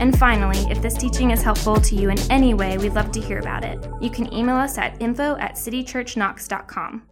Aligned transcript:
And 0.00 0.18
finally, 0.18 0.58
if 0.70 0.82
this 0.82 0.94
teaching 0.94 1.30
is 1.30 1.42
helpful 1.42 1.80
to 1.80 1.94
you 1.94 2.10
in 2.10 2.18
any 2.30 2.54
way, 2.54 2.78
we'd 2.78 2.94
love 2.94 3.12
to 3.12 3.20
hear 3.20 3.38
about 3.38 3.64
it. 3.64 3.84
You 4.00 4.10
can 4.10 4.32
email 4.32 4.56
us 4.56 4.78
at 4.78 5.00
info 5.00 5.36
at 5.36 5.54
citychurchknox.com. 5.54 7.02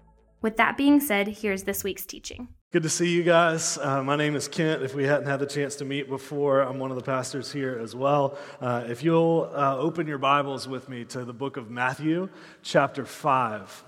With 0.42 0.56
that 0.56 0.76
being 0.76 1.00
said, 1.00 1.28
here's 1.28 1.64
this 1.64 1.84
week's 1.84 2.06
teaching. 2.06 2.48
Good 2.72 2.84
to 2.84 2.88
see 2.88 3.08
you 3.10 3.24
guys. 3.24 3.78
Uh, 3.78 4.02
my 4.02 4.14
name 4.14 4.36
is 4.36 4.46
Kent. 4.46 4.82
If 4.82 4.94
we 4.94 5.02
hadn't 5.02 5.26
had 5.26 5.40
the 5.40 5.46
chance 5.46 5.74
to 5.76 5.84
meet 5.84 6.08
before, 6.08 6.60
I'm 6.60 6.78
one 6.78 6.90
of 6.90 6.96
the 6.96 7.02
pastors 7.02 7.50
here 7.50 7.76
as 7.82 7.96
well. 7.96 8.38
Uh, 8.60 8.84
if 8.86 9.02
you'll 9.02 9.50
uh, 9.52 9.76
open 9.76 10.06
your 10.06 10.18
Bibles 10.18 10.68
with 10.68 10.88
me 10.88 11.04
to 11.06 11.24
the 11.24 11.32
book 11.32 11.56
of 11.56 11.68
Matthew, 11.68 12.28
chapter 12.62 13.04
5. 13.04 13.84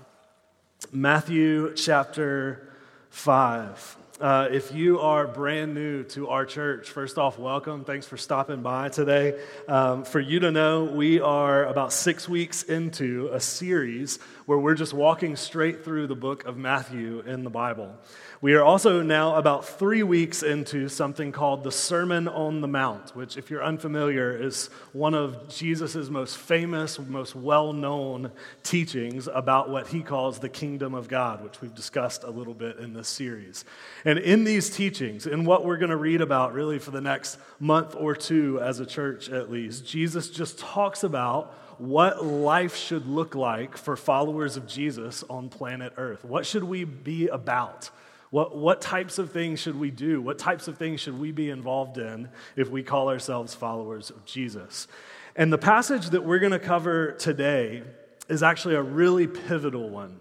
Matthew, 0.91 1.73
chapter 1.75 2.73
5. 3.09 3.97
Uh, 4.23 4.47
if 4.51 4.73
you 4.73 5.01
are 5.01 5.27
brand 5.27 5.73
new 5.73 6.01
to 6.01 6.29
our 6.29 6.45
church, 6.45 6.91
first 6.91 7.17
off, 7.17 7.37
welcome. 7.37 7.83
Thanks 7.83 8.07
for 8.07 8.15
stopping 8.15 8.61
by 8.61 8.87
today. 8.87 9.37
Um, 9.67 10.05
for 10.05 10.21
you 10.21 10.39
to 10.39 10.49
know, 10.49 10.85
we 10.85 11.19
are 11.19 11.65
about 11.65 11.91
six 11.91 12.29
weeks 12.29 12.63
into 12.63 13.29
a 13.33 13.41
series 13.41 14.19
where 14.45 14.57
we're 14.57 14.75
just 14.75 14.93
walking 14.93 15.35
straight 15.35 15.83
through 15.83 16.07
the 16.07 16.15
book 16.15 16.45
of 16.45 16.55
Matthew 16.55 17.19
in 17.19 17.43
the 17.43 17.49
Bible. 17.49 17.97
We 18.43 18.55
are 18.55 18.61
also 18.61 19.01
now 19.01 19.35
about 19.35 19.65
three 19.65 20.03
weeks 20.03 20.43
into 20.43 20.89
something 20.89 21.31
called 21.31 21.63
the 21.63 21.71
Sermon 21.71 22.27
on 22.27 22.59
the 22.59 22.67
Mount, 22.67 23.15
which, 23.15 23.37
if 23.37 23.49
you're 23.49 23.63
unfamiliar, 23.63 24.35
is 24.35 24.69
one 24.91 25.13
of 25.13 25.47
Jesus' 25.47 26.09
most 26.09 26.37
famous, 26.37 26.99
most 26.99 27.37
well 27.37 27.71
known 27.71 28.33
teachings 28.61 29.29
about 29.33 29.69
what 29.69 29.87
he 29.87 30.01
calls 30.01 30.39
the 30.39 30.49
kingdom 30.49 30.93
of 30.93 31.07
God, 31.07 31.41
which 31.41 31.61
we've 31.61 31.73
discussed 31.73 32.25
a 32.25 32.29
little 32.29 32.53
bit 32.53 32.79
in 32.79 32.91
this 32.91 33.07
series. 33.07 33.63
And 34.03 34.19
in 34.19 34.43
these 34.43 34.69
teachings, 34.69 35.25
in 35.25 35.45
what 35.45 35.63
we're 35.63 35.77
going 35.77 35.91
to 35.91 35.95
read 35.95 36.19
about 36.19 36.53
really 36.53 36.79
for 36.79 36.91
the 36.91 36.99
next 36.99 37.37
month 37.61 37.95
or 37.97 38.13
two 38.13 38.59
as 38.59 38.81
a 38.81 38.85
church 38.85 39.29
at 39.29 39.49
least, 39.49 39.87
Jesus 39.87 40.29
just 40.29 40.59
talks 40.59 41.05
about 41.05 41.53
what 41.77 42.25
life 42.25 42.75
should 42.75 43.07
look 43.07 43.35
like 43.35 43.77
for 43.77 43.95
followers 43.95 44.57
of 44.57 44.67
Jesus 44.67 45.23
on 45.29 45.47
planet 45.47 45.93
Earth. 45.95 46.25
What 46.25 46.45
should 46.45 46.65
we 46.65 46.83
be 46.83 47.29
about? 47.29 47.89
What, 48.33 48.57
what 48.57 48.81
types 48.81 49.19
of 49.19 49.31
things 49.31 49.59
should 49.59 49.79
we 49.79 49.91
do? 49.91 50.19
What 50.19 50.39
types 50.39 50.67
of 50.67 50.75
things 50.75 50.99
should 50.99 51.19
we 51.19 51.31
be 51.31 51.51
involved 51.51 51.99
in 51.99 52.29
if 52.55 52.67
we 52.67 52.81
call 52.81 53.09
ourselves 53.09 53.53
followers 53.53 54.09
of 54.09 54.25
Jesus? 54.25 54.87
And 55.35 55.53
the 55.53 55.59
passage 55.59 56.09
that 56.09 56.25
we're 56.25 56.39
going 56.39 56.51
to 56.51 56.57
cover 56.57 57.11
today 57.11 57.83
is 58.29 58.41
actually 58.41 58.73
a 58.73 58.81
really 58.81 59.27
pivotal 59.27 59.87
one. 59.87 60.17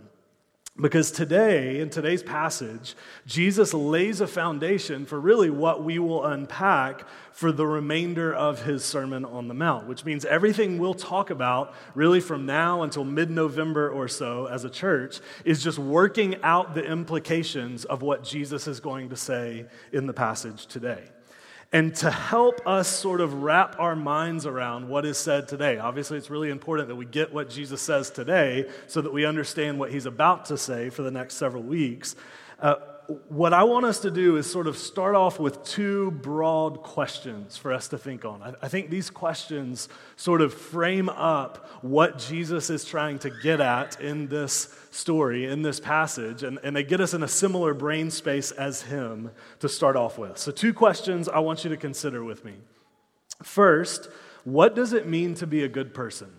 Because 0.83 1.12
today, 1.12 1.78
in 1.78 1.91
today's 1.91 2.25
passage, 2.25 2.97
Jesus 3.25 3.72
lays 3.72 4.20
a 4.20 4.27
foundation 4.27 5.06
for 5.06 5.20
really 5.20 5.48
what 5.48 5.84
we 5.84 6.00
will 6.00 6.27
unpack 6.27 7.06
for 7.30 7.52
the 7.52 7.64
remainder 7.64 8.34
of 8.34 8.64
his 8.64 8.84
Sermon 8.84 9.24
on 9.24 9.47
the 9.47 9.55
Mount, 9.55 9.86
which 9.86 10.05
means 10.05 10.24
everything 10.24 10.80
we'll 10.80 10.92
talk 10.92 11.30
about 11.30 11.72
really 11.94 12.19
from 12.19 12.47
now 12.47 12.83
until 12.83 13.05
mid 13.05 13.30
November 13.30 13.91
or 13.91 14.08
so 14.08 14.47
as 14.47 14.64
a 14.64 14.70
church 14.70 15.20
is 15.44 15.62
just 15.62 15.78
working 15.78 16.42
out 16.42 16.74
the 16.74 16.84
implications 16.84 17.84
of 17.84 18.02
what 18.02 18.24
Jesus 18.24 18.67
is 18.67 18.80
going 18.80 19.08
to 19.11 19.17
say 19.17 19.67
in 19.92 20.08
the 20.08 20.12
passage 20.12 20.67
today 20.67 21.05
and 21.72 21.94
to 21.96 22.10
help 22.10 22.60
us 22.66 22.86
sort 22.88 23.20
of 23.20 23.42
wrap 23.42 23.80
our 23.80 23.96
minds 23.96 24.44
around 24.44 24.88
what 24.88 25.06
is 25.06 25.16
said 25.16 25.48
today. 25.48 25.78
Obviously, 25.78 26.18
it's 26.18 26.28
really 26.28 26.50
important 26.50 26.88
that 26.88 26.96
we 26.96 27.06
get 27.06 27.33
what 27.33 27.48
Jesus 27.48 27.80
says 27.80 28.10
today 28.10 28.68
so 28.86 29.00
that 29.00 29.12
we 29.12 29.24
understand 29.24 29.78
what 29.78 29.90
he's 29.90 30.06
about 30.06 30.44
to 30.46 30.58
say 30.58 30.90
for 30.90 31.02
the 31.02 31.11
next 31.11 31.34
several 31.34 31.62
weeks. 31.62 32.14
Uh, 32.61 32.74
what 33.28 33.52
I 33.52 33.64
want 33.64 33.84
us 33.86 34.00
to 34.00 34.11
do 34.11 34.36
is 34.36 34.50
sort 34.50 34.66
of 34.66 34.77
start 34.77 35.14
off 35.14 35.40
with 35.40 35.64
two 35.64 36.11
broad 36.12 36.82
questions 36.82 37.56
for 37.56 37.72
us 37.72 37.88
to 37.88 37.98
think 37.98 38.24
on. 38.24 38.42
I, 38.42 38.55
I, 38.62 38.68
think 38.68 38.90
these 38.90 39.11
questions 39.11 39.88
sort 40.16 40.40
of 40.40 40.55
frame 40.55 41.08
up 41.08 41.66
what 41.82 42.18
Jesus 42.18 42.70
is 42.70 42.84
trying 42.84 43.18
to 43.20 43.30
get 43.42 43.61
at 43.61 44.00
in 44.00 44.28
this 44.28 44.66
story, 44.92 45.47
in 45.47 45.63
this 45.63 45.80
passage, 45.80 46.42
and, 46.42 46.58
and 46.63 46.77
they 46.77 46.83
get 46.83 47.01
us 47.01 47.14
in 47.14 47.23
a 47.23 47.29
similar 47.29 47.75
brain 47.75 48.11
space 48.11 48.51
as 48.53 48.83
him 48.83 49.30
to 49.58 49.69
start 49.69 49.97
off 49.97 50.19
with. 50.19 50.39
So, 50.39 50.53
two 50.53 50.73
questions 50.73 51.29
I 51.29 51.41
want 51.41 51.64
you 51.64 51.70
to 51.70 51.77
consider 51.77 52.23
with 52.23 52.45
me. 52.45 52.55
First, 53.42 54.08
what 54.45 54.75
does 54.75 54.92
it 54.92 55.08
mean 55.08 55.35
to 55.36 55.47
be 55.47 55.64
a 55.64 55.69
good 55.69 55.95
person? 55.95 56.30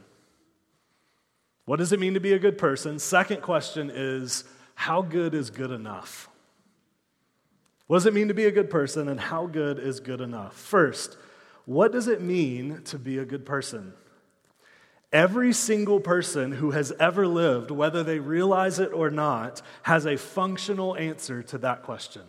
What 1.66 1.80
does 1.80 1.92
it 1.92 2.00
mean 2.00 2.14
to 2.14 2.20
be 2.20 2.34
a 2.34 2.40
good 2.40 2.58
person? 2.58 3.00
Second 3.00 3.42
question 3.42 3.92
is, 3.94 4.44
how 4.76 5.02
good 5.02 5.34
is 5.34 5.50
good 5.50 5.72
enough? 5.72 6.30
What 7.88 7.98
does 7.98 8.06
it 8.06 8.14
mean 8.14 8.28
to 8.28 8.34
be 8.34 8.46
a 8.46 8.52
good 8.52 8.70
person, 8.70 9.10
and 9.10 9.20
how 9.20 9.48
good 9.48 9.80
is 9.80 10.00
good 10.00 10.22
enough? 10.22 10.54
First, 10.54 11.18
what 11.66 11.92
does 11.92 12.08
it 12.08 12.22
mean 12.22 12.82
to 12.86 13.00
be 13.00 13.18
a 13.18 13.26
good 13.26 13.46
person? 13.46 13.94
Every 15.14 15.54
single 15.54 16.00
person 16.00 16.52
who 16.52 16.72
has 16.72 16.92
ever 17.00 17.28
lived, 17.28 17.70
whether 17.70 18.04
they 18.04 18.18
realize 18.18 18.80
it 18.80 18.92
or 18.92 19.12
not, 19.12 19.62
has 19.84 20.08
a 20.08 20.18
functional 20.18 20.98
answer 20.98 21.44
to 21.44 21.60
that 21.60 21.84
question. 21.84 22.24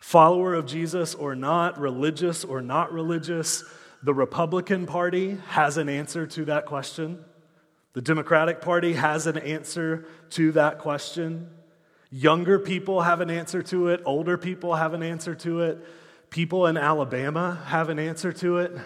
Follower 0.00 0.52
of 0.52 0.66
Jesus 0.66 1.14
or 1.14 1.34
not, 1.34 1.80
religious 1.80 2.44
or 2.44 2.60
not 2.60 2.92
religious, 2.92 3.64
the 4.02 4.12
Republican 4.12 4.84
Party 4.84 5.38
has 5.48 5.78
an 5.78 5.88
answer 5.88 6.26
to 6.26 6.44
that 6.44 6.66
question. 6.66 7.24
The 7.94 8.02
Democratic 8.02 8.60
Party 8.60 8.92
has 8.92 9.26
an 9.26 9.38
answer 9.38 10.06
to 10.30 10.52
that 10.52 10.78
question. 10.78 11.48
Younger 12.10 12.58
people 12.58 13.00
have 13.00 13.22
an 13.22 13.30
answer 13.30 13.62
to 13.62 13.88
it, 13.88 14.02
older 14.04 14.36
people 14.36 14.74
have 14.74 14.92
an 14.92 15.02
answer 15.02 15.34
to 15.36 15.62
it. 15.62 15.78
People 16.28 16.66
in 16.66 16.76
Alabama 16.76 17.62
have 17.66 17.88
an 17.88 17.98
answer 17.98 18.32
to 18.34 18.58
it, 18.58 18.76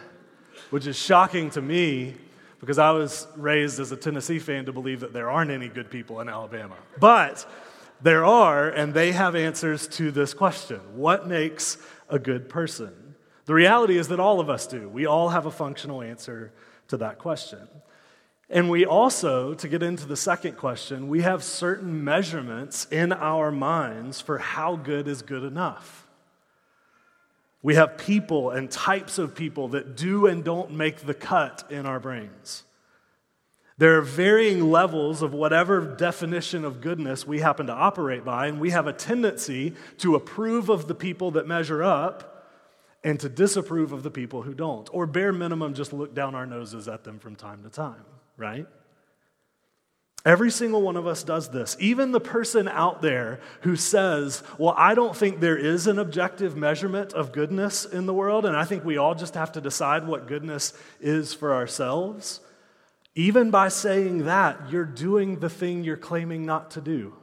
which 0.71 0.87
is 0.87 0.97
shocking 0.97 1.51
to 1.51 1.61
me 1.61 2.15
because 2.61 2.79
I 2.79 2.91
was 2.91 3.27
raised 3.37 3.81
as 3.81 3.91
a 3.91 3.97
Tennessee 3.97 4.39
fan 4.39 4.67
to 4.67 4.73
believe 4.73 5.01
that 5.01 5.13
there 5.13 5.31
aren't 5.31 5.51
any 5.51 5.69
good 5.69 5.91
people 5.91 6.21
in 6.21 6.29
Alabama. 6.29 6.77
But 6.99 7.51
there 8.03 8.25
are, 8.25 8.69
and 8.69 8.95
they 8.95 9.13
have 9.13 9.35
answers 9.35 9.89
to 9.89 10.11
this 10.11 10.35
question 10.35 10.81
What 10.95 11.27
makes 11.27 11.79
a 12.09 12.19
good 12.19 12.49
person? 12.49 12.93
The 13.47 13.55
reality 13.55 13.97
is 13.97 14.09
that 14.09 14.21
all 14.21 14.39
of 14.39 14.49
us 14.49 14.67
do. 14.67 14.89
We 14.89 15.07
all 15.07 15.31
have 15.31 15.47
a 15.47 15.51
functional 15.51 16.03
answer 16.03 16.53
to 16.89 16.99
that 16.99 17.19
question. 17.19 17.67
And 18.49 18.69
we 18.69 18.85
also, 18.85 19.55
to 19.55 19.69
get 19.69 19.83
into 19.83 20.07
the 20.07 20.17
second 20.17 20.57
question, 20.57 21.09
we 21.09 21.23
have 21.23 21.45
certain 21.45 22.05
measurements 22.05 22.87
in 22.91 23.13
our 23.13 23.53
minds 23.53 24.21
for 24.21 24.39
how 24.39 24.77
good 24.77 25.07
is 25.07 25.23
good 25.23 25.45
enough. 25.45 26.00
We 27.63 27.75
have 27.75 27.99
people 27.99 28.51
and 28.51 28.71
types 28.71 29.19
of 29.19 29.35
people 29.35 29.69
that 29.69 29.97
do 29.97 30.27
and 30.27 30.43
don't 30.43 30.73
make 30.73 31.01
the 31.01 31.15
cut 31.15 31.65
in 31.71 31.87
our 31.87 32.01
brains. 32.01 32.65
There 33.77 33.97
are 33.97 34.03
varying 34.03 34.71
levels 34.71 35.23
of 35.23 35.33
whatever 35.33 35.81
definition 35.97 36.65
of 36.65 36.81
goodness 36.81 37.27
we 37.27 37.41
happen 37.41 37.67
to 37.67 37.73
operate 37.73 38.25
by, 38.25 38.47
and 38.47 38.61
we 38.61 38.71
have 38.71 38.87
a 38.87 38.93
tendency 38.93 39.75
to 39.99 40.17
approve 40.17 40.69
of 40.69 40.87
the 40.87 40.95
people 40.95 41.31
that 41.33 41.47
measure 41.47 41.83
up 41.83 42.47
and 43.03 43.19
to 43.21 43.29
disapprove 43.31 43.93
of 43.93 44.03
the 44.03 44.11
people 44.11 44.43
who 44.43 44.53
don't, 44.53 44.89
or 44.93 45.07
bare 45.07 45.33
minimum, 45.33 45.73
just 45.73 45.95
look 45.95 46.15
down 46.15 46.35
our 46.35 46.45
noses 46.45 46.89
at 46.89 47.05
them 47.05 47.19
from 47.19 47.35
time 47.35 47.63
to 47.63 47.71
time, 47.71 48.05
right? 48.37 48.67
Every 50.25 50.51
single 50.51 50.83
one 50.83 50.97
of 50.97 51.07
us 51.07 51.23
does 51.23 51.49
this. 51.49 51.77
Even 51.81 52.13
the 52.13 52.21
person 52.21 52.69
out 52.69 53.01
there 53.01 53.41
who 53.63 53.75
says, 53.75 54.43
Well, 54.59 54.75
I 54.77 54.95
don't 54.95 55.17
think 55.17 55.41
there 55.41 55.57
is 55.57 55.87
an 55.87 55.99
objective 55.99 56.57
measurement 56.57 57.15
of 57.15 57.33
goodness 57.33 57.87
in 57.87 58.05
the 58.05 58.13
world, 58.13 58.45
and 58.45 58.55
I 58.55 58.65
think 58.65 58.85
we 58.85 58.99
all 58.99 59.15
just 59.15 59.35
have 59.35 59.53
to 59.53 59.63
decide 59.63 60.07
what 60.07 60.29
goodness 60.29 60.75
is 61.01 61.33
for 61.33 61.55
ourselves. 61.55 62.41
Even 63.15 63.51
by 63.51 63.69
saying 63.69 64.27
that, 64.27 64.71
you're 64.71 64.85
doing 64.85 65.41
the 65.41 65.49
thing 65.49 65.85
you're 65.85 65.97
claiming 65.97 66.45
not 66.45 66.73
to 66.73 66.83
do. 66.83 67.15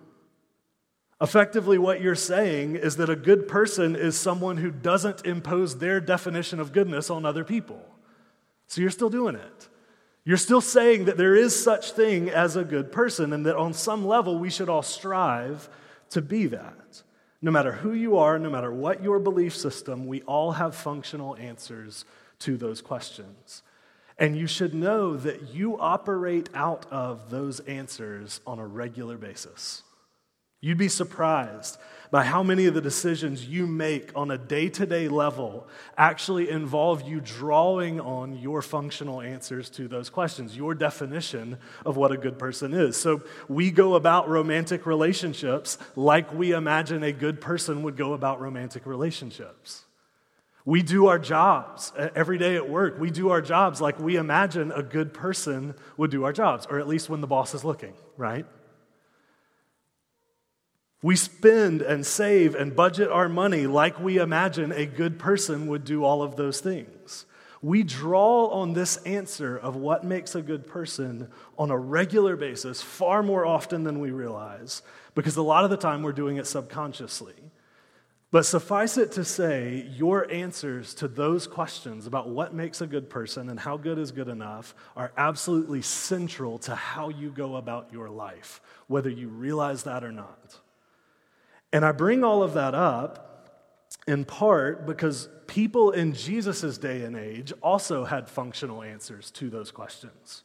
Effectively, 1.21 1.77
what 1.77 2.01
you're 2.01 2.15
saying 2.15 2.75
is 2.75 2.97
that 2.97 3.09
a 3.09 3.15
good 3.15 3.47
person 3.47 3.95
is 3.95 4.17
someone 4.17 4.57
who 4.57 4.71
doesn't 4.71 5.25
impose 5.25 5.77
their 5.77 5.99
definition 5.99 6.59
of 6.59 6.71
goodness 6.71 7.09
on 7.09 7.25
other 7.25 7.43
people. 7.43 7.83
So 8.67 8.81
you're 8.81 8.91
still 8.91 9.09
doing 9.09 9.35
it. 9.35 9.69
You're 10.27 10.35
still 10.35 10.59
saying 10.59 11.05
that 11.05 11.15
there 11.15 11.35
is 11.35 11.57
such 11.57 11.93
thing 11.93 12.29
as 12.29 12.57
a 12.57 12.65
good 12.65 12.91
person 12.91 13.31
and 13.31 13.45
that 13.45 13.55
on 13.55 13.71
some 13.71 14.05
level 14.05 14.37
we 14.37 14.49
should 14.49 14.67
all 14.67 14.81
strive 14.81 15.69
to 16.09 16.21
be 16.21 16.47
that. 16.47 17.01
No 17.41 17.49
matter 17.49 17.71
who 17.71 17.93
you 17.93 18.17
are, 18.17 18.37
no 18.37 18.49
matter 18.49 18.69
what 18.69 19.01
your 19.01 19.19
belief 19.19 19.55
system, 19.55 20.05
we 20.05 20.23
all 20.23 20.51
have 20.51 20.75
functional 20.75 21.37
answers 21.37 22.03
to 22.39 22.57
those 22.57 22.81
questions. 22.81 23.63
And 24.17 24.35
you 24.35 24.47
should 24.47 24.73
know 24.73 25.15
that 25.15 25.53
you 25.53 25.79
operate 25.79 26.49
out 26.53 26.85
of 26.91 27.29
those 27.29 27.61
answers 27.61 28.41
on 28.45 28.59
a 28.59 28.67
regular 28.67 29.15
basis. 29.17 29.81
You'd 30.59 30.77
be 30.77 30.89
surprised 30.89 31.77
by 32.11 32.23
how 32.23 32.43
many 32.43 32.65
of 32.65 32.73
the 32.73 32.81
decisions 32.81 33.45
you 33.45 33.67
make 33.67 34.11
on 34.15 34.31
a 34.31 34.37
day 34.37 34.69
to 34.69 34.85
day 34.85 35.07
level 35.07 35.67
actually 35.97 36.49
involve 36.49 37.01
you 37.01 37.19
drawing 37.19 37.99
on 37.99 38.37
your 38.37 38.61
functional 38.61 39.21
answers 39.21 39.69
to 39.71 39.87
those 39.87 40.09
questions, 40.09 40.55
your 40.55 40.73
definition 40.73 41.57
of 41.85 41.97
what 41.97 42.11
a 42.11 42.17
good 42.17 42.39
person 42.39 42.73
is. 42.73 42.95
So 42.95 43.23
we 43.47 43.71
go 43.71 43.95
about 43.95 44.29
romantic 44.29 44.85
relationships 44.85 45.77
like 45.95 46.33
we 46.33 46.51
imagine 46.53 47.03
a 47.03 47.11
good 47.11 47.41
person 47.41 47.83
would 47.83 47.97
go 47.97 48.13
about 48.13 48.39
romantic 48.39 48.85
relationships. 48.85 49.83
We 50.65 50.81
do 50.83 51.07
our 51.07 51.17
jobs 51.17 51.93
every 52.13 52.37
day 52.37 52.57
at 52.57 52.69
work. 52.69 52.99
We 52.99 53.09
do 53.09 53.29
our 53.29 53.41
jobs 53.41 53.79
like 53.79 53.99
we 53.99 54.17
imagine 54.17 54.73
a 54.73 54.83
good 54.83 55.13
person 55.13 55.75
would 55.95 56.11
do 56.11 56.25
our 56.25 56.33
jobs, 56.33 56.67
or 56.69 56.77
at 56.79 56.89
least 56.89 57.09
when 57.09 57.21
the 57.21 57.27
boss 57.27 57.53
is 57.53 57.63
looking, 57.63 57.93
right? 58.17 58.45
We 61.03 61.15
spend 61.15 61.81
and 61.83 62.05
save 62.05 62.55
and 62.55 62.75
budget 62.75 63.09
our 63.09 63.29
money 63.29 63.67
like 63.67 63.99
we 63.99 64.17
imagine 64.17 64.71
a 64.71 64.85
good 64.85 65.19
person 65.19 65.67
would 65.67 65.83
do 65.83 66.03
all 66.03 66.23
of 66.23 66.35
those 66.35 66.59
things. 66.59 67.25
We 67.61 67.83
draw 67.83 68.47
on 68.47 68.73
this 68.73 68.97
answer 68.97 69.57
of 69.57 69.75
what 69.75 70.03
makes 70.03 70.35
a 70.35 70.41
good 70.41 70.67
person 70.67 71.29
on 71.57 71.71
a 71.71 71.77
regular 71.77 72.35
basis 72.35 72.81
far 72.81 73.21
more 73.21 73.45
often 73.45 73.83
than 73.83 73.99
we 73.99 74.11
realize 74.11 74.81
because 75.15 75.37
a 75.37 75.41
lot 75.41 75.63
of 75.63 75.69
the 75.69 75.77
time 75.77 76.01
we're 76.01 76.11
doing 76.13 76.37
it 76.37 76.47
subconsciously. 76.47 77.33
But 78.29 78.45
suffice 78.45 78.97
it 78.97 79.13
to 79.13 79.23
say, 79.23 79.87
your 79.95 80.29
answers 80.31 80.93
to 80.95 81.07
those 81.07 81.47
questions 81.47 82.07
about 82.07 82.27
what 82.27 82.53
makes 82.53 82.81
a 82.81 82.87
good 82.87 83.09
person 83.09 83.49
and 83.49 83.59
how 83.59 83.77
good 83.77 83.97
is 83.97 84.11
good 84.11 84.27
enough 84.27 84.75
are 84.95 85.13
absolutely 85.15 85.81
central 85.81 86.57
to 86.59 86.75
how 86.75 87.09
you 87.09 87.29
go 87.29 87.55
about 87.55 87.93
your 87.93 88.09
life, 88.09 88.61
whether 88.87 89.09
you 89.09 89.29
realize 89.29 89.83
that 89.83 90.03
or 90.03 90.11
not. 90.11 90.59
And 91.73 91.85
I 91.85 91.91
bring 91.91 92.23
all 92.23 92.43
of 92.43 92.53
that 92.53 92.73
up 92.73 93.27
in 94.07 94.25
part 94.25 94.85
because 94.85 95.27
people 95.47 95.91
in 95.91 96.13
Jesus' 96.13 96.77
day 96.77 97.03
and 97.03 97.15
age 97.15 97.51
also 97.61 98.05
had 98.05 98.29
functional 98.29 98.83
answers 98.83 99.31
to 99.31 99.49
those 99.49 99.71
questions. 99.71 100.43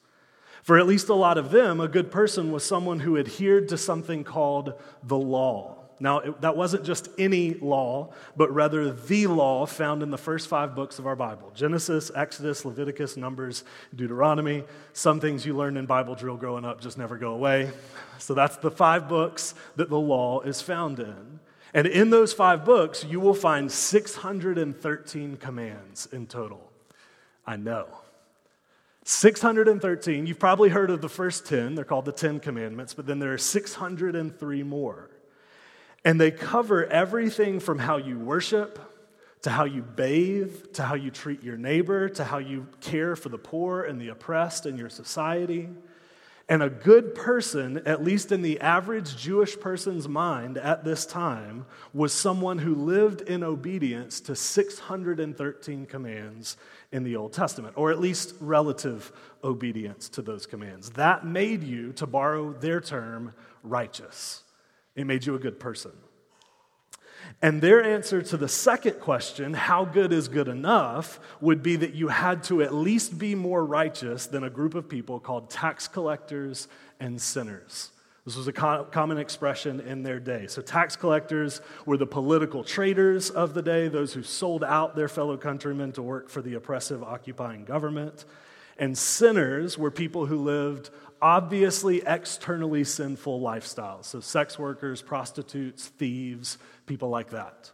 For 0.63 0.79
at 0.79 0.87
least 0.87 1.09
a 1.09 1.15
lot 1.15 1.39
of 1.39 1.51
them, 1.51 1.81
a 1.81 1.89
good 1.89 2.11
person 2.11 2.53
was 2.53 2.65
someone 2.65 3.01
who 3.01 3.19
adhered 3.19 3.69
to 3.69 3.79
something 3.79 4.23
called 4.23 4.75
the 5.03 5.19
law. 5.19 5.82
Now, 6.03 6.19
it, 6.19 6.41
that 6.41 6.57
wasn't 6.57 6.85
just 6.85 7.09
any 7.17 7.55
law, 7.55 8.13
but 8.37 8.53
rather 8.53 8.91
the 8.93 9.29
law 9.29 9.67
found 9.67 10.03
in 10.03 10.11
the 10.11 10.19
first 10.19 10.49
five 10.49 10.75
books 10.75 10.99
of 10.99 11.07
our 11.07 11.15
Bible 11.15 11.53
Genesis, 11.55 12.11
Exodus, 12.13 12.65
Leviticus, 12.65 13.17
Numbers, 13.17 13.63
Deuteronomy. 13.95 14.65
Some 14.95 15.21
things 15.21 15.47
you 15.47 15.57
learned 15.57 15.79
in 15.79 15.87
Bible 15.87 16.17
drill 16.17 16.37
growing 16.37 16.65
up 16.65 16.81
just 16.81 16.99
never 16.99 17.17
go 17.17 17.35
away. 17.35 17.71
So 18.19 18.35
that's 18.35 18.57
the 18.57 18.71
five 18.71 19.09
books 19.09 19.55
that 19.77 19.91
the 19.91 19.99
law 19.99 20.41
is 20.41 20.61
found 20.61 20.99
in. 20.99 21.39
And 21.73 21.87
in 21.87 22.11
those 22.11 22.33
five 22.33 22.65
books, 22.65 23.05
you 23.05 23.21
will 23.21 23.33
find 23.33 23.71
613 23.71 25.37
commands 25.37 26.07
in 26.07 26.27
total. 26.27 26.69
I 27.47 27.55
know. 27.55 27.87
613. 29.05 30.27
You've 30.27 30.41
probably 30.41 30.71
heard 30.71 30.91
of 30.91 31.01
the 31.01 31.09
first 31.09 31.47
10. 31.47 31.77
They're 31.77 31.85
called 31.85 32.07
the 32.07 32.13
10 32.13 32.41
commandments, 32.41 32.93
but 32.93 33.07
then 33.07 33.21
there 33.21 33.33
are 33.33 33.39
603 33.39 34.63
more. 34.65 35.12
And 36.05 36.21
they 36.21 36.31
cover 36.31 36.85
everything 36.87 37.61
from 37.61 37.79
how 37.79 37.97
you 37.97 38.19
worship, 38.19 38.79
to 39.43 39.51
how 39.51 39.65
you 39.65 39.83
bathe, 39.83 40.73
to 40.75 40.83
how 40.83 40.95
you 40.95 41.11
treat 41.11 41.43
your 41.43 41.57
neighbor, 41.57 42.09
to 42.09 42.25
how 42.25 42.39
you 42.39 42.67
care 42.81 43.17
for 43.17 43.29
the 43.29 43.39
poor 43.39 43.83
and 43.83 44.01
the 44.01 44.09
oppressed 44.09 44.67
in 44.67 44.77
your 44.77 44.89
society. 44.89 45.69
And 46.49 46.63
a 46.63 46.69
good 46.69 47.15
person, 47.15 47.83
at 47.87 48.05
least 48.05 48.33
in 48.33 48.43
the 48.43 48.61
average 48.61 49.17
Jewish 49.17 49.59
person's 49.59 50.09
mind 50.09 50.59
at 50.59 50.85
this 50.85 51.07
time, 51.07 51.67
was 51.95 52.13
someone 52.13 52.59
who 52.59 52.75
lived 52.75 53.23
in 53.23 53.43
obedience 53.43 54.21
to 54.23 54.37
613 54.37 55.87
commands 55.87 56.57
in 56.91 57.05
the 57.05 57.17
Old 57.17 57.33
Testament, 57.33 57.75
or 57.77 57.91
at 57.91 58.01
least 58.01 58.35
relative 58.41 59.13
obedience 59.43 60.09
to 60.11 60.23
those 60.23 60.47
commands. 60.47 60.91
That 60.91 61.25
made 61.25 61.63
you, 61.63 61.93
to 61.95 62.07
borrow 62.07 62.53
their 62.53 62.81
term, 62.81 63.33
righteous. 63.63 64.43
It 64.95 65.07
made 65.07 65.27
you 65.27 65.35
a 65.35 65.39
good 65.39 65.59
person. 65.59 65.93
And 67.41 67.63
their 67.63 67.83
answer 67.83 68.23
to 68.23 68.37
the 68.37 68.49
second 68.49 69.01
question, 69.01 69.55
how 69.55 69.85
good 69.85 70.13
is 70.13 70.29
good 70.29 70.49
enough, 70.49 71.19
would 71.41 71.63
be 71.63 71.77
that 71.77 71.95
you 71.95 72.09
had 72.09 72.43
to 72.45 72.63
at 72.63 72.75
least 72.75 73.19
be 73.19 73.35
more 73.35 73.65
righteous 73.65 74.27
than 74.27 74.45
a 74.45 74.51
group 74.51 74.75
of 74.75 74.89
people 74.89 75.19
called 75.19 75.51
tax 75.51 75.89
collectors 75.89 76.69
and 77.01 77.21
sinners. 77.21 77.91
This 78.25 78.37
was 78.37 78.47
a 78.47 78.53
common 78.53 79.19
expression 79.19 79.81
in 79.81 80.05
their 80.05 80.21
day. 80.21 80.47
So, 80.47 80.63
tax 80.63 80.95
collectors 80.95 81.61
were 81.87 81.97
the 81.97 82.07
political 82.07 82.63
traitors 82.63 83.31
of 83.31 83.53
the 83.53 83.63
day, 83.63 83.89
those 83.89 84.15
who 84.15 84.23
sold 84.23 84.63
out 84.63 84.95
their 84.95 85.09
fellow 85.09 85.37
countrymen 85.37 85.91
to 85.93 86.03
work 86.03 86.29
for 86.29 86.41
the 86.41 86.55
oppressive 86.55 87.03
occupying 87.03 87.65
government. 87.65 88.25
And 88.79 88.97
sinners 88.97 89.77
were 89.77 89.91
people 89.91 90.27
who 90.27 90.37
lived 90.37 90.91
obviously 91.23 92.03
externally 92.05 92.83
sinful 92.83 93.41
lifestyles. 93.41 94.07
So, 94.07 94.21
sex 94.21 94.59
workers, 94.59 95.01
prostitutes, 95.01 95.87
thieves, 95.87 96.59
people 96.87 97.09
like 97.09 97.31
that. 97.31 97.71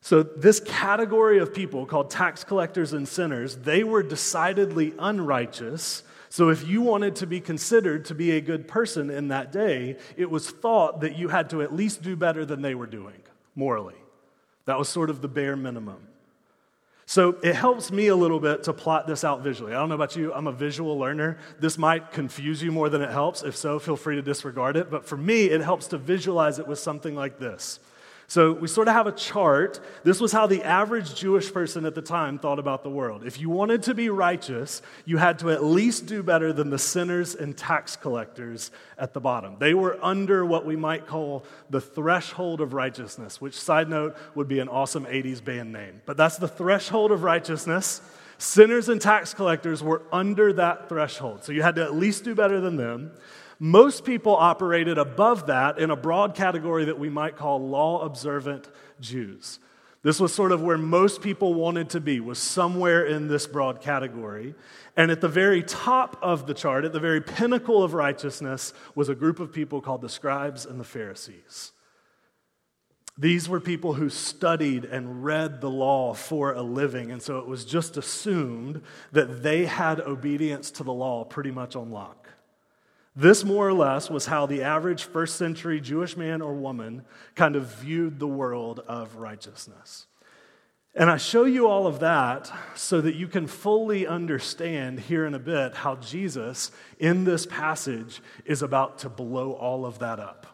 So, 0.00 0.22
this 0.22 0.60
category 0.60 1.38
of 1.38 1.54
people 1.54 1.86
called 1.86 2.10
tax 2.10 2.42
collectors 2.44 2.92
and 2.92 3.06
sinners, 3.06 3.56
they 3.56 3.84
were 3.84 4.02
decidedly 4.02 4.92
unrighteous. 4.98 6.02
So, 6.28 6.50
if 6.50 6.66
you 6.66 6.82
wanted 6.82 7.16
to 7.16 7.26
be 7.26 7.40
considered 7.40 8.04
to 8.06 8.14
be 8.14 8.32
a 8.32 8.40
good 8.40 8.66
person 8.66 9.08
in 9.08 9.28
that 9.28 9.52
day, 9.52 9.96
it 10.16 10.28
was 10.28 10.50
thought 10.50 11.00
that 11.00 11.16
you 11.16 11.28
had 11.28 11.50
to 11.50 11.62
at 11.62 11.72
least 11.72 12.02
do 12.02 12.16
better 12.16 12.44
than 12.44 12.60
they 12.60 12.74
were 12.74 12.86
doing 12.86 13.22
morally. 13.54 13.94
That 14.64 14.78
was 14.78 14.88
sort 14.88 15.08
of 15.08 15.22
the 15.22 15.28
bare 15.28 15.56
minimum. 15.56 16.07
So 17.08 17.38
it 17.42 17.54
helps 17.54 17.90
me 17.90 18.08
a 18.08 18.14
little 18.14 18.38
bit 18.38 18.64
to 18.64 18.74
plot 18.74 19.06
this 19.06 19.24
out 19.24 19.42
visually. 19.42 19.72
I 19.72 19.76
don't 19.76 19.88
know 19.88 19.94
about 19.94 20.14
you, 20.14 20.30
I'm 20.34 20.46
a 20.46 20.52
visual 20.52 20.98
learner. 20.98 21.38
This 21.58 21.78
might 21.78 22.12
confuse 22.12 22.62
you 22.62 22.70
more 22.70 22.90
than 22.90 23.00
it 23.00 23.10
helps. 23.10 23.42
If 23.42 23.56
so, 23.56 23.78
feel 23.78 23.96
free 23.96 24.16
to 24.16 24.22
disregard 24.22 24.76
it. 24.76 24.90
But 24.90 25.06
for 25.06 25.16
me, 25.16 25.46
it 25.46 25.62
helps 25.62 25.86
to 25.86 25.96
visualize 25.96 26.58
it 26.58 26.66
with 26.66 26.78
something 26.78 27.14
like 27.14 27.38
this. 27.38 27.80
So 28.30 28.52
we 28.52 28.68
sort 28.68 28.88
of 28.88 28.94
have 28.94 29.06
a 29.06 29.12
chart. 29.12 29.80
This 30.04 30.20
was 30.20 30.32
how 30.32 30.46
the 30.46 30.62
average 30.62 31.14
Jewish 31.14 31.50
person 31.50 31.86
at 31.86 31.94
the 31.94 32.02
time 32.02 32.38
thought 32.38 32.58
about 32.58 32.82
the 32.82 32.90
world. 32.90 33.24
If 33.24 33.40
you 33.40 33.48
wanted 33.48 33.84
to 33.84 33.94
be 33.94 34.10
righteous, 34.10 34.82
you 35.06 35.16
had 35.16 35.38
to 35.38 35.50
at 35.50 35.64
least 35.64 36.04
do 36.04 36.22
better 36.22 36.52
than 36.52 36.68
the 36.68 36.78
sinners 36.78 37.34
and 37.34 37.56
tax 37.56 37.96
collectors 37.96 38.70
at 38.98 39.14
the 39.14 39.20
bottom. 39.20 39.56
They 39.58 39.72
were 39.72 39.98
under 40.02 40.44
what 40.44 40.66
we 40.66 40.76
might 40.76 41.06
call 41.06 41.46
the 41.70 41.80
threshold 41.80 42.60
of 42.60 42.74
righteousness, 42.74 43.40
which, 43.40 43.58
side 43.58 43.88
note, 43.88 44.14
would 44.34 44.46
be 44.46 44.58
an 44.58 44.68
awesome 44.68 45.06
80s 45.06 45.42
band 45.42 45.72
name. 45.72 46.02
But 46.04 46.18
that's 46.18 46.36
the 46.36 46.48
threshold 46.48 47.12
of 47.12 47.22
righteousness. 47.22 48.02
Sinners 48.36 48.90
and 48.90 49.00
tax 49.00 49.32
collectors 49.32 49.82
were 49.82 50.02
under 50.12 50.52
that 50.52 50.90
threshold. 50.90 51.44
So 51.44 51.52
you 51.52 51.62
had 51.62 51.76
to 51.76 51.82
at 51.82 51.94
least 51.94 52.24
do 52.24 52.34
better 52.34 52.60
than 52.60 52.76
them. 52.76 53.12
Most 53.58 54.04
people 54.04 54.36
operated 54.36 54.98
above 54.98 55.46
that 55.48 55.78
in 55.78 55.90
a 55.90 55.96
broad 55.96 56.34
category 56.34 56.84
that 56.84 56.98
we 56.98 57.08
might 57.08 57.36
call 57.36 57.66
law 57.66 58.04
observant 58.04 58.68
Jews. 59.00 59.58
This 60.02 60.20
was 60.20 60.32
sort 60.32 60.52
of 60.52 60.62
where 60.62 60.78
most 60.78 61.22
people 61.22 61.54
wanted 61.54 61.90
to 61.90 62.00
be, 62.00 62.20
was 62.20 62.38
somewhere 62.38 63.04
in 63.04 63.26
this 63.26 63.48
broad 63.48 63.80
category. 63.80 64.54
And 64.96 65.10
at 65.10 65.20
the 65.20 65.28
very 65.28 65.62
top 65.62 66.16
of 66.22 66.46
the 66.46 66.54
chart, 66.54 66.84
at 66.84 66.92
the 66.92 67.00
very 67.00 67.20
pinnacle 67.20 67.82
of 67.82 67.94
righteousness, 67.94 68.72
was 68.94 69.08
a 69.08 69.14
group 69.16 69.40
of 69.40 69.52
people 69.52 69.80
called 69.80 70.02
the 70.02 70.08
scribes 70.08 70.64
and 70.64 70.78
the 70.78 70.84
Pharisees. 70.84 71.72
These 73.18 73.48
were 73.48 73.58
people 73.58 73.94
who 73.94 74.08
studied 74.08 74.84
and 74.84 75.24
read 75.24 75.60
the 75.60 75.70
law 75.70 76.14
for 76.14 76.52
a 76.52 76.62
living, 76.62 77.10
and 77.10 77.20
so 77.20 77.38
it 77.38 77.48
was 77.48 77.64
just 77.64 77.96
assumed 77.96 78.82
that 79.10 79.42
they 79.42 79.66
had 79.66 80.00
obedience 80.00 80.70
to 80.72 80.84
the 80.84 80.92
law 80.92 81.24
pretty 81.24 81.50
much 81.50 81.74
on 81.74 81.90
lock. 81.90 82.27
This, 83.18 83.42
more 83.42 83.66
or 83.66 83.72
less, 83.72 84.08
was 84.08 84.26
how 84.26 84.46
the 84.46 84.62
average 84.62 85.02
first 85.02 85.34
century 85.34 85.80
Jewish 85.80 86.16
man 86.16 86.40
or 86.40 86.54
woman 86.54 87.02
kind 87.34 87.56
of 87.56 87.66
viewed 87.74 88.20
the 88.20 88.28
world 88.28 88.78
of 88.86 89.16
righteousness. 89.16 90.06
And 90.94 91.10
I 91.10 91.16
show 91.16 91.44
you 91.44 91.66
all 91.66 91.88
of 91.88 91.98
that 91.98 92.48
so 92.76 93.00
that 93.00 93.16
you 93.16 93.26
can 93.26 93.48
fully 93.48 94.06
understand 94.06 95.00
here 95.00 95.26
in 95.26 95.34
a 95.34 95.40
bit 95.40 95.74
how 95.74 95.96
Jesus, 95.96 96.70
in 97.00 97.24
this 97.24 97.44
passage, 97.44 98.22
is 98.44 98.62
about 98.62 98.98
to 98.98 99.08
blow 99.08 99.50
all 99.52 99.84
of 99.84 99.98
that 99.98 100.20
up. 100.20 100.46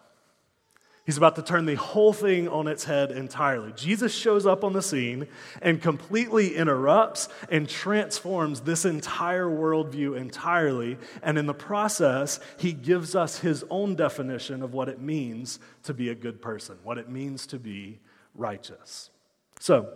He's 1.04 1.18
about 1.18 1.36
to 1.36 1.42
turn 1.42 1.66
the 1.66 1.74
whole 1.74 2.14
thing 2.14 2.48
on 2.48 2.66
its 2.66 2.84
head 2.84 3.10
entirely. 3.10 3.72
Jesus 3.76 4.14
shows 4.14 4.46
up 4.46 4.64
on 4.64 4.72
the 4.72 4.80
scene 4.80 5.26
and 5.60 5.82
completely 5.82 6.56
interrupts 6.56 7.28
and 7.50 7.68
transforms 7.68 8.60
this 8.60 8.86
entire 8.86 9.46
worldview 9.46 10.16
entirely. 10.16 10.96
And 11.22 11.36
in 11.36 11.44
the 11.46 11.54
process, 11.54 12.40
he 12.56 12.72
gives 12.72 13.14
us 13.14 13.38
his 13.38 13.64
own 13.68 13.96
definition 13.96 14.62
of 14.62 14.72
what 14.72 14.88
it 14.88 15.00
means 15.00 15.58
to 15.82 15.92
be 15.92 16.08
a 16.08 16.14
good 16.14 16.40
person, 16.40 16.78
what 16.82 16.96
it 16.96 17.10
means 17.10 17.46
to 17.48 17.58
be 17.58 18.00
righteous. 18.34 19.10
So, 19.60 19.88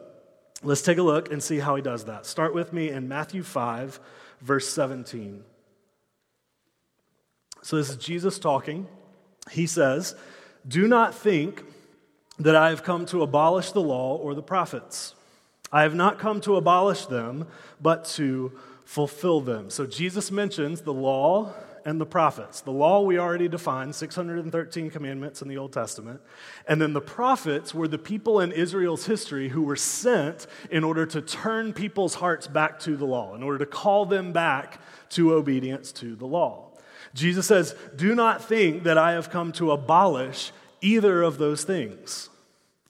Let's 0.62 0.82
take 0.82 0.98
a 0.98 1.02
look 1.02 1.30
and 1.30 1.42
see 1.42 1.58
how 1.58 1.76
he 1.76 1.82
does 1.82 2.06
that. 2.06 2.26
Start 2.26 2.52
with 2.52 2.72
me 2.72 2.90
in 2.90 3.06
Matthew 3.06 3.44
5, 3.44 4.00
verse 4.40 4.68
17. 4.68 5.44
So 7.62 7.76
this 7.76 7.90
is 7.90 7.96
Jesus 7.96 8.38
talking. 8.38 8.88
He 9.52 9.66
says, 9.66 10.16
Do 10.66 10.88
not 10.88 11.14
think 11.14 11.64
that 12.38 12.56
I 12.56 12.70
have 12.70 12.82
come 12.82 13.06
to 13.06 13.22
abolish 13.22 13.72
the 13.72 13.80
law 13.80 14.16
or 14.16 14.34
the 14.34 14.42
prophets. 14.42 15.14
I 15.72 15.82
have 15.82 15.94
not 15.94 16.18
come 16.18 16.40
to 16.42 16.56
abolish 16.56 17.06
them, 17.06 17.46
but 17.80 18.04
to 18.16 18.52
fulfill 18.84 19.40
them. 19.40 19.70
So 19.70 19.86
Jesus 19.86 20.30
mentions 20.30 20.80
the 20.80 20.94
law 20.94 21.52
and 21.84 22.00
the 22.00 22.06
prophets. 22.06 22.60
The 22.60 22.70
law 22.70 23.02
we 23.02 23.18
already 23.18 23.48
defined, 23.48 23.94
613 23.94 24.90
commandments 24.90 25.42
in 25.42 25.48
the 25.48 25.58
Old 25.58 25.72
Testament. 25.72 26.20
And 26.66 26.80
then 26.80 26.92
the 26.92 27.00
prophets 27.00 27.74
were 27.74 27.88
the 27.88 27.98
people 27.98 28.40
in 28.40 28.52
Israel's 28.52 29.06
history 29.06 29.48
who 29.48 29.62
were 29.62 29.76
sent 29.76 30.46
in 30.70 30.84
order 30.84 31.06
to 31.06 31.22
turn 31.22 31.72
people's 31.72 32.14
hearts 32.14 32.46
back 32.46 32.78
to 32.80 32.96
the 32.96 33.06
law, 33.06 33.34
in 33.34 33.42
order 33.42 33.58
to 33.58 33.66
call 33.66 34.06
them 34.06 34.32
back 34.32 34.80
to 35.10 35.34
obedience 35.34 35.92
to 35.92 36.14
the 36.16 36.26
law. 36.26 36.67
Jesus 37.14 37.46
says, 37.46 37.74
Do 37.96 38.14
not 38.14 38.44
think 38.44 38.84
that 38.84 38.98
I 38.98 39.12
have 39.12 39.30
come 39.30 39.52
to 39.52 39.72
abolish 39.72 40.52
either 40.80 41.22
of 41.22 41.38
those 41.38 41.64
things. 41.64 42.28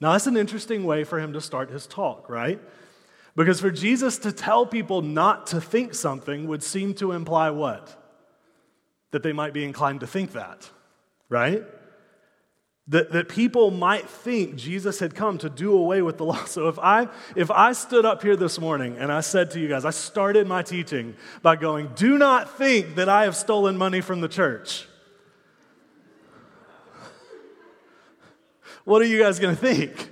Now, 0.01 0.13
that's 0.13 0.27
an 0.27 0.37
interesting 0.37 0.83
way 0.83 1.03
for 1.03 1.19
him 1.19 1.33
to 1.33 1.41
start 1.41 1.69
his 1.69 1.85
talk, 1.85 2.29
right? 2.29 2.59
Because 3.35 3.59
for 3.59 3.71
Jesus 3.71 4.17
to 4.19 4.31
tell 4.31 4.65
people 4.65 5.01
not 5.01 5.47
to 5.47 5.61
think 5.61 5.93
something 5.93 6.47
would 6.47 6.63
seem 6.63 6.93
to 6.95 7.11
imply 7.11 7.49
what? 7.49 7.95
That 9.11 9.23
they 9.23 9.33
might 9.33 9.53
be 9.53 9.63
inclined 9.63 10.01
to 10.01 10.07
think 10.07 10.33
that, 10.33 10.69
right? 11.27 11.63
That, 12.89 13.11
that 13.11 13.29
people 13.29 13.69
might 13.69 14.09
think 14.09 14.55
Jesus 14.55 14.99
had 14.99 15.13
come 15.13 15.37
to 15.39 15.49
do 15.49 15.73
away 15.73 16.01
with 16.01 16.17
the 16.17 16.25
law. 16.25 16.43
So 16.45 16.69
if 16.69 16.79
I, 16.79 17.07
if 17.35 17.51
I 17.51 17.73
stood 17.73 18.03
up 18.03 18.23
here 18.23 18.35
this 18.35 18.59
morning 18.59 18.97
and 18.97 19.11
I 19.11 19.21
said 19.21 19.51
to 19.51 19.59
you 19.59 19.67
guys, 19.67 19.85
I 19.85 19.91
started 19.91 20.47
my 20.47 20.63
teaching 20.63 21.15
by 21.43 21.55
going, 21.55 21.91
Do 21.93 22.17
not 22.17 22.57
think 22.57 22.95
that 22.95 23.07
I 23.07 23.25
have 23.25 23.35
stolen 23.35 23.77
money 23.77 24.01
from 24.01 24.21
the 24.21 24.27
church. 24.27 24.87
what 28.85 29.03
are 29.03 29.05
you 29.05 29.19
guys 29.19 29.37
going 29.37 29.55
to 29.55 29.61
think? 29.61 30.09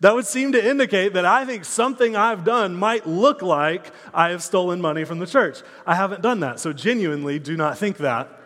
That 0.00 0.14
would 0.14 0.26
seem 0.26 0.52
to 0.52 0.64
indicate 0.64 1.14
that 1.14 1.24
I 1.24 1.44
think 1.44 1.64
something 1.64 2.14
I've 2.14 2.44
done 2.44 2.76
might 2.76 3.06
look 3.06 3.42
like 3.42 3.92
I 4.14 4.30
have 4.30 4.42
stolen 4.42 4.80
money 4.80 5.04
from 5.04 5.18
the 5.18 5.26
church. 5.26 5.62
I 5.86 5.94
haven't 5.96 6.22
done 6.22 6.40
that, 6.40 6.60
so 6.60 6.72
genuinely 6.72 7.38
do 7.38 7.56
not 7.56 7.78
think 7.78 7.96
that. 7.98 8.37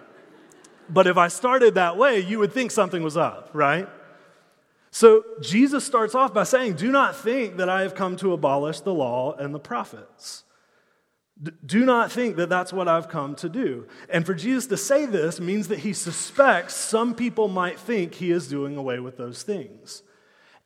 But 0.89 1.07
if 1.07 1.17
I 1.17 1.29
started 1.29 1.75
that 1.75 1.97
way, 1.97 2.21
you 2.21 2.39
would 2.39 2.53
think 2.53 2.71
something 2.71 3.03
was 3.03 3.17
up, 3.17 3.51
right? 3.53 3.89
So 4.91 5.25
Jesus 5.41 5.85
starts 5.85 6.15
off 6.15 6.35
by 6.35 6.45
saying, 6.45 6.75
Do 6.75 6.93
not 6.93 7.17
think 7.17 7.57
that 7.57 7.69
I 7.69 7.83
have 7.83 7.95
come 7.95 8.17
to 8.17 8.33
abolish 8.33 8.81
the 8.81 8.93
law 8.93 9.33
and 9.33 9.55
the 9.55 9.59
prophets. 9.59 10.45
Do 11.65 11.85
not 11.85 12.13
think 12.13 12.37
that 12.37 12.51
that's 12.51 12.73
what 12.73 12.89
I've 12.89 13.09
come 13.09 13.35
to 13.37 13.49
do. 13.49 13.87
And 14.09 14.25
for 14.25 14.35
Jesus 14.35 14.67
to 14.67 14.77
say 14.77 15.07
this 15.07 15.41
means 15.41 15.69
that 15.69 15.81
he 15.81 15.93
suspects 15.93 16.75
some 16.75 17.15
people 17.15 17.49
might 17.49 17.81
think 17.81 18.15
he 18.15 18.31
is 18.31 18.47
doing 18.47 18.77
away 18.77 19.01
with 19.01 19.17
those 19.17 19.43
things. 19.43 20.03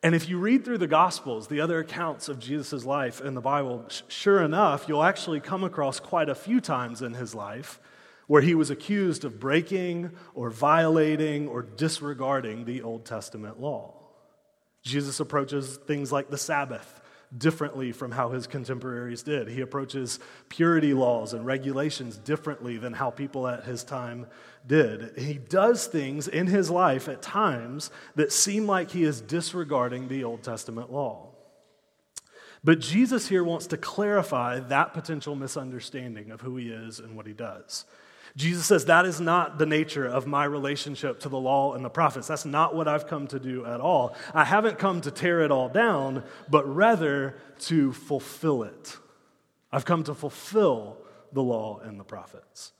And 0.02 0.14
if 0.14 0.28
you 0.28 0.38
read 0.38 0.64
through 0.64 0.78
the 0.78 0.86
Gospels, 0.86 1.46
the 1.46 1.60
other 1.60 1.78
accounts 1.78 2.28
of 2.28 2.38
Jesus' 2.38 2.84
life 2.84 3.20
in 3.20 3.34
the 3.34 3.40
Bible, 3.40 3.86
sure 4.08 4.42
enough, 4.42 4.86
you'll 4.86 5.02
actually 5.02 5.40
come 5.40 5.64
across 5.64 5.98
quite 5.98 6.28
a 6.28 6.34
few 6.34 6.60
times 6.60 7.00
in 7.00 7.14
his 7.14 7.34
life 7.34 7.80
where 8.26 8.42
he 8.42 8.54
was 8.54 8.70
accused 8.70 9.24
of 9.24 9.38
breaking 9.38 10.10
or 10.34 10.50
violating 10.50 11.48
or 11.48 11.62
disregarding 11.62 12.64
the 12.64 12.82
Old 12.82 13.04
Testament 13.04 13.60
law. 13.60 13.94
Jesus 14.82 15.20
approaches 15.20 15.76
things 15.86 16.12
like 16.12 16.30
the 16.30 16.38
Sabbath 16.38 17.00
differently 17.36 17.92
from 17.92 18.12
how 18.12 18.30
his 18.30 18.46
contemporaries 18.46 19.22
did. 19.22 19.48
He 19.48 19.60
approaches 19.60 20.20
purity 20.48 20.94
laws 20.94 21.32
and 21.32 21.44
regulations 21.44 22.16
differently 22.16 22.76
than 22.76 22.92
how 22.92 23.10
people 23.10 23.48
at 23.48 23.64
his 23.64 23.82
time 23.82 24.26
did. 24.66 25.18
He 25.18 25.34
does 25.34 25.86
things 25.86 26.28
in 26.28 26.46
his 26.46 26.70
life 26.70 27.08
at 27.08 27.22
times 27.22 27.90
that 28.14 28.32
seem 28.32 28.66
like 28.66 28.90
he 28.90 29.04
is 29.04 29.20
disregarding 29.20 30.08
the 30.08 30.24
Old 30.24 30.42
Testament 30.42 30.92
law. 30.92 31.30
But 32.62 32.80
Jesus 32.80 33.28
here 33.28 33.44
wants 33.44 33.66
to 33.68 33.76
clarify 33.76 34.60
that 34.60 34.92
potential 34.92 35.36
misunderstanding 35.36 36.30
of 36.30 36.40
who 36.40 36.56
he 36.56 36.70
is 36.70 36.98
and 36.98 37.16
what 37.16 37.26
he 37.26 37.32
does. 37.32 37.84
Jesus 38.36 38.66
says, 38.66 38.84
That 38.84 39.06
is 39.06 39.20
not 39.20 39.58
the 39.58 39.66
nature 39.66 40.04
of 40.06 40.26
my 40.26 40.44
relationship 40.44 41.20
to 41.20 41.28
the 41.30 41.38
law 41.38 41.72
and 41.72 41.84
the 41.84 41.88
prophets. 41.88 42.28
That's 42.28 42.44
not 42.44 42.74
what 42.74 42.86
I've 42.86 43.06
come 43.06 43.26
to 43.28 43.40
do 43.40 43.64
at 43.64 43.80
all. 43.80 44.14
I 44.34 44.44
haven't 44.44 44.78
come 44.78 45.00
to 45.00 45.10
tear 45.10 45.40
it 45.40 45.50
all 45.50 45.70
down, 45.70 46.22
but 46.50 46.66
rather 46.72 47.36
to 47.60 47.92
fulfill 47.92 48.62
it. 48.62 48.98
I've 49.72 49.86
come 49.86 50.04
to 50.04 50.14
fulfill 50.14 50.98
the 51.32 51.42
law 51.42 51.80
and 51.80 51.98
the 51.98 52.04
prophets. 52.04 52.72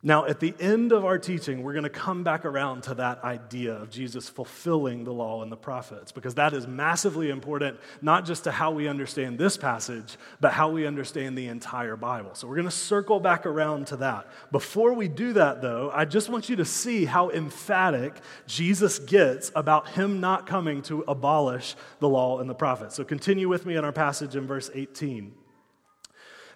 Now, 0.00 0.26
at 0.26 0.38
the 0.38 0.54
end 0.60 0.92
of 0.92 1.04
our 1.04 1.18
teaching, 1.18 1.64
we're 1.64 1.72
going 1.72 1.82
to 1.82 1.90
come 1.90 2.22
back 2.22 2.44
around 2.44 2.84
to 2.84 2.94
that 2.94 3.24
idea 3.24 3.74
of 3.74 3.90
Jesus 3.90 4.28
fulfilling 4.28 5.02
the 5.02 5.12
law 5.12 5.42
and 5.42 5.50
the 5.50 5.56
prophets, 5.56 6.12
because 6.12 6.36
that 6.36 6.52
is 6.52 6.68
massively 6.68 7.30
important, 7.30 7.80
not 8.00 8.24
just 8.24 8.44
to 8.44 8.52
how 8.52 8.70
we 8.70 8.86
understand 8.86 9.38
this 9.38 9.56
passage, 9.56 10.16
but 10.40 10.52
how 10.52 10.70
we 10.70 10.86
understand 10.86 11.36
the 11.36 11.48
entire 11.48 11.96
Bible. 11.96 12.36
So 12.36 12.46
we're 12.46 12.54
going 12.54 12.66
to 12.66 12.70
circle 12.70 13.18
back 13.18 13.44
around 13.44 13.88
to 13.88 13.96
that. 13.96 14.28
Before 14.52 14.92
we 14.92 15.08
do 15.08 15.32
that, 15.32 15.62
though, 15.62 15.90
I 15.92 16.04
just 16.04 16.28
want 16.28 16.48
you 16.48 16.54
to 16.56 16.64
see 16.64 17.04
how 17.04 17.30
emphatic 17.30 18.14
Jesus 18.46 19.00
gets 19.00 19.50
about 19.56 19.88
him 19.88 20.20
not 20.20 20.46
coming 20.46 20.80
to 20.82 21.02
abolish 21.08 21.74
the 21.98 22.08
law 22.08 22.38
and 22.38 22.48
the 22.48 22.54
prophets. 22.54 22.94
So 22.94 23.02
continue 23.02 23.48
with 23.48 23.66
me 23.66 23.74
in 23.74 23.84
our 23.84 23.92
passage 23.92 24.36
in 24.36 24.46
verse 24.46 24.70
18. 24.72 25.34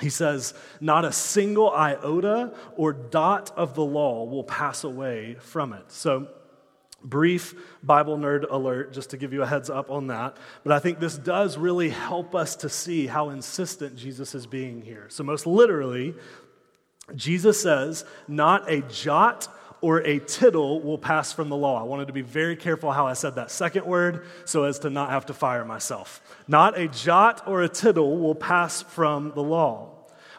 He 0.00 0.10
says, 0.10 0.54
Not 0.80 1.04
a 1.04 1.12
single 1.12 1.70
iota 1.70 2.52
or 2.76 2.92
dot 2.92 3.52
of 3.56 3.74
the 3.74 3.84
law 3.84 4.24
will 4.24 4.44
pass 4.44 4.84
away 4.84 5.36
from 5.40 5.72
it. 5.72 5.90
So, 5.90 6.28
brief 7.02 7.54
Bible 7.82 8.18
nerd 8.18 8.50
alert, 8.50 8.92
just 8.92 9.10
to 9.10 9.16
give 9.16 9.32
you 9.32 9.42
a 9.42 9.46
heads 9.46 9.70
up 9.70 9.90
on 9.90 10.08
that. 10.08 10.36
But 10.64 10.72
I 10.72 10.80
think 10.80 10.98
this 10.98 11.16
does 11.16 11.56
really 11.56 11.90
help 11.90 12.34
us 12.34 12.56
to 12.56 12.68
see 12.68 13.06
how 13.06 13.30
insistent 13.30 13.96
Jesus 13.96 14.34
is 14.34 14.46
being 14.46 14.82
here. 14.82 15.06
So, 15.08 15.24
most 15.24 15.46
literally, 15.46 16.14
Jesus 17.14 17.60
says, 17.60 18.04
Not 18.28 18.70
a 18.70 18.82
jot 18.82 19.48
or 19.86 19.98
a 19.98 20.18
tittle 20.18 20.80
will 20.80 20.98
pass 20.98 21.32
from 21.32 21.48
the 21.48 21.56
law. 21.56 21.78
I 21.78 21.84
wanted 21.84 22.08
to 22.08 22.12
be 22.12 22.20
very 22.20 22.56
careful 22.56 22.90
how 22.90 23.06
I 23.06 23.12
said 23.12 23.36
that 23.36 23.52
second 23.52 23.86
word 23.86 24.26
so 24.44 24.64
as 24.64 24.80
to 24.80 24.90
not 24.90 25.10
have 25.10 25.26
to 25.26 25.32
fire 25.32 25.64
myself. 25.64 26.20
Not 26.48 26.76
a 26.76 26.88
jot 26.88 27.46
or 27.46 27.62
a 27.62 27.68
tittle 27.68 28.18
will 28.18 28.34
pass 28.34 28.82
from 28.82 29.30
the 29.36 29.44
law. 29.44 29.92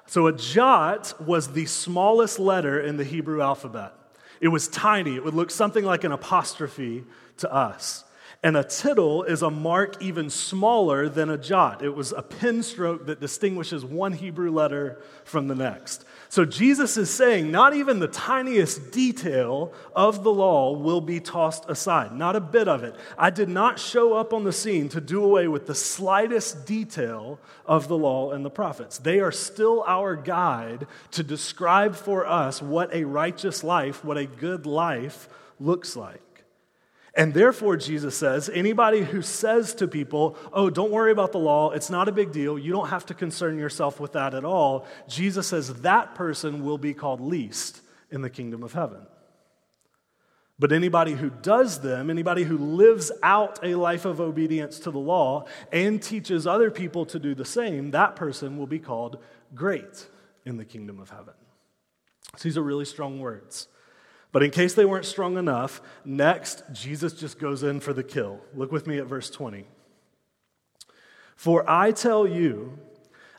So 0.05 0.27
a 0.27 0.33
jot 0.33 1.13
was 1.25 1.53
the 1.53 1.65
smallest 1.65 2.39
letter 2.39 2.77
in 2.81 2.97
the 2.97 3.05
Hebrew 3.05 3.41
alphabet. 3.41 3.93
It 4.41 4.49
was 4.49 4.67
tiny, 4.67 5.15
it 5.15 5.23
would 5.23 5.33
look 5.33 5.49
something 5.49 5.85
like 5.85 6.03
an 6.03 6.11
apostrophe 6.11 7.05
to 7.37 7.49
us. 7.49 8.03
And 8.43 8.55
a 8.55 8.63
tittle 8.63 9.23
is 9.23 9.41
a 9.41 9.49
mark 9.49 10.01
even 10.01 10.29
smaller 10.29 11.09
than 11.09 11.29
a 11.29 11.37
jot. 11.39 11.83
It 11.83 11.95
was 11.95 12.11
a 12.11 12.21
pen 12.21 12.61
stroke 12.61 13.07
that 13.07 13.19
distinguishes 13.19 13.83
one 13.83 14.13
Hebrew 14.13 14.51
letter 14.51 15.01
from 15.23 15.47
the 15.47 15.55
next. 15.55 16.05
So 16.29 16.45
Jesus 16.45 16.97
is 16.97 17.09
saying 17.09 17.49
not 17.49 17.73
even 17.73 17.99
the 17.99 18.07
tiniest 18.07 18.91
detail 18.91 19.73
of 19.95 20.23
the 20.23 20.31
law 20.31 20.73
will 20.73 21.01
be 21.01 21.19
tossed 21.19 21.67
aside, 21.67 22.13
not 22.13 22.35
a 22.35 22.39
bit 22.39 22.67
of 22.67 22.83
it. 22.83 22.95
I 23.17 23.31
did 23.31 23.49
not 23.49 23.79
show 23.79 24.13
up 24.13 24.33
on 24.33 24.43
the 24.43 24.53
scene 24.53 24.87
to 24.89 25.01
do 25.01 25.23
away 25.23 25.47
with 25.47 25.65
the 25.65 25.75
slightest 25.75 26.67
detail 26.67 27.39
of 27.65 27.87
the 27.87 27.97
law 27.97 28.31
and 28.31 28.45
the 28.45 28.51
prophets. 28.51 28.99
They 28.99 29.19
are 29.19 29.31
still 29.31 29.83
our 29.87 30.15
guide 30.15 30.85
to 31.11 31.23
describe 31.23 31.95
for 31.95 32.27
us 32.27 32.61
what 32.61 32.93
a 32.93 33.05
righteous 33.05 33.63
life, 33.63 34.05
what 34.05 34.17
a 34.17 34.25
good 34.25 34.67
life 34.67 35.27
looks 35.59 35.95
like. 35.95 36.21
And 37.17 37.33
therefore, 37.33 37.77
Jesus 37.77 38.15
says, 38.15 38.47
anybody 38.47 39.01
who 39.01 39.23
says 39.23 39.73
to 39.75 39.87
people, 39.87 40.37
oh, 40.53 40.69
don't 40.69 40.91
worry 40.91 41.11
about 41.11 41.31
the 41.31 41.39
law, 41.39 41.71
it's 41.71 41.89
not 41.89 42.07
a 42.07 42.11
big 42.11 42.31
deal, 42.31 42.59
you 42.59 42.71
don't 42.71 42.89
have 42.89 43.07
to 43.07 43.15
concern 43.15 43.57
yourself 43.57 43.99
with 43.99 44.13
that 44.13 44.35
at 44.35 44.45
all, 44.45 44.85
Jesus 45.07 45.47
says 45.47 45.81
that 45.81 46.13
person 46.13 46.63
will 46.63 46.77
be 46.77 46.93
called 46.93 47.19
least 47.19 47.81
in 48.11 48.21
the 48.21 48.29
kingdom 48.29 48.61
of 48.61 48.73
heaven. 48.73 49.01
But 50.59 50.71
anybody 50.71 51.13
who 51.13 51.31
does 51.31 51.81
them, 51.81 52.11
anybody 52.11 52.43
who 52.43 52.59
lives 52.59 53.11
out 53.23 53.59
a 53.63 53.73
life 53.73 54.05
of 54.05 54.21
obedience 54.21 54.77
to 54.79 54.91
the 54.91 54.99
law 54.99 55.45
and 55.71 56.01
teaches 56.01 56.45
other 56.45 56.69
people 56.69 57.05
to 57.07 57.17
do 57.17 57.33
the 57.33 57.45
same, 57.45 57.91
that 57.91 58.15
person 58.15 58.57
will 58.57 58.67
be 58.67 58.79
called 58.79 59.17
great 59.55 60.07
in 60.45 60.57
the 60.57 60.65
kingdom 60.65 60.99
of 60.99 61.09
heaven. 61.09 61.33
So 62.35 62.43
these 62.43 62.57
are 62.57 62.63
really 62.63 62.85
strong 62.85 63.19
words. 63.19 63.67
But 64.31 64.43
in 64.43 64.51
case 64.51 64.73
they 64.73 64.85
weren't 64.85 65.05
strong 65.05 65.37
enough, 65.37 65.81
next, 66.03 66.63
Jesus 66.73 67.13
just 67.13 67.39
goes 67.39 67.63
in 67.63 67.79
for 67.79 67.93
the 67.93 68.03
kill. 68.03 68.41
Look 68.53 68.71
with 68.71 68.85
me 68.85 68.97
at 68.97 69.07
verse 69.07 69.29
20. 69.29 69.65
For 71.35 71.69
I 71.69 71.91
tell 71.91 72.27
you, 72.27 72.77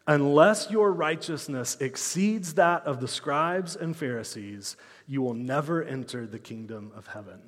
unless 0.06 0.70
your 0.70 0.92
righteousness 0.92 1.76
exceeds 1.80 2.54
that 2.54 2.84
of 2.84 3.00
the 3.00 3.08
scribes 3.08 3.76
and 3.76 3.96
Pharisees, 3.96 4.76
you 5.06 5.20
will 5.20 5.34
never 5.34 5.82
enter 5.82 6.26
the 6.26 6.38
kingdom 6.38 6.92
of 6.96 7.08
heaven. 7.08 7.40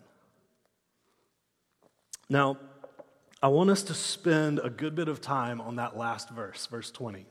Now, 2.28 2.58
I 3.42 3.48
want 3.48 3.70
us 3.70 3.82
to 3.84 3.94
spend 3.94 4.60
a 4.62 4.68
good 4.68 4.94
bit 4.94 5.08
of 5.08 5.20
time 5.20 5.60
on 5.60 5.76
that 5.76 5.96
last 5.96 6.28
verse, 6.30 6.66
verse 6.66 6.90
20. 6.90 7.26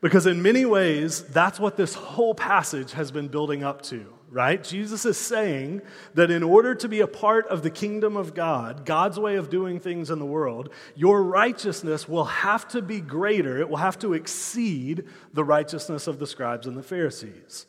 Because 0.00 0.26
in 0.26 0.40
many 0.40 0.64
ways, 0.64 1.22
that's 1.24 1.60
what 1.60 1.76
this 1.76 1.94
whole 1.94 2.34
passage 2.34 2.92
has 2.92 3.10
been 3.10 3.28
building 3.28 3.62
up 3.62 3.82
to, 3.82 4.12
right? 4.30 4.62
Jesus 4.62 5.04
is 5.04 5.18
saying 5.18 5.82
that 6.14 6.30
in 6.30 6.42
order 6.42 6.74
to 6.76 6.88
be 6.88 7.00
a 7.00 7.06
part 7.06 7.48
of 7.48 7.62
the 7.62 7.70
kingdom 7.70 8.16
of 8.16 8.32
God, 8.32 8.86
God's 8.86 9.18
way 9.18 9.36
of 9.36 9.50
doing 9.50 9.80
things 9.80 10.10
in 10.10 10.18
the 10.18 10.26
world, 10.26 10.70
your 10.94 11.22
righteousness 11.22 12.08
will 12.08 12.24
have 12.24 12.68
to 12.68 12.80
be 12.80 13.00
greater. 13.00 13.58
It 13.58 13.68
will 13.68 13.78
have 13.78 13.98
to 14.00 14.14
exceed 14.14 15.04
the 15.32 15.44
righteousness 15.44 16.06
of 16.06 16.18
the 16.18 16.26
scribes 16.26 16.66
and 16.66 16.76
the 16.76 16.82
Pharisees. 16.82 17.66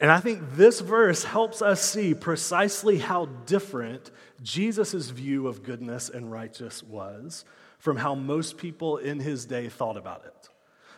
And 0.00 0.10
I 0.10 0.18
think 0.18 0.56
this 0.56 0.80
verse 0.80 1.22
helps 1.22 1.62
us 1.62 1.80
see 1.80 2.14
precisely 2.14 2.98
how 2.98 3.26
different 3.46 4.10
Jesus' 4.42 5.10
view 5.10 5.46
of 5.46 5.62
goodness 5.62 6.08
and 6.08 6.32
righteous 6.32 6.82
was 6.82 7.44
from 7.78 7.96
how 7.96 8.16
most 8.16 8.58
people 8.58 8.96
in 8.96 9.20
his 9.20 9.46
day 9.46 9.68
thought 9.68 9.96
about 9.96 10.24
it. 10.26 10.48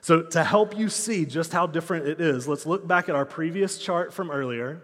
So, 0.00 0.22
to 0.22 0.44
help 0.44 0.76
you 0.76 0.88
see 0.88 1.24
just 1.24 1.52
how 1.52 1.66
different 1.66 2.06
it 2.06 2.20
is, 2.20 2.46
let's 2.46 2.66
look 2.66 2.86
back 2.86 3.08
at 3.08 3.14
our 3.14 3.24
previous 3.24 3.78
chart 3.78 4.12
from 4.12 4.30
earlier. 4.30 4.82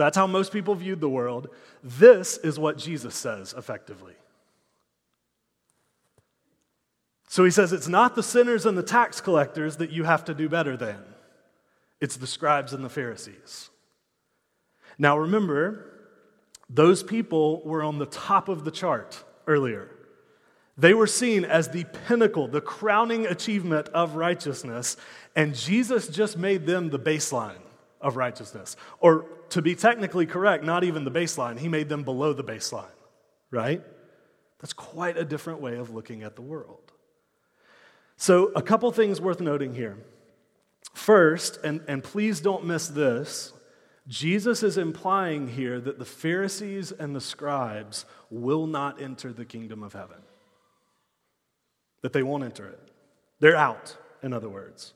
So, 0.00 0.04
that's 0.04 0.16
how 0.16 0.26
most 0.26 0.50
people 0.50 0.74
viewed 0.74 1.02
the 1.02 1.10
world. 1.10 1.50
This 1.84 2.38
is 2.38 2.58
what 2.58 2.78
Jesus 2.78 3.14
says 3.14 3.54
effectively. 3.54 4.14
So, 7.28 7.44
he 7.44 7.50
says 7.50 7.74
it's 7.74 7.86
not 7.86 8.14
the 8.14 8.22
sinners 8.22 8.64
and 8.64 8.78
the 8.78 8.82
tax 8.82 9.20
collectors 9.20 9.76
that 9.76 9.90
you 9.90 10.04
have 10.04 10.24
to 10.24 10.32
do 10.32 10.48
better 10.48 10.74
than, 10.74 10.96
it's 12.00 12.16
the 12.16 12.26
scribes 12.26 12.72
and 12.72 12.82
the 12.82 12.88
Pharisees. 12.88 13.68
Now, 14.96 15.18
remember, 15.18 15.84
those 16.70 17.02
people 17.02 17.60
were 17.66 17.82
on 17.82 17.98
the 17.98 18.06
top 18.06 18.48
of 18.48 18.64
the 18.64 18.70
chart 18.70 19.22
earlier. 19.46 19.90
They 20.78 20.94
were 20.94 21.06
seen 21.06 21.44
as 21.44 21.68
the 21.68 21.84
pinnacle, 22.08 22.48
the 22.48 22.62
crowning 22.62 23.26
achievement 23.26 23.88
of 23.88 24.16
righteousness, 24.16 24.96
and 25.36 25.54
Jesus 25.54 26.08
just 26.08 26.38
made 26.38 26.64
them 26.64 26.88
the 26.88 26.98
baseline 26.98 27.60
of 28.00 28.16
righteousness. 28.16 28.76
Or 29.00 29.26
to 29.50 29.62
be 29.62 29.74
technically 29.74 30.26
correct, 30.26 30.64
not 30.64 30.84
even 30.84 31.04
the 31.04 31.10
baseline, 31.10 31.58
he 31.58 31.68
made 31.68 31.88
them 31.88 32.02
below 32.02 32.32
the 32.32 32.44
baseline, 32.44 32.96
right? 33.50 33.82
That's 34.60 34.72
quite 34.72 35.16
a 35.16 35.24
different 35.24 35.60
way 35.60 35.76
of 35.76 35.90
looking 35.90 36.22
at 36.22 36.36
the 36.36 36.42
world. 36.42 36.92
So, 38.16 38.52
a 38.54 38.62
couple 38.62 38.90
things 38.92 39.20
worth 39.20 39.40
noting 39.40 39.74
here. 39.74 39.96
First, 40.92 41.58
and, 41.64 41.80
and 41.88 42.02
please 42.02 42.40
don't 42.40 42.66
miss 42.66 42.88
this, 42.88 43.52
Jesus 44.08 44.62
is 44.62 44.76
implying 44.76 45.48
here 45.48 45.80
that 45.80 45.98
the 45.98 46.04
Pharisees 46.04 46.92
and 46.92 47.14
the 47.14 47.20
scribes 47.20 48.04
will 48.30 48.66
not 48.66 49.00
enter 49.00 49.32
the 49.32 49.44
kingdom 49.44 49.82
of 49.82 49.92
heaven 49.92 50.18
that 52.02 52.12
they 52.12 52.22
won't 52.22 52.44
enter 52.44 52.66
it. 52.66 52.80
They're 53.40 53.56
out, 53.56 53.96
in 54.22 54.32
other 54.32 54.48
words. 54.48 54.94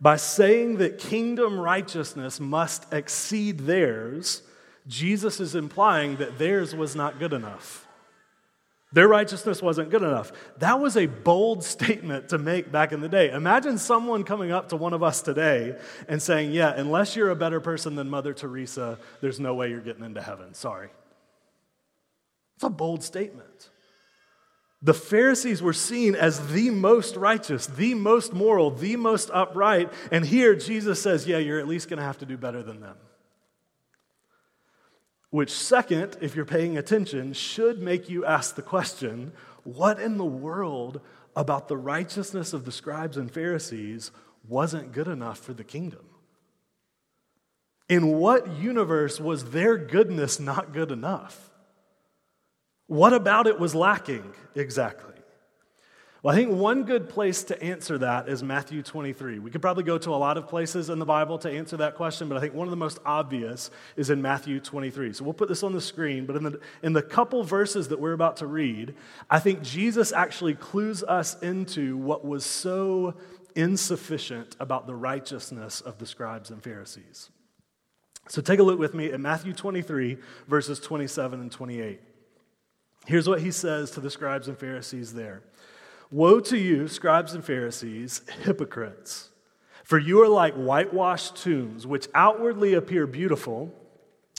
By 0.00 0.16
saying 0.16 0.78
that 0.78 0.98
kingdom 0.98 1.58
righteousness 1.58 2.38
must 2.38 2.92
exceed 2.92 3.60
theirs, 3.60 4.42
Jesus 4.86 5.40
is 5.40 5.54
implying 5.54 6.16
that 6.16 6.38
theirs 6.38 6.74
was 6.74 6.94
not 6.94 7.18
good 7.18 7.32
enough. 7.32 7.86
Their 8.92 9.08
righteousness 9.08 9.60
wasn't 9.60 9.90
good 9.90 10.02
enough. 10.02 10.32
That 10.58 10.80
was 10.80 10.96
a 10.96 11.06
bold 11.06 11.64
statement 11.74 12.30
to 12.30 12.38
make 12.38 12.70
back 12.70 12.92
in 12.92 13.00
the 13.00 13.08
day. 13.08 13.30
Imagine 13.30 13.78
someone 13.78 14.24
coming 14.24 14.52
up 14.52 14.68
to 14.70 14.76
one 14.76 14.92
of 14.92 15.02
us 15.02 15.22
today 15.22 15.76
and 16.08 16.22
saying, 16.22 16.52
Yeah, 16.52 16.72
unless 16.74 17.16
you're 17.16 17.30
a 17.30 17.36
better 17.36 17.60
person 17.60 17.96
than 17.96 18.08
Mother 18.08 18.32
Teresa, 18.32 18.98
there's 19.20 19.40
no 19.40 19.54
way 19.54 19.70
you're 19.70 19.80
getting 19.80 20.04
into 20.04 20.22
heaven. 20.22 20.54
Sorry. 20.54 20.88
It's 22.54 22.64
a 22.64 22.70
bold 22.70 23.02
statement. 23.02 23.70
The 24.82 24.94
Pharisees 24.94 25.62
were 25.62 25.72
seen 25.72 26.14
as 26.14 26.52
the 26.52 26.70
most 26.70 27.16
righteous, 27.16 27.66
the 27.66 27.94
most 27.94 28.32
moral, 28.32 28.70
the 28.70 28.96
most 28.96 29.30
upright. 29.32 29.92
And 30.12 30.24
here 30.24 30.54
Jesus 30.54 31.00
says, 31.00 31.26
yeah, 31.26 31.38
you're 31.38 31.58
at 31.58 31.68
least 31.68 31.88
going 31.88 31.98
to 31.98 32.04
have 32.04 32.18
to 32.18 32.26
do 32.26 32.36
better 32.36 32.62
than 32.62 32.80
them. 32.80 32.96
Which, 35.30 35.50
second, 35.50 36.16
if 36.20 36.36
you're 36.36 36.44
paying 36.44 36.78
attention, 36.78 37.32
should 37.32 37.80
make 37.80 38.08
you 38.08 38.24
ask 38.24 38.54
the 38.54 38.62
question 38.62 39.32
what 39.64 39.98
in 39.98 40.18
the 40.18 40.24
world 40.24 41.00
about 41.34 41.68
the 41.68 41.76
righteousness 41.76 42.52
of 42.52 42.64
the 42.64 42.72
scribes 42.72 43.16
and 43.16 43.30
Pharisees 43.30 44.12
wasn't 44.46 44.92
good 44.92 45.08
enough 45.08 45.38
for 45.38 45.52
the 45.52 45.64
kingdom? 45.64 46.04
In 47.88 48.18
what 48.18 48.48
universe 48.48 49.20
was 49.20 49.50
their 49.50 49.76
goodness 49.76 50.38
not 50.38 50.72
good 50.72 50.90
enough? 50.90 51.45
What 52.86 53.12
about 53.12 53.46
it 53.46 53.58
was 53.58 53.74
lacking 53.74 54.32
exactly? 54.54 55.16
Well, 56.22 56.34
I 56.34 56.38
think 56.38 56.52
one 56.52 56.82
good 56.82 57.08
place 57.08 57.44
to 57.44 57.62
answer 57.62 57.98
that 57.98 58.28
is 58.28 58.42
Matthew 58.42 58.82
23. 58.82 59.38
We 59.38 59.50
could 59.50 59.62
probably 59.62 59.84
go 59.84 59.96
to 59.96 60.10
a 60.10 60.16
lot 60.16 60.36
of 60.36 60.48
places 60.48 60.90
in 60.90 60.98
the 60.98 61.04
Bible 61.04 61.38
to 61.38 61.50
answer 61.50 61.76
that 61.76 61.94
question, 61.94 62.28
but 62.28 62.36
I 62.36 62.40
think 62.40 62.52
one 62.52 62.66
of 62.66 62.70
the 62.70 62.76
most 62.76 62.98
obvious 63.04 63.70
is 63.96 64.10
in 64.10 64.20
Matthew 64.22 64.58
23. 64.58 65.12
So 65.12 65.22
we'll 65.22 65.34
put 65.34 65.48
this 65.48 65.62
on 65.62 65.72
the 65.72 65.80
screen, 65.80 66.26
but 66.26 66.34
in 66.34 66.42
the, 66.42 66.60
in 66.82 66.94
the 66.94 67.02
couple 67.02 67.44
verses 67.44 67.88
that 67.88 68.00
we're 68.00 68.12
about 68.12 68.38
to 68.38 68.46
read, 68.48 68.96
I 69.30 69.38
think 69.38 69.62
Jesus 69.62 70.12
actually 70.12 70.54
clues 70.54 71.04
us 71.04 71.40
into 71.42 71.96
what 71.96 72.24
was 72.24 72.44
so 72.44 73.14
insufficient 73.54 74.56
about 74.58 74.88
the 74.88 74.96
righteousness 74.96 75.80
of 75.80 75.98
the 75.98 76.06
scribes 76.06 76.50
and 76.50 76.60
Pharisees. 76.60 77.30
So 78.28 78.42
take 78.42 78.58
a 78.58 78.64
look 78.64 78.80
with 78.80 78.94
me 78.94 79.12
at 79.12 79.20
Matthew 79.20 79.52
23, 79.52 80.18
verses 80.48 80.80
27 80.80 81.40
and 81.40 81.52
28. 81.52 82.00
Here's 83.06 83.28
what 83.28 83.40
he 83.40 83.50
says 83.50 83.92
to 83.92 84.00
the 84.00 84.10
scribes 84.10 84.48
and 84.48 84.58
Pharisees 84.58 85.14
there 85.14 85.42
Woe 86.10 86.40
to 86.40 86.58
you, 86.58 86.88
scribes 86.88 87.34
and 87.34 87.44
Pharisees, 87.44 88.22
hypocrites! 88.42 89.30
For 89.84 89.98
you 89.98 90.20
are 90.22 90.28
like 90.28 90.54
whitewashed 90.54 91.36
tombs, 91.36 91.86
which 91.86 92.08
outwardly 92.12 92.74
appear 92.74 93.06
beautiful, 93.06 93.72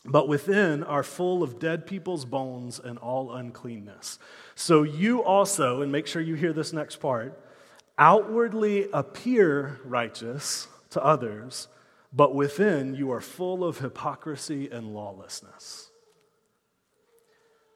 but 0.04 0.28
within 0.28 0.84
are 0.84 1.04
full 1.04 1.42
of 1.42 1.60
dead 1.60 1.86
people's 1.88 2.26
bones 2.26 2.80
and 2.80 2.98
all 2.98 3.34
uncleanness. 3.34 4.20
So 4.56 4.84
you 4.84 5.24
also, 5.24 5.82
and 5.82 5.92
make 5.92 6.06
sure 6.06 6.22
you 6.22 6.36
hear 6.36 6.52
this 6.52 6.74
next 6.74 6.98
part, 6.98 7.42
outwardly 7.98 8.90
appear 8.92 9.80
righteous 9.86 10.68
to 10.90 11.04
others, 11.04 11.70
but 12.12 12.36
within 12.36 12.96
you 12.96 13.12
are 13.12 13.22
full 13.22 13.64
of 13.64 13.80
hypocrisy 13.80 14.70
and 14.70 14.94
lawlessness. 14.94 15.87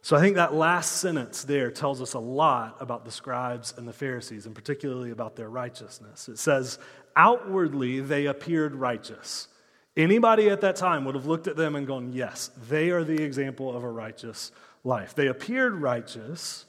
So 0.03 0.17
I 0.17 0.19
think 0.19 0.35
that 0.35 0.53
last 0.53 0.93
sentence 0.97 1.43
there 1.43 1.69
tells 1.69 2.01
us 2.01 2.15
a 2.15 2.19
lot 2.19 2.77
about 2.79 3.05
the 3.05 3.11
scribes 3.11 3.73
and 3.77 3.87
the 3.87 3.93
Pharisees, 3.93 4.47
and 4.47 4.55
particularly 4.55 5.11
about 5.11 5.35
their 5.35 5.49
righteousness. 5.49 6.27
It 6.27 6.39
says, 6.39 6.79
outwardly 7.15 7.99
they 7.99 8.25
appeared 8.25 8.73
righteous. 8.73 9.47
Anybody 9.95 10.49
at 10.49 10.61
that 10.61 10.75
time 10.75 11.05
would 11.05 11.15
have 11.15 11.27
looked 11.27 11.47
at 11.47 11.55
them 11.55 11.75
and 11.75 11.85
gone, 11.85 12.13
yes, 12.13 12.49
they 12.69 12.89
are 12.89 13.03
the 13.03 13.21
example 13.21 13.75
of 13.75 13.83
a 13.83 13.89
righteous 13.89 14.51
life. 14.83 15.13
They 15.13 15.27
appeared 15.27 15.75
righteous, 15.75 16.65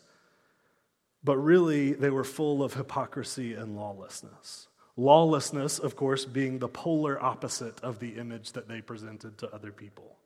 but 1.25 1.38
really 1.38 1.92
they 1.92 2.11
were 2.11 2.25
full 2.25 2.62
of 2.62 2.75
hypocrisy 2.75 3.55
and 3.55 3.77
lawlessness. 3.77 4.68
Lawlessness, 4.97 5.79
of 5.79 5.97
course, 5.97 6.27
being 6.27 6.59
the 6.59 6.68
polar 6.68 7.23
opposite 7.23 7.81
of 7.81 7.99
the 7.99 8.11
image 8.18 8.53
that 8.53 8.68
they 8.68 8.83
presented 8.83 9.38
to 9.38 9.55
other 9.55 9.73
people. 9.73 10.16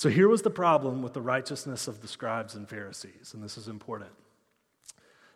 So 0.00 0.08
here 0.08 0.28
was 0.28 0.40
the 0.40 0.48
problem 0.48 1.02
with 1.02 1.12
the 1.12 1.20
righteousness 1.20 1.86
of 1.86 2.00
the 2.00 2.08
scribes 2.08 2.54
and 2.54 2.66
Pharisees, 2.66 3.32
and 3.34 3.44
this 3.44 3.58
is 3.58 3.68
important. 3.68 4.12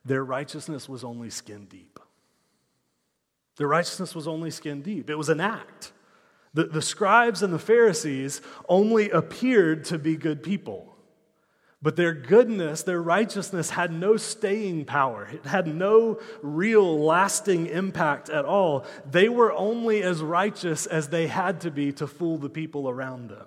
Their 0.06 0.24
righteousness 0.24 0.88
was 0.88 1.04
only 1.04 1.28
skin 1.28 1.66
deep. 1.66 2.00
Their 3.58 3.68
righteousness 3.68 4.14
was 4.14 4.26
only 4.26 4.50
skin 4.50 4.80
deep. 4.80 5.10
It 5.10 5.16
was 5.16 5.28
an 5.28 5.38
act. 5.38 5.92
The, 6.54 6.64
the 6.64 6.80
scribes 6.80 7.42
and 7.42 7.52
the 7.52 7.58
Pharisees 7.58 8.40
only 8.66 9.10
appeared 9.10 9.84
to 9.84 9.98
be 9.98 10.16
good 10.16 10.42
people. 10.42 10.96
But 11.82 11.96
their 11.96 12.14
goodness, 12.14 12.84
their 12.84 13.02
righteousness 13.02 13.68
had 13.68 13.92
no 13.92 14.16
staying 14.16 14.86
power. 14.86 15.28
It 15.30 15.44
had 15.44 15.66
no 15.66 16.20
real 16.40 17.04
lasting 17.04 17.66
impact 17.66 18.30
at 18.30 18.46
all. 18.46 18.86
They 19.10 19.28
were 19.28 19.52
only 19.52 20.02
as 20.02 20.22
righteous 20.22 20.86
as 20.86 21.10
they 21.10 21.26
had 21.26 21.60
to 21.60 21.70
be 21.70 21.92
to 21.92 22.06
fool 22.06 22.38
the 22.38 22.48
people 22.48 22.88
around 22.88 23.28
them. 23.28 23.44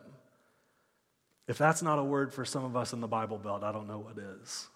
If 1.48 1.58
that's 1.58 1.82
not 1.82 2.00
a 2.00 2.04
word 2.04 2.34
for 2.34 2.44
some 2.44 2.66
of 2.66 2.76
us 2.76 2.94
in 2.94 3.00
the 3.00 3.08
Bible 3.08 3.38
Belt, 3.38 3.64
I 3.64 3.72
don't 3.72 3.88
know 3.88 4.00
what 4.00 4.18
is. 4.18 4.68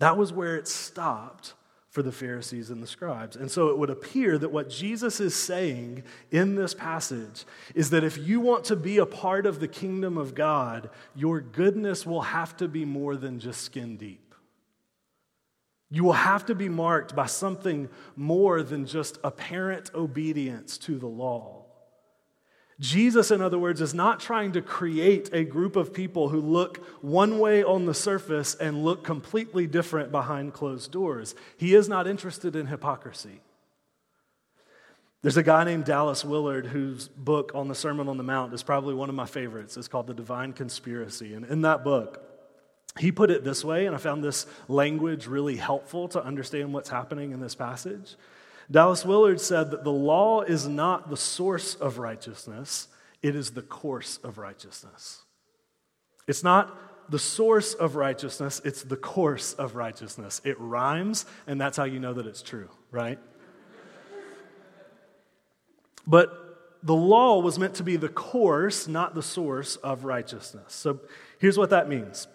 That 0.00 0.16
was 0.16 0.32
where 0.32 0.56
it 0.56 0.66
stopped 0.66 1.54
for 1.94 2.02
the 2.02 2.10
Pharisees 2.10 2.70
and 2.70 2.82
the 2.82 2.88
scribes. 2.88 3.36
And 3.36 3.48
so 3.48 3.68
it 3.68 3.78
would 3.78 3.90
appear 3.90 4.36
that 4.38 4.50
what 4.50 4.68
Jesus 4.68 5.20
is 5.20 5.32
saying 5.32 6.02
in 6.32 6.56
this 6.56 6.74
passage 6.74 7.44
is 7.76 7.90
that 7.90 8.02
if 8.02 8.18
you 8.18 8.40
want 8.40 8.64
to 8.64 8.74
be 8.74 8.98
a 8.98 9.06
part 9.06 9.46
of 9.46 9.60
the 9.60 9.68
kingdom 9.68 10.18
of 10.18 10.34
God, 10.34 10.90
your 11.14 11.40
goodness 11.40 12.04
will 12.04 12.22
have 12.22 12.56
to 12.56 12.66
be 12.66 12.84
more 12.84 13.14
than 13.14 13.38
just 13.38 13.60
skin 13.60 13.96
deep. 13.96 14.34
You 15.88 16.02
will 16.02 16.14
have 16.14 16.46
to 16.46 16.56
be 16.56 16.68
marked 16.68 17.14
by 17.14 17.26
something 17.26 17.88
more 18.16 18.64
than 18.64 18.86
just 18.86 19.18
apparent 19.22 19.94
obedience 19.94 20.76
to 20.78 20.98
the 20.98 21.06
law. 21.06 21.63
Jesus, 22.80 23.30
in 23.30 23.40
other 23.40 23.58
words, 23.58 23.80
is 23.80 23.94
not 23.94 24.18
trying 24.18 24.52
to 24.52 24.62
create 24.62 25.30
a 25.32 25.44
group 25.44 25.76
of 25.76 25.94
people 25.94 26.28
who 26.28 26.40
look 26.40 26.78
one 27.02 27.38
way 27.38 27.62
on 27.62 27.86
the 27.86 27.94
surface 27.94 28.54
and 28.56 28.84
look 28.84 29.04
completely 29.04 29.66
different 29.66 30.10
behind 30.10 30.52
closed 30.52 30.90
doors. 30.90 31.34
He 31.56 31.74
is 31.74 31.88
not 31.88 32.06
interested 32.06 32.56
in 32.56 32.66
hypocrisy. 32.66 33.40
There's 35.22 35.36
a 35.36 35.42
guy 35.42 35.64
named 35.64 35.84
Dallas 35.84 36.24
Willard 36.24 36.66
whose 36.66 37.08
book 37.08 37.52
on 37.54 37.68
the 37.68 37.74
Sermon 37.74 38.08
on 38.08 38.18
the 38.18 38.22
Mount 38.22 38.52
is 38.52 38.62
probably 38.62 38.94
one 38.94 39.08
of 39.08 39.14
my 39.14 39.24
favorites. 39.24 39.76
It's 39.76 39.88
called 39.88 40.06
The 40.06 40.14
Divine 40.14 40.52
Conspiracy. 40.52 41.32
And 41.32 41.46
in 41.46 41.62
that 41.62 41.82
book, 41.84 42.22
he 42.98 43.10
put 43.10 43.30
it 43.30 43.42
this 43.42 43.64
way, 43.64 43.86
and 43.86 43.94
I 43.94 43.98
found 43.98 44.22
this 44.22 44.46
language 44.68 45.26
really 45.26 45.56
helpful 45.56 46.08
to 46.08 46.22
understand 46.22 46.74
what's 46.74 46.90
happening 46.90 47.32
in 47.32 47.40
this 47.40 47.54
passage. 47.54 48.16
Dallas 48.70 49.04
Willard 49.04 49.40
said 49.40 49.70
that 49.70 49.84
the 49.84 49.92
law 49.92 50.42
is 50.42 50.66
not 50.66 51.10
the 51.10 51.16
source 51.16 51.74
of 51.74 51.98
righteousness, 51.98 52.88
it 53.22 53.34
is 53.34 53.52
the 53.52 53.62
course 53.62 54.18
of 54.24 54.38
righteousness. 54.38 55.22
It's 56.26 56.42
not 56.42 57.10
the 57.10 57.18
source 57.18 57.74
of 57.74 57.96
righteousness, 57.96 58.60
it's 58.64 58.82
the 58.82 58.96
course 58.96 59.52
of 59.54 59.74
righteousness. 59.74 60.40
It 60.44 60.58
rhymes, 60.58 61.26
and 61.46 61.60
that's 61.60 61.76
how 61.76 61.84
you 61.84 62.00
know 62.00 62.14
that 62.14 62.26
it's 62.26 62.42
true, 62.42 62.68
right? 62.90 63.18
But 66.06 66.78
the 66.82 66.94
law 66.94 67.40
was 67.40 67.58
meant 67.58 67.74
to 67.76 67.82
be 67.82 67.96
the 67.96 68.08
course, 68.08 68.86
not 68.86 69.14
the 69.14 69.22
source 69.22 69.76
of 69.76 70.04
righteousness. 70.04 70.72
So 70.72 71.00
here's 71.38 71.56
what 71.56 71.70
that 71.70 71.88
means 71.88 72.28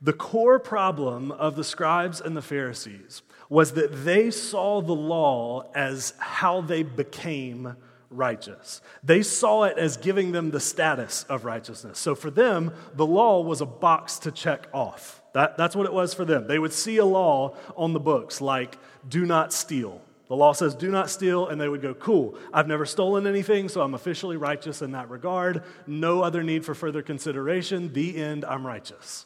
the 0.00 0.12
core 0.12 0.58
problem 0.58 1.32
of 1.32 1.56
the 1.56 1.64
scribes 1.64 2.20
and 2.20 2.36
the 2.36 2.42
Pharisees 2.42 3.22
was 3.48 3.72
that 3.72 4.04
they 4.04 4.30
saw 4.30 4.80
the 4.80 4.94
law 4.94 5.70
as 5.74 6.14
how 6.18 6.60
they 6.60 6.82
became 6.82 7.74
righteous. 8.10 8.80
They 9.02 9.22
saw 9.22 9.64
it 9.64 9.78
as 9.78 9.96
giving 9.96 10.32
them 10.32 10.50
the 10.50 10.60
status 10.60 11.24
of 11.24 11.44
righteousness. 11.44 11.98
So 11.98 12.14
for 12.14 12.30
them, 12.30 12.72
the 12.94 13.06
law 13.06 13.42
was 13.42 13.60
a 13.60 13.66
box 13.66 14.18
to 14.20 14.32
check 14.32 14.68
off. 14.72 15.22
That, 15.34 15.56
that's 15.56 15.76
what 15.76 15.86
it 15.86 15.92
was 15.92 16.14
for 16.14 16.24
them. 16.24 16.46
They 16.46 16.58
would 16.58 16.72
see 16.72 16.98
a 16.98 17.04
law 17.04 17.56
on 17.76 17.92
the 17.92 18.00
books 18.00 18.40
like, 18.40 18.78
do 19.08 19.26
not 19.26 19.52
steal. 19.52 20.00
The 20.28 20.36
law 20.36 20.52
says, 20.52 20.74
do 20.74 20.90
not 20.90 21.08
steal, 21.08 21.48
and 21.48 21.60
they 21.60 21.68
would 21.68 21.80
go, 21.80 21.94
cool, 21.94 22.36
I've 22.52 22.66
never 22.68 22.84
stolen 22.84 23.26
anything, 23.26 23.68
so 23.68 23.80
I'm 23.80 23.94
officially 23.94 24.36
righteous 24.36 24.82
in 24.82 24.92
that 24.92 25.08
regard. 25.08 25.62
No 25.86 26.22
other 26.22 26.42
need 26.42 26.66
for 26.66 26.74
further 26.74 27.00
consideration. 27.00 27.92
The 27.94 28.16
end, 28.16 28.44
I'm 28.44 28.66
righteous. 28.66 29.24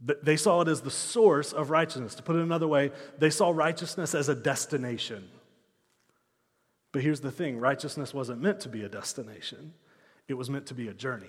They 0.00 0.36
saw 0.36 0.60
it 0.60 0.68
as 0.68 0.80
the 0.80 0.90
source 0.90 1.52
of 1.52 1.70
righteousness. 1.70 2.14
To 2.16 2.22
put 2.22 2.36
it 2.36 2.42
another 2.42 2.68
way, 2.68 2.92
they 3.18 3.30
saw 3.30 3.50
righteousness 3.50 4.14
as 4.14 4.28
a 4.28 4.34
destination. 4.34 5.28
But 6.92 7.02
here's 7.02 7.20
the 7.20 7.32
thing 7.32 7.58
righteousness 7.58 8.14
wasn't 8.14 8.40
meant 8.40 8.60
to 8.60 8.68
be 8.68 8.84
a 8.84 8.88
destination, 8.88 9.74
it 10.28 10.34
was 10.34 10.48
meant 10.48 10.66
to 10.66 10.74
be 10.74 10.88
a 10.88 10.94
journey. 10.94 11.26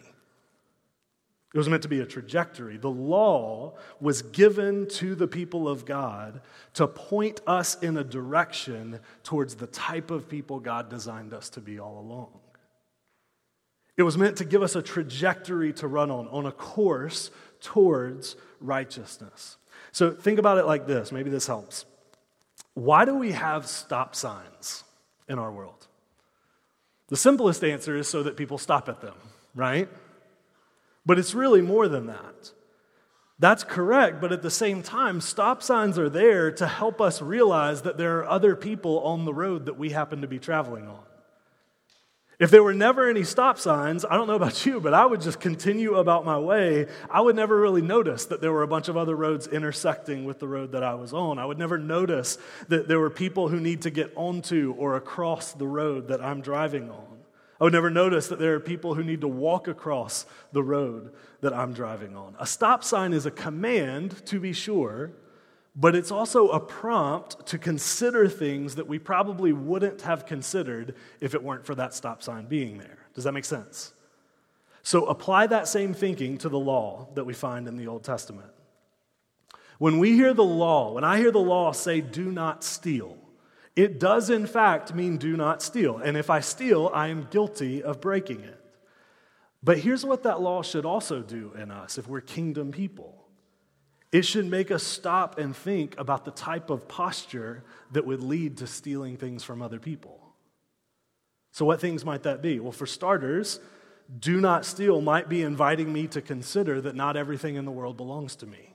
It 1.52 1.58
was 1.58 1.68
meant 1.68 1.82
to 1.82 1.90
be 1.90 2.00
a 2.00 2.06
trajectory. 2.06 2.78
The 2.78 2.92
law 2.92 3.74
was 4.00 4.22
given 4.22 4.88
to 4.90 5.16
the 5.16 5.28
people 5.28 5.68
of 5.68 5.84
God 5.84 6.42
to 6.76 6.88
point 6.88 7.42
us 7.48 7.74
in 7.82 7.98
a 7.98 8.04
direction 8.04 9.00
towards 9.24 9.56
the 9.56 9.66
type 9.66 10.12
of 10.12 10.30
people 10.30 10.60
God 10.60 10.92
designed 10.92 11.34
us 11.34 11.50
to 11.52 11.60
be 11.60 11.80
all 11.80 12.00
along. 12.00 12.40
It 13.98 14.04
was 14.04 14.16
meant 14.16 14.38
to 14.38 14.46
give 14.46 14.62
us 14.62 14.76
a 14.76 14.84
trajectory 14.84 15.74
to 15.74 15.88
run 15.88 16.12
on, 16.12 16.28
on 16.28 16.46
a 16.46 16.52
course 16.52 17.32
towards 17.62 18.36
righteousness. 18.60 19.58
So 19.92 20.12
think 20.12 20.40
about 20.40 20.58
it 20.58 20.66
like 20.66 20.88
this. 20.88 21.12
Maybe 21.12 21.30
this 21.30 21.48
helps. 21.48 21.86
Why 22.74 23.06
do 23.06 23.16
we 23.16 23.32
have 23.32 23.68
stop 23.68 24.16
signs 24.16 24.84
in 25.28 25.40
our 25.40 25.52
world? 25.52 25.88
The 27.08 27.18
simplest 27.18 27.64
answer 27.64 27.96
is 27.96 28.08
so 28.08 28.24
that 28.24 28.38
people 28.38 28.58
stop 28.58 28.88
at 28.88 29.02
them, 29.02 29.16
right? 29.56 29.90
But 31.06 31.18
it's 31.18 31.34
really 31.34 31.62
more 31.62 31.88
than 31.88 32.08
that. 32.08 32.52
That's 33.40 33.64
correct, 33.64 34.20
but 34.20 34.34
at 34.34 34.42
the 34.42 34.52
same 34.52 34.84
time, 34.84 35.22
stop 35.22 35.64
signs 35.64 35.98
are 35.98 36.10
there 36.10 36.52
to 36.52 36.68
help 36.68 37.00
us 37.00 37.22
realize 37.22 37.84
that 37.84 37.98
there 37.98 38.20
are 38.20 38.28
other 38.28 38.56
people 38.56 39.00
on 39.00 39.24
the 39.24 39.34
road 39.34 39.66
that 39.66 39.78
we 39.78 39.92
happen 39.92 40.22
to 40.22 40.28
be 40.28 40.40
traveling 40.40 40.88
on. 40.88 41.00
If 42.40 42.52
there 42.52 42.64
were 42.64 42.74
never 42.74 43.10
any 43.10 43.26
stop 43.26 43.60
signs, 43.60 44.06
I 44.06 44.16
don't 44.16 44.28
know 44.28 44.36
about 44.36 44.66
you, 44.66 44.80
but 44.80 44.94
I 44.94 45.06
would 45.06 45.20
just 45.20 45.42
continue 45.42 45.96
about 45.96 46.24
my 46.24 46.40
way. 46.40 46.88
I 47.10 47.20
would 47.20 47.36
never 47.36 47.60
really 47.60 47.82
notice 47.82 48.26
that 48.28 48.40
there 48.40 48.54
were 48.54 48.64
a 48.64 48.68
bunch 48.68 48.88
of 48.88 48.96
other 48.96 49.14
roads 49.14 49.46
intersecting 49.46 50.24
with 50.24 50.40
the 50.40 50.48
road 50.48 50.72
that 50.72 50.82
I 50.82 50.94
was 50.96 51.12
on. 51.12 51.38
I 51.38 51.46
would 51.46 51.58
never 51.58 51.78
notice 51.78 52.38
that 52.70 52.88
there 52.88 53.00
were 53.00 53.10
people 53.10 53.50
who 53.50 53.60
need 53.60 53.82
to 53.82 53.90
get 53.90 54.14
onto 54.16 54.74
or 54.78 54.96
across 54.96 55.52
the 55.52 55.68
road 55.68 56.08
that 56.08 56.24
I'm 56.24 56.40
driving 56.40 56.90
on. 56.90 57.18
I 57.60 57.66
would 57.66 57.74
never 57.74 57.90
notice 57.90 58.30
that 58.30 58.40
there 58.40 58.56
are 58.56 58.62
people 58.62 58.96
who 58.96 59.04
need 59.04 59.20
to 59.20 59.28
walk 59.28 59.68
across 59.68 60.26
the 60.54 60.64
road 60.64 61.12
that 61.42 61.54
I'm 61.54 61.74
driving 61.74 62.16
on. 62.16 62.38
A 62.40 62.48
stop 62.48 62.86
sign 62.86 63.12
is 63.12 63.26
a 63.26 63.32
command, 63.32 64.26
to 64.28 64.40
be 64.40 64.54
sure, 64.54 65.12
but 65.76 65.96
it's 65.96 66.12
also 66.12 66.50
a 66.50 66.60
prompt 66.60 67.46
to 67.48 67.58
consider 67.58 68.28
things 68.28 68.76
that 68.76 68.88
we 68.88 69.00
probably 69.00 69.54
wouldn't 69.54 70.02
have 70.02 70.26
considered 70.26 70.96
if 71.22 71.34
it 71.34 71.44
weren't 71.44 71.66
for 71.66 71.76
that 71.76 71.94
stop 71.94 72.24
sign 72.24 72.46
being 72.46 72.78
there. 72.78 72.98
Does 73.14 73.24
that 73.24 73.34
make 73.34 73.46
sense? 73.46 73.94
So 74.82 75.06
apply 75.06 75.48
that 75.48 75.68
same 75.68 75.94
thinking 75.94 76.38
to 76.40 76.50
the 76.50 76.60
law 76.60 77.10
that 77.16 77.26
we 77.26 77.34
find 77.34 77.68
in 77.68 77.78
the 77.78 77.88
Old 77.88 78.04
Testament. 78.04 78.50
When 79.78 80.00
we 80.00 80.14
hear 80.14 80.34
the 80.34 80.44
law, 80.44 80.94
when 80.94 81.04
I 81.04 81.18
hear 81.18 81.32
the 81.32 81.40
law 81.40 81.72
say, 81.72 82.02
do 82.02 82.32
not 82.32 82.64
steal, 82.64 83.18
it 83.76 84.00
does 84.00 84.30
in 84.30 84.46
fact 84.46 84.94
mean 84.94 85.18
do 85.18 85.38
not 85.38 85.62
steal. 85.62 85.98
And 85.98 86.18
if 86.18 86.30
I 86.30 86.42
steal, 86.42 86.92
I 86.94 87.08
am 87.08 87.28
guilty 87.30 87.82
of 87.82 88.02
breaking 88.02 88.42
it. 88.42 88.60
But 89.64 89.80
here's 89.80 90.06
what 90.06 90.24
that 90.24 90.42
law 90.42 90.64
should 90.64 90.86
also 90.86 91.22
do 91.22 91.54
in 91.58 91.72
us 91.72 91.98
if 91.98 92.08
we're 92.08 92.22
kingdom 92.22 92.72
people 92.72 93.19
it 94.12 94.24
should 94.24 94.46
make 94.46 94.72
us 94.72 94.84
stop 94.84 95.38
and 95.38 95.56
think 95.56 95.98
about 96.00 96.26
the 96.26 96.32
type 96.32 96.70
of 96.70 96.88
posture 96.88 97.64
that 97.92 98.06
would 98.06 98.24
lead 98.24 98.58
to 98.58 98.68
stealing 98.68 99.18
things 99.18 99.44
from 99.44 99.62
other 99.62 99.80
people. 99.80 100.20
So, 101.52 101.66
what 101.66 101.80
things 101.80 102.04
might 102.04 102.24
that 102.24 102.42
be? 102.42 102.60
Well, 102.60 102.72
for 102.72 102.88
starters, 102.88 103.60
do 104.20 104.42
not 104.42 104.66
steal 104.66 105.02
might 105.02 105.30
be 105.30 105.44
inviting 105.44 105.94
me 105.94 106.08
to 106.08 106.22
consider 106.22 106.82
that 106.82 106.96
not 106.96 107.16
everything 107.16 107.56
in 107.56 107.66
the 107.66 107.72
world 107.72 107.98
belongs 107.98 108.36
to 108.38 108.48
me. 108.48 108.74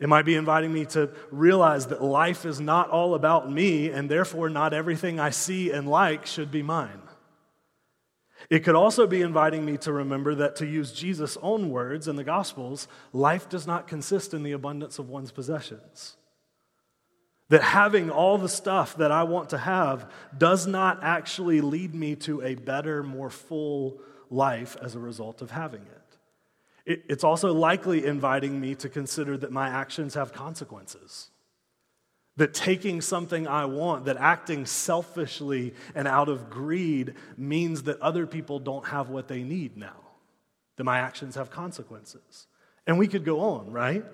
It 0.00 0.08
might 0.08 0.24
be 0.24 0.34
inviting 0.34 0.72
me 0.72 0.86
to 0.86 1.10
realize 1.30 1.86
that 1.88 2.02
life 2.02 2.46
is 2.46 2.58
not 2.58 2.88
all 2.88 3.14
about 3.14 3.50
me, 3.50 3.90
and 3.90 4.10
therefore, 4.10 4.48
not 4.48 4.72
everything 4.74 5.20
I 5.20 5.30
see 5.30 5.70
and 5.70 5.88
like 5.88 6.26
should 6.26 6.50
be 6.50 6.62
mine. 6.62 7.02
It 8.50 8.64
could 8.64 8.74
also 8.74 9.06
be 9.06 9.22
inviting 9.22 9.64
me 9.64 9.76
to 9.78 9.92
remember 9.92 10.34
that, 10.34 10.56
to 10.56 10.66
use 10.66 10.92
Jesus' 10.92 11.38
own 11.40 11.70
words 11.70 12.08
in 12.08 12.16
the 12.16 12.24
Gospels, 12.24 12.88
life 13.12 13.48
does 13.48 13.64
not 13.64 13.86
consist 13.86 14.34
in 14.34 14.42
the 14.42 14.52
abundance 14.52 14.98
of 14.98 15.08
one's 15.08 15.30
possessions. 15.30 16.16
That 17.48 17.62
having 17.62 18.10
all 18.10 18.38
the 18.38 18.48
stuff 18.48 18.96
that 18.96 19.12
I 19.12 19.22
want 19.22 19.50
to 19.50 19.58
have 19.58 20.10
does 20.36 20.66
not 20.66 20.98
actually 21.02 21.60
lead 21.60 21.94
me 21.94 22.16
to 22.16 22.42
a 22.42 22.56
better, 22.56 23.04
more 23.04 23.30
full 23.30 24.00
life 24.30 24.76
as 24.82 24.96
a 24.96 25.00
result 25.00 25.42
of 25.42 25.52
having 25.52 25.82
it. 25.82 27.02
It's 27.08 27.24
also 27.24 27.52
likely 27.52 28.04
inviting 28.04 28.60
me 28.60 28.74
to 28.76 28.88
consider 28.88 29.36
that 29.38 29.52
my 29.52 29.68
actions 29.68 30.14
have 30.14 30.32
consequences. 30.32 31.30
That 32.36 32.54
taking 32.54 33.00
something 33.00 33.46
I 33.46 33.66
want, 33.66 34.06
that 34.06 34.16
acting 34.16 34.64
selfishly 34.64 35.74
and 35.94 36.08
out 36.08 36.28
of 36.28 36.48
greed 36.48 37.14
means 37.36 37.82
that 37.82 38.00
other 38.00 38.26
people 38.26 38.58
don't 38.58 38.86
have 38.86 39.10
what 39.10 39.28
they 39.28 39.42
need 39.42 39.76
now. 39.76 39.96
That 40.76 40.84
my 40.84 40.98
actions 40.98 41.34
have 41.34 41.50
consequences. 41.50 42.46
And 42.86 42.98
we 42.98 43.08
could 43.08 43.24
go 43.24 43.40
on, 43.40 43.70
right? 43.72 44.04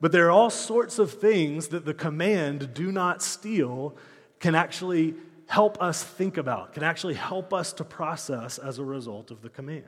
But 0.00 0.12
there 0.12 0.26
are 0.26 0.30
all 0.30 0.50
sorts 0.50 0.98
of 0.98 1.12
things 1.12 1.68
that 1.68 1.84
the 1.84 1.94
command, 1.94 2.74
do 2.74 2.90
not 2.90 3.22
steal, 3.22 3.96
can 4.40 4.54
actually 4.54 5.14
help 5.46 5.82
us 5.82 6.02
think 6.02 6.36
about, 6.36 6.72
can 6.72 6.82
actually 6.82 7.14
help 7.14 7.52
us 7.52 7.72
to 7.74 7.84
process 7.84 8.56
as 8.58 8.78
a 8.78 8.84
result 8.84 9.30
of 9.30 9.42
the 9.42 9.48
command. 9.48 9.84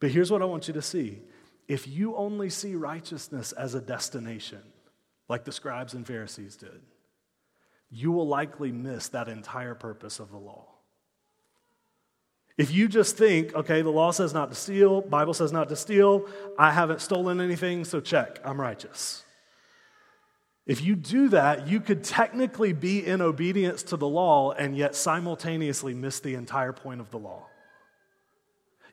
But 0.00 0.10
here's 0.10 0.30
what 0.30 0.40
I 0.42 0.46
want 0.46 0.68
you 0.68 0.74
to 0.74 0.82
see 0.82 1.20
if 1.68 1.86
you 1.86 2.16
only 2.16 2.50
see 2.50 2.74
righteousness 2.74 3.52
as 3.52 3.74
a 3.74 3.80
destination, 3.80 4.62
like 5.32 5.44
the 5.44 5.50
scribes 5.50 5.94
and 5.94 6.06
Pharisees 6.06 6.56
did, 6.56 6.82
you 7.90 8.12
will 8.12 8.28
likely 8.28 8.70
miss 8.70 9.08
that 9.08 9.28
entire 9.28 9.74
purpose 9.74 10.20
of 10.20 10.30
the 10.30 10.36
law. 10.36 10.68
If 12.58 12.70
you 12.70 12.86
just 12.86 13.16
think, 13.16 13.54
okay, 13.54 13.80
the 13.80 13.88
law 13.88 14.10
says 14.10 14.34
not 14.34 14.50
to 14.50 14.54
steal, 14.54 15.00
Bible 15.00 15.32
says 15.32 15.50
not 15.50 15.70
to 15.70 15.76
steal, 15.76 16.28
I 16.58 16.70
haven't 16.70 17.00
stolen 17.00 17.40
anything, 17.40 17.86
so 17.86 17.98
check, 17.98 18.40
I'm 18.44 18.60
righteous. 18.60 19.24
If 20.66 20.82
you 20.82 20.94
do 20.94 21.30
that, 21.30 21.66
you 21.66 21.80
could 21.80 22.04
technically 22.04 22.74
be 22.74 23.04
in 23.04 23.22
obedience 23.22 23.82
to 23.84 23.96
the 23.96 24.06
law 24.06 24.52
and 24.52 24.76
yet 24.76 24.94
simultaneously 24.94 25.94
miss 25.94 26.20
the 26.20 26.34
entire 26.34 26.74
point 26.74 27.00
of 27.00 27.10
the 27.10 27.18
law. 27.18 27.46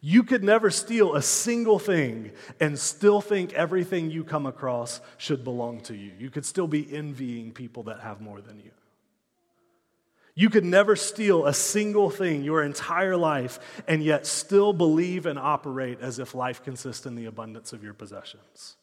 You 0.01 0.23
could 0.23 0.43
never 0.43 0.69
steal 0.69 1.15
a 1.15 1.21
single 1.21 1.77
thing 1.77 2.31
and 2.59 2.79
still 2.79 3.19
think 3.19 3.53
everything 3.53 4.09
you 4.09 4.23
come 4.23 4.45
across 4.45 5.01
should 5.17 5.43
belong 5.43 5.81
to 5.81 5.95
you. 5.95 6.13
You 6.17 6.29
could 6.29 6.45
still 6.45 6.67
be 6.67 6.93
envying 6.95 7.51
people 7.51 7.83
that 7.83 7.99
have 7.99 8.21
more 8.21 8.39
than 8.39 8.59
you. 8.59 8.71
You 10.35 10.49
could 10.49 10.63
never 10.63 10.95
steal 10.95 11.45
a 11.45 11.53
single 11.53 12.09
thing 12.09 12.45
your 12.45 12.63
entire 12.63 13.17
life 13.17 13.59
and 13.89 14.01
yet 14.01 14.25
still 14.25 14.71
believe 14.71 15.25
and 15.25 15.37
operate 15.37 15.99
as 15.99 16.17
if 16.17 16.33
life 16.33 16.63
consists 16.63 17.05
in 17.05 17.15
the 17.15 17.25
abundance 17.25 17.73
of 17.73 17.83
your 17.83 17.93
possessions. 17.93 18.77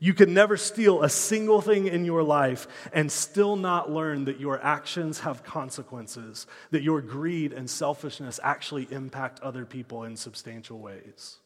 You 0.00 0.14
could 0.14 0.28
never 0.28 0.56
steal 0.56 1.02
a 1.02 1.08
single 1.08 1.60
thing 1.60 1.86
in 1.86 2.04
your 2.04 2.22
life 2.22 2.66
and 2.92 3.10
still 3.10 3.56
not 3.56 3.90
learn 3.90 4.24
that 4.26 4.40
your 4.40 4.62
actions 4.62 5.20
have 5.20 5.44
consequences, 5.44 6.46
that 6.70 6.82
your 6.82 7.00
greed 7.00 7.52
and 7.52 7.68
selfishness 7.68 8.40
actually 8.42 8.88
impact 8.90 9.40
other 9.40 9.64
people 9.64 10.04
in 10.04 10.16
substantial 10.16 10.78
ways. 10.78 11.38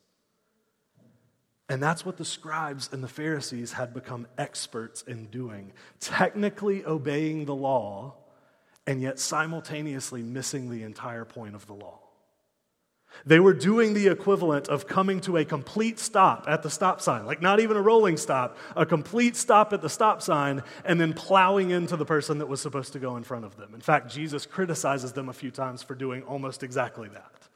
And 1.69 1.83
that's 1.83 2.07
what 2.07 2.17
the 2.17 2.25
scribes 2.25 2.89
and 2.93 3.05
the 3.05 3.09
Pharisees 3.09 3.73
had 3.73 3.93
become 3.93 4.27
experts 4.39 5.03
in 5.03 5.27
doing, 5.27 5.73
technically 6.01 6.85
obeying 6.87 7.45
the 7.45 7.55
law 7.55 8.15
and 8.87 9.03
yet 9.03 9.19
simultaneously 9.19 10.23
missing 10.23 10.71
the 10.71 10.83
entire 10.83 11.27
point 11.27 11.55
of 11.55 11.67
the 11.67 11.75
law. 11.75 12.01
They 13.27 13.41
were 13.41 13.53
doing 13.53 13.95
the 13.95 14.09
equivalent 14.09 14.69
of 14.69 14.87
coming 14.87 15.21
to 15.23 15.37
a 15.37 15.45
complete 15.45 15.99
stop 15.99 16.45
at 16.49 16.63
the 16.63 16.71
stop 16.71 17.01
sign, 17.01 17.27
like 17.27 17.43
not 17.43 17.61
even 17.61 17.77
a 17.77 17.83
rolling 17.83 18.17
stop, 18.17 18.57
a 18.77 18.87
complete 18.87 19.37
stop 19.37 19.73
at 19.73 19.83
the 19.83 19.91
stop 19.91 20.23
sign, 20.23 20.63
and 20.85 21.01
then 21.01 21.13
plowing 21.13 21.71
into 21.71 21.97
the 21.97 22.05
person 22.05 22.39
that 22.39 22.47
was 22.47 22.61
supposed 22.61 22.93
to 22.93 22.99
go 22.99 23.17
in 23.17 23.25
front 23.25 23.45
of 23.45 23.57
them. 23.57 23.75
In 23.75 23.81
fact, 23.81 24.11
Jesus 24.11 24.47
criticizes 24.47 25.13
them 25.13 25.29
a 25.29 25.33
few 25.33 25.51
times 25.51 25.83
for 25.83 25.95
doing 25.95 26.23
almost 26.23 26.63
exactly 26.63 27.09
that. 27.09 27.49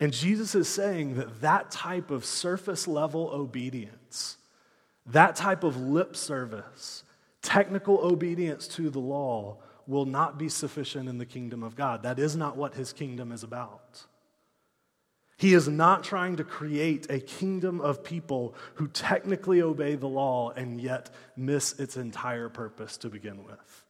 And 0.00 0.12
Jesus 0.12 0.56
is 0.56 0.68
saying 0.68 1.14
that 1.14 1.42
that 1.42 1.70
type 1.70 2.10
of 2.10 2.24
surface 2.24 2.88
level 2.88 3.30
obedience, 3.32 4.36
that 5.06 5.36
type 5.36 5.62
of 5.62 5.76
lip 5.76 6.16
service, 6.16 7.04
technical 7.40 7.98
obedience 7.98 8.66
to 8.66 8.90
the 8.90 8.98
law, 8.98 9.58
will 9.86 10.06
not 10.06 10.38
be 10.38 10.48
sufficient 10.48 11.08
in 11.08 11.18
the 11.18 11.26
kingdom 11.26 11.62
of 11.62 11.76
God. 11.76 12.02
That 12.02 12.18
is 12.18 12.36
not 12.36 12.56
what 12.56 12.74
his 12.74 12.92
kingdom 12.92 13.32
is 13.32 13.42
about. 13.42 14.04
He 15.36 15.54
is 15.54 15.66
not 15.66 16.04
trying 16.04 16.36
to 16.36 16.44
create 16.44 17.10
a 17.10 17.18
kingdom 17.18 17.80
of 17.80 18.04
people 18.04 18.54
who 18.74 18.86
technically 18.88 19.60
obey 19.60 19.96
the 19.96 20.06
law 20.06 20.50
and 20.50 20.80
yet 20.80 21.10
miss 21.36 21.72
its 21.80 21.96
entire 21.96 22.48
purpose 22.48 22.96
to 22.98 23.08
begin 23.08 23.42
with. 23.44 23.84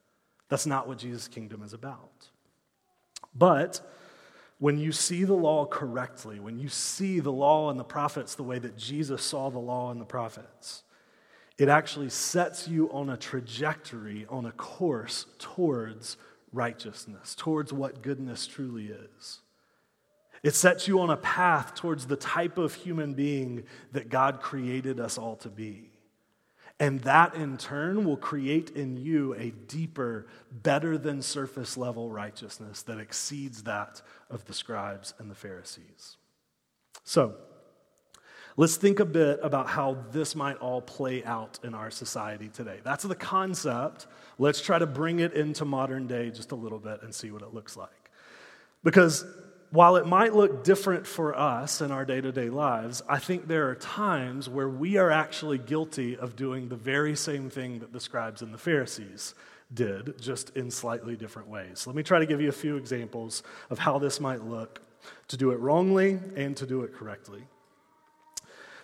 That's 0.49 0.65
not 0.65 0.87
what 0.87 0.97
Jesus' 0.97 1.27
kingdom 1.27 1.61
is 1.61 1.73
about. 1.73 2.29
But 3.35 3.81
when 4.59 4.79
you 4.79 4.91
see 4.91 5.25
the 5.25 5.33
law 5.33 5.65
correctly, 5.65 6.39
when 6.39 6.57
you 6.57 6.69
see 6.69 7.19
the 7.19 7.31
law 7.31 7.69
and 7.69 7.79
the 7.79 7.83
prophets 7.83 8.35
the 8.35 8.43
way 8.43 8.59
that 8.59 8.77
Jesus 8.77 9.21
saw 9.21 9.49
the 9.49 9.59
law 9.59 9.91
and 9.91 9.99
the 9.99 10.05
prophets, 10.05 10.83
it 11.57 11.69
actually 11.69 12.09
sets 12.09 12.67
you 12.67 12.91
on 12.91 13.09
a 13.09 13.17
trajectory, 13.17 14.25
on 14.29 14.45
a 14.45 14.51
course 14.51 15.25
towards 15.37 16.17
righteousness, 16.51 17.35
towards 17.35 17.71
what 17.71 18.01
goodness 18.01 18.47
truly 18.47 18.87
is. 18.87 19.39
It 20.41 20.55
sets 20.55 20.87
you 20.87 20.99
on 20.99 21.09
a 21.09 21.17
path 21.17 21.73
towards 21.75 22.07
the 22.07 22.17
type 22.17 22.57
of 22.57 22.73
human 22.73 23.13
being 23.13 23.63
that 23.91 24.09
God 24.09 24.41
created 24.41 24.99
us 24.99 25.17
all 25.17 25.37
to 25.37 25.49
be. 25.49 25.89
And 26.79 26.99
that 27.01 27.35
in 27.35 27.57
turn 27.57 28.03
will 28.03 28.17
create 28.17 28.71
in 28.71 28.97
you 28.97 29.35
a 29.35 29.51
deeper, 29.51 30.27
better 30.51 30.97
than 30.97 31.21
surface 31.21 31.77
level 31.77 32.09
righteousness 32.09 32.81
that 32.83 32.99
exceeds 32.99 33.63
that 33.63 34.01
of 34.29 34.43
the 34.45 34.53
scribes 34.53 35.13
and 35.19 35.29
the 35.29 35.35
Pharisees. 35.35 36.17
So, 37.03 37.35
Let's 38.55 38.75
think 38.75 38.99
a 38.99 39.05
bit 39.05 39.39
about 39.41 39.67
how 39.67 39.97
this 40.11 40.35
might 40.35 40.57
all 40.57 40.81
play 40.81 41.23
out 41.23 41.59
in 41.63 41.73
our 41.73 41.89
society 41.89 42.49
today. 42.49 42.79
That's 42.83 43.03
the 43.03 43.15
concept. 43.15 44.05
Let's 44.37 44.61
try 44.61 44.77
to 44.77 44.85
bring 44.85 45.19
it 45.19 45.33
into 45.33 45.65
modern 45.65 46.05
day 46.05 46.29
just 46.29 46.51
a 46.51 46.55
little 46.55 46.77
bit 46.77 47.01
and 47.01 47.13
see 47.13 47.31
what 47.31 47.41
it 47.41 47.53
looks 47.53 47.75
like. 47.75 47.89
Because 48.83 49.25
while 49.71 49.95
it 49.95 50.05
might 50.05 50.35
look 50.35 50.63
different 50.63 51.07
for 51.07 51.35
us 51.35 51.81
in 51.81 51.91
our 51.91 52.05
day 52.05 52.21
to 52.21 52.31
day 52.31 52.51
lives, 52.51 53.01
I 53.09 53.17
think 53.17 53.47
there 53.47 53.69
are 53.69 53.75
times 53.75 54.47
where 54.47 54.69
we 54.69 54.97
are 54.97 55.09
actually 55.09 55.57
guilty 55.57 56.15
of 56.15 56.35
doing 56.35 56.69
the 56.69 56.75
very 56.75 57.15
same 57.15 57.49
thing 57.49 57.79
that 57.79 57.91
the 57.91 57.99
scribes 57.99 58.43
and 58.43 58.53
the 58.53 58.59
Pharisees 58.59 59.33
did, 59.73 60.21
just 60.21 60.55
in 60.55 60.69
slightly 60.69 61.15
different 61.15 61.47
ways. 61.47 61.87
Let 61.87 61.95
me 61.95 62.03
try 62.03 62.19
to 62.19 62.27
give 62.27 62.39
you 62.39 62.49
a 62.49 62.51
few 62.51 62.77
examples 62.77 63.41
of 63.71 63.79
how 63.79 63.97
this 63.97 64.19
might 64.19 64.43
look 64.43 64.79
to 65.29 65.37
do 65.37 65.49
it 65.49 65.59
wrongly 65.59 66.19
and 66.35 66.55
to 66.57 66.67
do 66.67 66.83
it 66.83 66.93
correctly. 66.93 67.41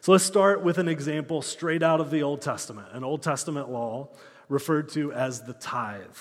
So 0.02 0.14
let's 0.14 0.24
start 0.24 0.64
with 0.64 0.78
an 0.78 0.88
example 0.88 1.42
straight 1.42 1.84
out 1.84 2.00
of 2.00 2.10
the 2.10 2.24
Old 2.24 2.42
Testament, 2.42 2.88
an 2.94 3.04
Old 3.04 3.22
Testament 3.22 3.70
law 3.70 4.08
referred 4.48 4.90
to 4.90 5.12
as 5.12 5.44
the 5.44 5.54
tithe. 5.54 6.16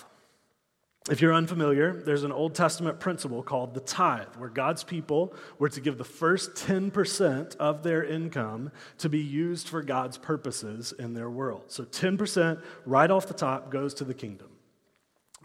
If 1.09 1.23
you're 1.23 1.33
unfamiliar, 1.33 1.95
there's 1.95 2.25
an 2.25 2.33
Old 2.33 2.55
Testament 2.55 2.99
principle 2.99 3.43
called 3.43 3.73
the 3.73 3.81
tithe, 3.81 4.35
where 4.37 4.51
God's 4.51 4.83
people 4.85 5.33
were 5.59 5.69
to 5.71 5.81
give 5.81 5.97
the 5.97 6.05
first 6.05 6.55
10% 6.55 7.57
of 7.57 7.83
their 7.83 8.05
income 8.05 8.73
to 8.99 9.09
be 9.09 9.21
used 9.21 9.69
for 9.69 9.81
God's 9.83 10.19
purposes 10.19 10.93
in 10.99 11.15
their 11.15 11.31
world. 11.31 11.67
So 11.69 11.85
10% 11.85 12.61
right 12.85 13.11
off 13.11 13.27
the 13.27 13.33
top 13.33 13.71
goes 13.71 13.95
to 13.95 14.05
the 14.05 14.13
kingdom. 14.13 14.49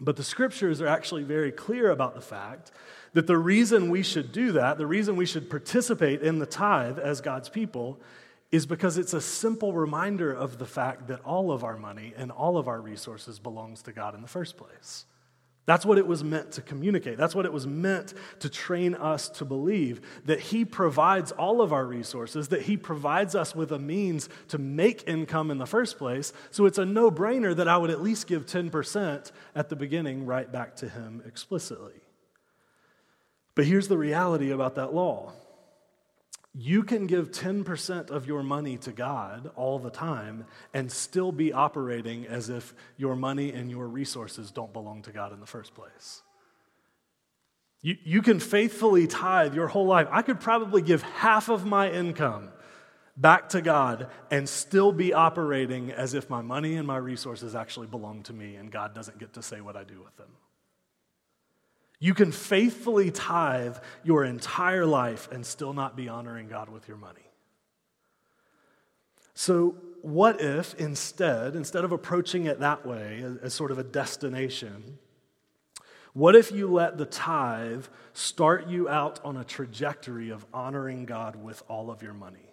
But 0.00 0.16
the 0.16 0.24
scriptures 0.24 0.80
are 0.80 0.88
actually 0.88 1.22
very 1.22 1.52
clear 1.52 1.90
about 1.90 2.14
the 2.14 2.20
fact 2.20 2.72
that 3.12 3.28
the 3.28 3.38
reason 3.38 3.90
we 3.90 4.02
should 4.02 4.32
do 4.32 4.52
that, 4.52 4.76
the 4.76 4.88
reason 4.88 5.14
we 5.14 5.24
should 5.24 5.48
participate 5.48 6.20
in 6.20 6.40
the 6.40 6.46
tithe 6.46 6.98
as 6.98 7.20
God's 7.20 7.48
people, 7.48 8.00
is 8.54 8.66
because 8.66 8.98
it's 8.98 9.14
a 9.14 9.20
simple 9.20 9.72
reminder 9.72 10.32
of 10.32 10.58
the 10.58 10.64
fact 10.64 11.08
that 11.08 11.20
all 11.22 11.50
of 11.50 11.64
our 11.64 11.76
money 11.76 12.14
and 12.16 12.30
all 12.30 12.56
of 12.56 12.68
our 12.68 12.80
resources 12.80 13.40
belongs 13.40 13.82
to 13.82 13.92
God 13.92 14.14
in 14.14 14.22
the 14.22 14.28
first 14.28 14.56
place. 14.56 15.06
That's 15.66 15.84
what 15.84 15.98
it 15.98 16.06
was 16.06 16.22
meant 16.22 16.52
to 16.52 16.60
communicate. 16.60 17.18
That's 17.18 17.34
what 17.34 17.46
it 17.46 17.52
was 17.52 17.66
meant 17.66 18.14
to 18.38 18.48
train 18.48 18.94
us 18.94 19.28
to 19.30 19.44
believe 19.44 20.02
that 20.26 20.38
He 20.38 20.64
provides 20.64 21.32
all 21.32 21.62
of 21.62 21.72
our 21.72 21.84
resources, 21.84 22.46
that 22.48 22.62
He 22.62 22.76
provides 22.76 23.34
us 23.34 23.56
with 23.56 23.72
a 23.72 23.78
means 23.80 24.28
to 24.48 24.58
make 24.58 25.08
income 25.08 25.50
in 25.50 25.58
the 25.58 25.66
first 25.66 25.98
place. 25.98 26.32
So 26.52 26.66
it's 26.66 26.78
a 26.78 26.84
no 26.84 27.10
brainer 27.10 27.56
that 27.56 27.66
I 27.66 27.76
would 27.76 27.90
at 27.90 28.02
least 28.02 28.28
give 28.28 28.46
10% 28.46 29.32
at 29.56 29.68
the 29.68 29.74
beginning 29.74 30.26
right 30.26 30.50
back 30.52 30.76
to 30.76 30.88
Him 30.88 31.24
explicitly. 31.26 32.02
But 33.56 33.64
here's 33.64 33.88
the 33.88 33.98
reality 33.98 34.52
about 34.52 34.76
that 34.76 34.94
law 34.94 35.32
you 36.54 36.84
can 36.84 37.06
give 37.06 37.32
10% 37.32 38.10
of 38.10 38.26
your 38.26 38.44
money 38.44 38.76
to 38.78 38.92
God 38.92 39.50
all 39.56 39.80
the 39.80 39.90
time 39.90 40.46
and 40.72 40.90
still 40.90 41.32
be 41.32 41.52
operating 41.52 42.26
as 42.26 42.48
if 42.48 42.74
your 42.96 43.16
money 43.16 43.52
and 43.52 43.68
your 43.70 43.88
resources 43.88 44.52
don't 44.52 44.72
belong 44.72 45.02
to 45.02 45.10
God 45.10 45.32
in 45.32 45.40
the 45.40 45.46
first 45.46 45.74
place. 45.74 46.22
You, 47.82 47.96
you 48.04 48.22
can 48.22 48.38
faithfully 48.38 49.08
tithe 49.08 49.54
your 49.54 49.66
whole 49.66 49.86
life. 49.86 50.06
I 50.12 50.22
could 50.22 50.38
probably 50.38 50.80
give 50.80 51.02
half 51.02 51.48
of 51.48 51.66
my 51.66 51.90
income 51.90 52.50
back 53.16 53.48
to 53.50 53.60
God 53.60 54.08
and 54.30 54.48
still 54.48 54.92
be 54.92 55.12
operating 55.12 55.90
as 55.90 56.14
if 56.14 56.30
my 56.30 56.40
money 56.40 56.76
and 56.76 56.86
my 56.86 56.96
resources 56.96 57.56
actually 57.56 57.88
belong 57.88 58.22
to 58.24 58.32
me 58.32 58.54
and 58.54 58.70
God 58.70 58.94
doesn't 58.94 59.18
get 59.18 59.32
to 59.34 59.42
say 59.42 59.60
what 59.60 59.76
I 59.76 59.82
do 59.82 60.00
with 60.02 60.16
them. 60.16 60.30
You 62.04 62.12
can 62.12 62.32
faithfully 62.32 63.10
tithe 63.10 63.78
your 64.02 64.26
entire 64.26 64.84
life 64.84 65.26
and 65.32 65.46
still 65.46 65.72
not 65.72 65.96
be 65.96 66.06
honoring 66.06 66.48
God 66.48 66.68
with 66.68 66.86
your 66.86 66.98
money. 66.98 67.30
So, 69.32 69.76
what 70.02 70.38
if 70.38 70.74
instead, 70.74 71.56
instead 71.56 71.82
of 71.82 71.92
approaching 71.92 72.44
it 72.44 72.60
that 72.60 72.84
way, 72.84 73.24
as, 73.42 73.54
sort 73.54 73.70
of 73.70 73.78
a 73.78 73.82
destination, 73.82 74.98
what 76.12 76.36
if 76.36 76.52
you 76.52 76.70
let 76.70 76.98
the 76.98 77.06
tithe 77.06 77.86
start 78.12 78.68
you 78.68 78.86
out 78.86 79.18
on 79.24 79.38
a 79.38 79.44
trajectory 79.44 80.28
of 80.28 80.44
honoring 80.52 81.06
God 81.06 81.36
with 81.36 81.62
all 81.68 81.90
of 81.90 82.02
your 82.02 82.12
money? 82.12 82.52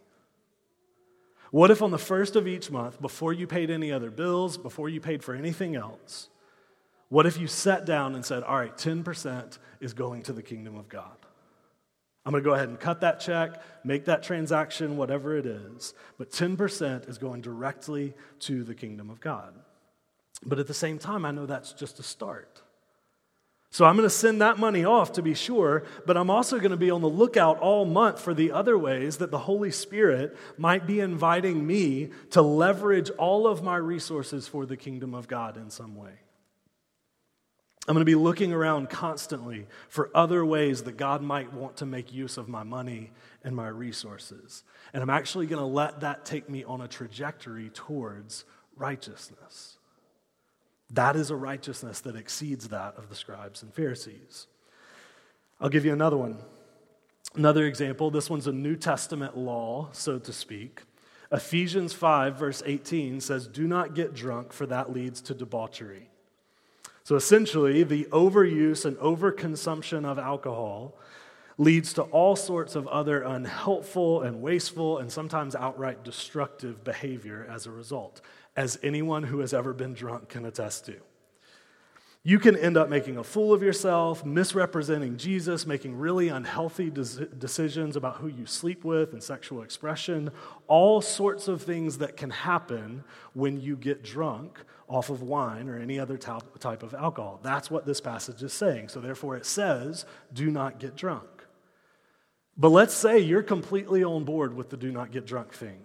What 1.52 1.72
if 1.72 1.82
on 1.82 1.92
the 1.92 1.98
first 1.98 2.38
of 2.38 2.48
each 2.48 2.72
month, 2.72 3.02
before 3.02 3.34
you 3.34 3.48
paid 3.48 3.70
any 3.70 3.92
other 3.92 4.12
bills, 4.12 4.58
before 4.58 4.88
you 4.88 5.02
paid 5.02 5.26
for 5.26 5.36
anything 5.36 5.76
else, 5.76 6.30
what 7.12 7.26
if 7.26 7.38
you 7.38 7.46
sat 7.46 7.84
down 7.84 8.16
and 8.16 8.26
said, 8.26 8.42
All 8.44 8.56
right, 8.56 8.76
10% 8.76 9.58
is 9.82 9.94
going 9.94 10.24
to 10.24 10.34
the 10.34 10.42
kingdom 10.42 10.78
of 10.78 10.88
God? 10.88 11.18
I'm 12.26 12.32
going 12.32 12.42
to 12.42 12.50
go 12.50 12.54
ahead 12.54 12.70
and 12.70 12.80
cut 12.80 13.02
that 13.02 13.20
check, 13.20 13.62
make 13.84 14.06
that 14.06 14.24
transaction, 14.24 14.96
whatever 14.96 15.36
it 15.36 15.46
is, 15.46 15.94
but 16.18 16.32
10% 16.32 17.10
is 17.10 17.18
going 17.18 17.42
directly 17.42 18.14
to 18.40 18.64
the 18.64 18.74
kingdom 18.74 19.10
of 19.10 19.20
God. 19.20 19.54
But 20.46 20.60
at 20.60 20.68
the 20.68 20.74
same 20.74 21.00
time, 21.00 21.26
I 21.26 21.32
know 21.32 21.46
that's 21.46 21.74
just 21.74 22.00
a 22.00 22.04
start. 22.04 22.62
So 23.72 23.84
I'm 23.84 23.98
going 23.98 24.08
to 24.08 24.10
send 24.10 24.42
that 24.42 24.58
money 24.58 24.86
off 24.86 25.12
to 25.14 25.22
be 25.22 25.34
sure, 25.34 25.84
but 26.06 26.16
I'm 26.16 26.30
also 26.30 26.60
going 26.60 26.72
to 26.72 26.78
be 26.78 26.92
on 26.92 27.02
the 27.02 27.10
lookout 27.10 27.60
all 27.60 27.84
month 27.84 28.22
for 28.22 28.34
the 28.34 28.54
other 28.54 28.78
ways 28.78 29.18
that 29.18 29.32
the 29.32 29.40
Holy 29.40 29.72
Spirit 29.72 30.38
might 30.58 30.88
be 30.88 31.02
inviting 31.02 31.68
me 31.68 32.12
to 32.30 32.42
leverage 32.42 33.10
all 33.12 33.48
of 33.48 33.62
my 33.64 33.76
resources 33.76 34.48
for 34.48 34.66
the 34.66 34.78
kingdom 34.78 35.14
of 35.14 35.28
God 35.28 35.58
in 35.58 35.70
some 35.70 35.98
way. 35.98 36.14
I'm 37.88 37.96
going 37.96 38.02
to 38.02 38.06
be 38.06 38.16
looking 38.16 38.54
around 38.54 38.92
constantly 38.92 39.66
for 39.90 40.12
other 40.14 40.46
ways 40.46 40.84
that 40.84 40.98
God 40.98 41.24
might 41.24 41.52
want 41.52 41.78
to 41.78 41.86
make 41.86 42.14
use 42.14 42.38
of 42.38 42.48
my 42.48 42.62
money 42.62 43.12
and 43.44 43.56
my 43.56 43.68
resources. 43.68 44.64
And 44.94 45.02
I'm 45.02 45.10
actually 45.10 45.48
going 45.48 45.60
to 45.62 45.66
let 45.66 46.02
that 46.02 46.24
take 46.24 46.48
me 46.48 46.64
on 46.64 46.82
a 46.82 46.88
trajectory 46.88 47.72
towards 47.74 48.46
righteousness. 48.76 49.78
That 50.92 51.16
is 51.16 51.32
a 51.32 51.36
righteousness 51.36 52.02
that 52.02 52.16
exceeds 52.16 52.68
that 52.68 52.98
of 52.98 53.10
the 53.10 53.16
scribes 53.16 53.64
and 53.64 53.74
Pharisees. 53.74 54.46
I'll 55.60 55.70
give 55.70 55.86
you 55.86 55.94
another 55.94 56.18
one. 56.18 56.38
Another 57.34 57.66
example. 57.66 58.12
This 58.12 58.30
one's 58.30 58.48
a 58.48 58.52
New 58.52 58.76
Testament 58.76 59.36
law, 59.36 59.90
so 59.92 60.20
to 60.20 60.34
speak. 60.34 60.84
Ephesians 61.32 61.94
5, 61.94 62.38
verse 62.38 62.62
18 62.64 63.22
says, 63.22 63.48
Do 63.48 63.66
not 63.66 63.96
get 63.96 64.14
drunk, 64.14 64.54
for 64.54 64.68
that 64.68 64.94
leads 64.94 65.22
to 65.22 65.34
debauchery. 65.34 66.11
So 67.12 67.18
essentially, 67.18 67.84
the 67.84 68.06
overuse 68.06 68.86
and 68.86 68.96
overconsumption 69.00 70.06
of 70.06 70.18
alcohol 70.18 70.98
leads 71.58 71.92
to 71.96 72.04
all 72.04 72.38
sorts 72.38 72.74
of 72.74 72.88
other 72.88 73.22
unhelpful 73.24 74.22
and 74.22 74.42
wasteful 74.42 74.98
and 74.98 75.12
sometimes 75.12 75.54
outright 75.54 76.06
destructive 76.06 76.86
behavior 76.86 77.46
as 77.50 77.66
a 77.66 77.72
result 77.72 78.22
as 78.56 78.80
anyone 78.82 79.24
who 79.24 79.40
has 79.40 79.54
ever 79.54 79.74
been 79.74 79.94
drunk 79.94 80.30
can 80.30 80.46
attest 80.46 80.86
to. 80.86 81.02
You 82.24 82.40
can 82.40 82.56
end 82.56 82.78
up 82.78 82.88
making 82.88 83.18
a 83.18 83.24
fool 83.24 83.52
of 83.52 83.64
yourself, 83.64 84.24
misrepresenting 84.24 85.18
Jesus, 85.18 85.66
making 85.66 85.98
really 85.98 86.30
unhealthy 86.30 86.92
decisions 86.92 87.96
about 87.96 88.18
who 88.18 88.28
you 88.28 88.46
sleep 88.46 88.86
with 88.86 89.12
and 89.12 89.22
sexual 89.22 89.64
expression, 89.64 90.30
all 90.68 91.02
sorts 91.02 91.50
of 91.50 91.64
things 91.64 91.98
that 91.98 92.16
can 92.16 92.30
happen 92.30 93.04
when 93.34 93.60
you 93.60 93.76
get 93.76 94.04
drunk 94.04 94.60
off 94.92 95.10
of 95.10 95.22
wine 95.22 95.70
or 95.70 95.80
any 95.80 95.98
other 95.98 96.18
type 96.18 96.84
of 96.84 96.94
alcohol. 96.94 97.40
That's 97.42 97.72
what 97.72 97.86
this 97.86 98.02
passage 98.02 98.44
is 98.44 98.52
saying. 98.52 98.90
So, 98.90 99.00
therefore, 99.00 99.38
it 99.38 99.46
says, 99.46 100.06
do 100.34 100.52
not 100.52 100.80
get 100.80 100.98
drunk. 100.98 101.28
But 102.58 102.70
let's 102.70 102.94
say 102.94 103.20
you're 103.20 103.42
completely 103.42 104.04
on 104.04 104.26
board 104.26 104.54
with 104.54 104.70
the 104.70 104.78
do 104.78 104.92
not 104.92 105.12
get 105.12 105.26
drunk 105.26 105.54
thing. 105.54 105.80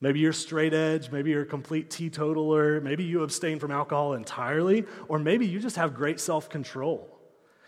Maybe 0.00 0.20
you're 0.20 0.32
straight 0.32 0.72
edge, 0.72 1.10
maybe 1.10 1.30
you're 1.30 1.42
a 1.42 1.46
complete 1.46 1.90
teetotaler, 1.90 2.80
maybe 2.80 3.04
you 3.04 3.22
abstain 3.22 3.58
from 3.58 3.70
alcohol 3.70 4.14
entirely, 4.14 4.86
or 5.08 5.18
maybe 5.18 5.46
you 5.46 5.60
just 5.60 5.76
have 5.76 5.94
great 5.94 6.18
self 6.18 6.48
control. 6.48 7.06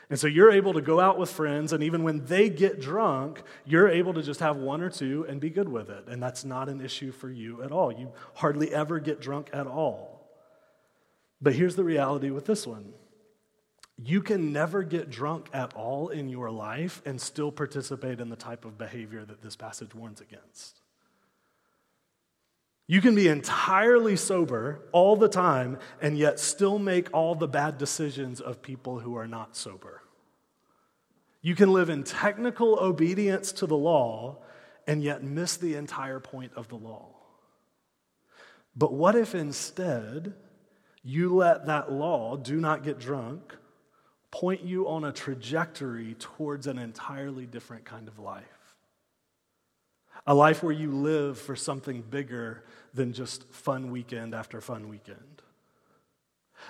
And 0.08 0.18
so 0.18 0.26
you're 0.26 0.50
able 0.50 0.72
to 0.72 0.80
go 0.80 0.98
out 0.98 1.18
with 1.18 1.30
friends, 1.30 1.74
and 1.74 1.84
even 1.84 2.02
when 2.02 2.24
they 2.24 2.48
get 2.48 2.80
drunk, 2.80 3.42
you're 3.66 3.88
able 3.88 4.14
to 4.14 4.22
just 4.22 4.40
have 4.40 4.56
one 4.56 4.80
or 4.80 4.90
two 4.90 5.26
and 5.28 5.40
be 5.40 5.50
good 5.50 5.68
with 5.68 5.90
it. 5.90 6.04
And 6.08 6.22
that's 6.22 6.44
not 6.44 6.68
an 6.68 6.80
issue 6.80 7.12
for 7.12 7.30
you 7.30 7.62
at 7.62 7.72
all. 7.72 7.92
You 7.92 8.12
hardly 8.34 8.74
ever 8.74 8.98
get 8.98 9.20
drunk 9.20 9.50
at 9.52 9.66
all. 9.66 10.11
But 11.42 11.54
here's 11.54 11.74
the 11.74 11.84
reality 11.84 12.30
with 12.30 12.46
this 12.46 12.66
one 12.66 12.94
you 13.98 14.22
can 14.22 14.52
never 14.52 14.82
get 14.82 15.10
drunk 15.10 15.48
at 15.52 15.74
all 15.74 16.08
in 16.08 16.28
your 16.28 16.50
life 16.50 17.02
and 17.04 17.20
still 17.20 17.52
participate 17.52 18.20
in 18.20 18.30
the 18.30 18.36
type 18.36 18.64
of 18.64 18.78
behavior 18.78 19.24
that 19.24 19.42
this 19.42 19.54
passage 19.54 19.94
warns 19.94 20.20
against. 20.20 20.80
You 22.88 23.00
can 23.00 23.14
be 23.14 23.28
entirely 23.28 24.16
sober 24.16 24.80
all 24.92 25.14
the 25.16 25.28
time 25.28 25.78
and 26.00 26.18
yet 26.18 26.40
still 26.40 26.78
make 26.78 27.08
all 27.12 27.34
the 27.34 27.46
bad 27.46 27.78
decisions 27.78 28.40
of 28.40 28.60
people 28.60 28.98
who 28.98 29.16
are 29.16 29.28
not 29.28 29.56
sober. 29.56 30.02
You 31.42 31.54
can 31.54 31.72
live 31.72 31.88
in 31.88 32.02
technical 32.02 32.78
obedience 32.80 33.52
to 33.52 33.66
the 33.66 33.76
law 33.76 34.38
and 34.86 35.02
yet 35.02 35.22
miss 35.22 35.56
the 35.56 35.74
entire 35.74 36.18
point 36.18 36.52
of 36.56 36.68
the 36.68 36.76
law. 36.76 37.08
But 38.74 38.92
what 38.92 39.14
if 39.14 39.34
instead 39.34 40.34
you 41.04 41.34
let 41.34 41.66
that 41.66 41.90
law, 41.90 42.36
do 42.36 42.60
not 42.60 42.84
get 42.84 42.98
drunk, 42.98 43.56
point 44.30 44.62
you 44.62 44.88
on 44.88 45.04
a 45.04 45.12
trajectory 45.12 46.14
towards 46.18 46.66
an 46.66 46.78
entirely 46.78 47.46
different 47.46 47.84
kind 47.84 48.08
of 48.08 48.18
life? 48.18 48.44
A 50.26 50.34
life 50.34 50.62
where 50.62 50.72
you 50.72 50.92
live 50.92 51.38
for 51.38 51.56
something 51.56 52.02
bigger 52.02 52.64
than 52.94 53.12
just 53.12 53.44
fun 53.52 53.90
weekend 53.90 54.34
after 54.34 54.60
fun 54.60 54.88
weekend. 54.88 55.42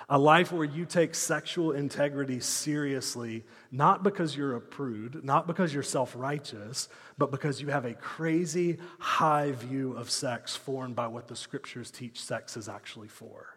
A 0.09 0.17
life 0.17 0.51
where 0.51 0.65
you 0.65 0.85
take 0.85 1.13
sexual 1.13 1.71
integrity 1.71 2.39
seriously, 2.39 3.43
not 3.71 4.01
because 4.01 4.35
you're 4.35 4.55
a 4.55 4.61
prude, 4.61 5.23
not 5.23 5.45
because 5.45 5.71
you're 5.71 5.83
self 5.83 6.15
righteous, 6.15 6.89
but 7.19 7.29
because 7.29 7.61
you 7.61 7.67
have 7.67 7.85
a 7.85 7.93
crazy 7.93 8.79
high 8.97 9.51
view 9.51 9.93
of 9.93 10.09
sex 10.09 10.55
formed 10.55 10.95
by 10.95 11.05
what 11.05 11.27
the 11.27 11.35
scriptures 11.35 11.91
teach 11.91 12.23
sex 12.23 12.57
is 12.57 12.67
actually 12.67 13.07
for. 13.07 13.52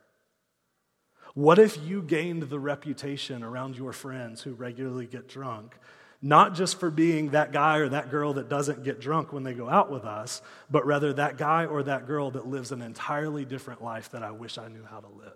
What 1.36 1.58
if 1.58 1.76
you 1.84 2.00
gained 2.00 2.44
the 2.44 2.58
reputation 2.58 3.42
around 3.42 3.76
your 3.76 3.92
friends 3.92 4.40
who 4.40 4.54
regularly 4.54 5.06
get 5.06 5.28
drunk 5.28 5.76
not 6.22 6.54
just 6.54 6.80
for 6.80 6.90
being 6.90 7.30
that 7.30 7.52
guy 7.52 7.76
or 7.76 7.90
that 7.90 8.10
girl 8.10 8.32
that 8.32 8.48
doesn't 8.48 8.82
get 8.82 9.00
drunk 9.00 9.34
when 9.34 9.42
they 9.42 9.52
go 9.52 9.68
out 9.68 9.90
with 9.90 10.04
us, 10.04 10.40
but 10.70 10.86
rather 10.86 11.12
that 11.12 11.36
guy 11.36 11.66
or 11.66 11.82
that 11.82 12.06
girl 12.06 12.30
that 12.30 12.46
lives 12.46 12.72
an 12.72 12.80
entirely 12.80 13.44
different 13.44 13.84
life 13.84 14.10
that 14.10 14.22
I 14.22 14.30
wish 14.30 14.56
I 14.56 14.68
knew 14.68 14.82
how 14.82 15.00
to 15.00 15.08
live. 15.08 15.32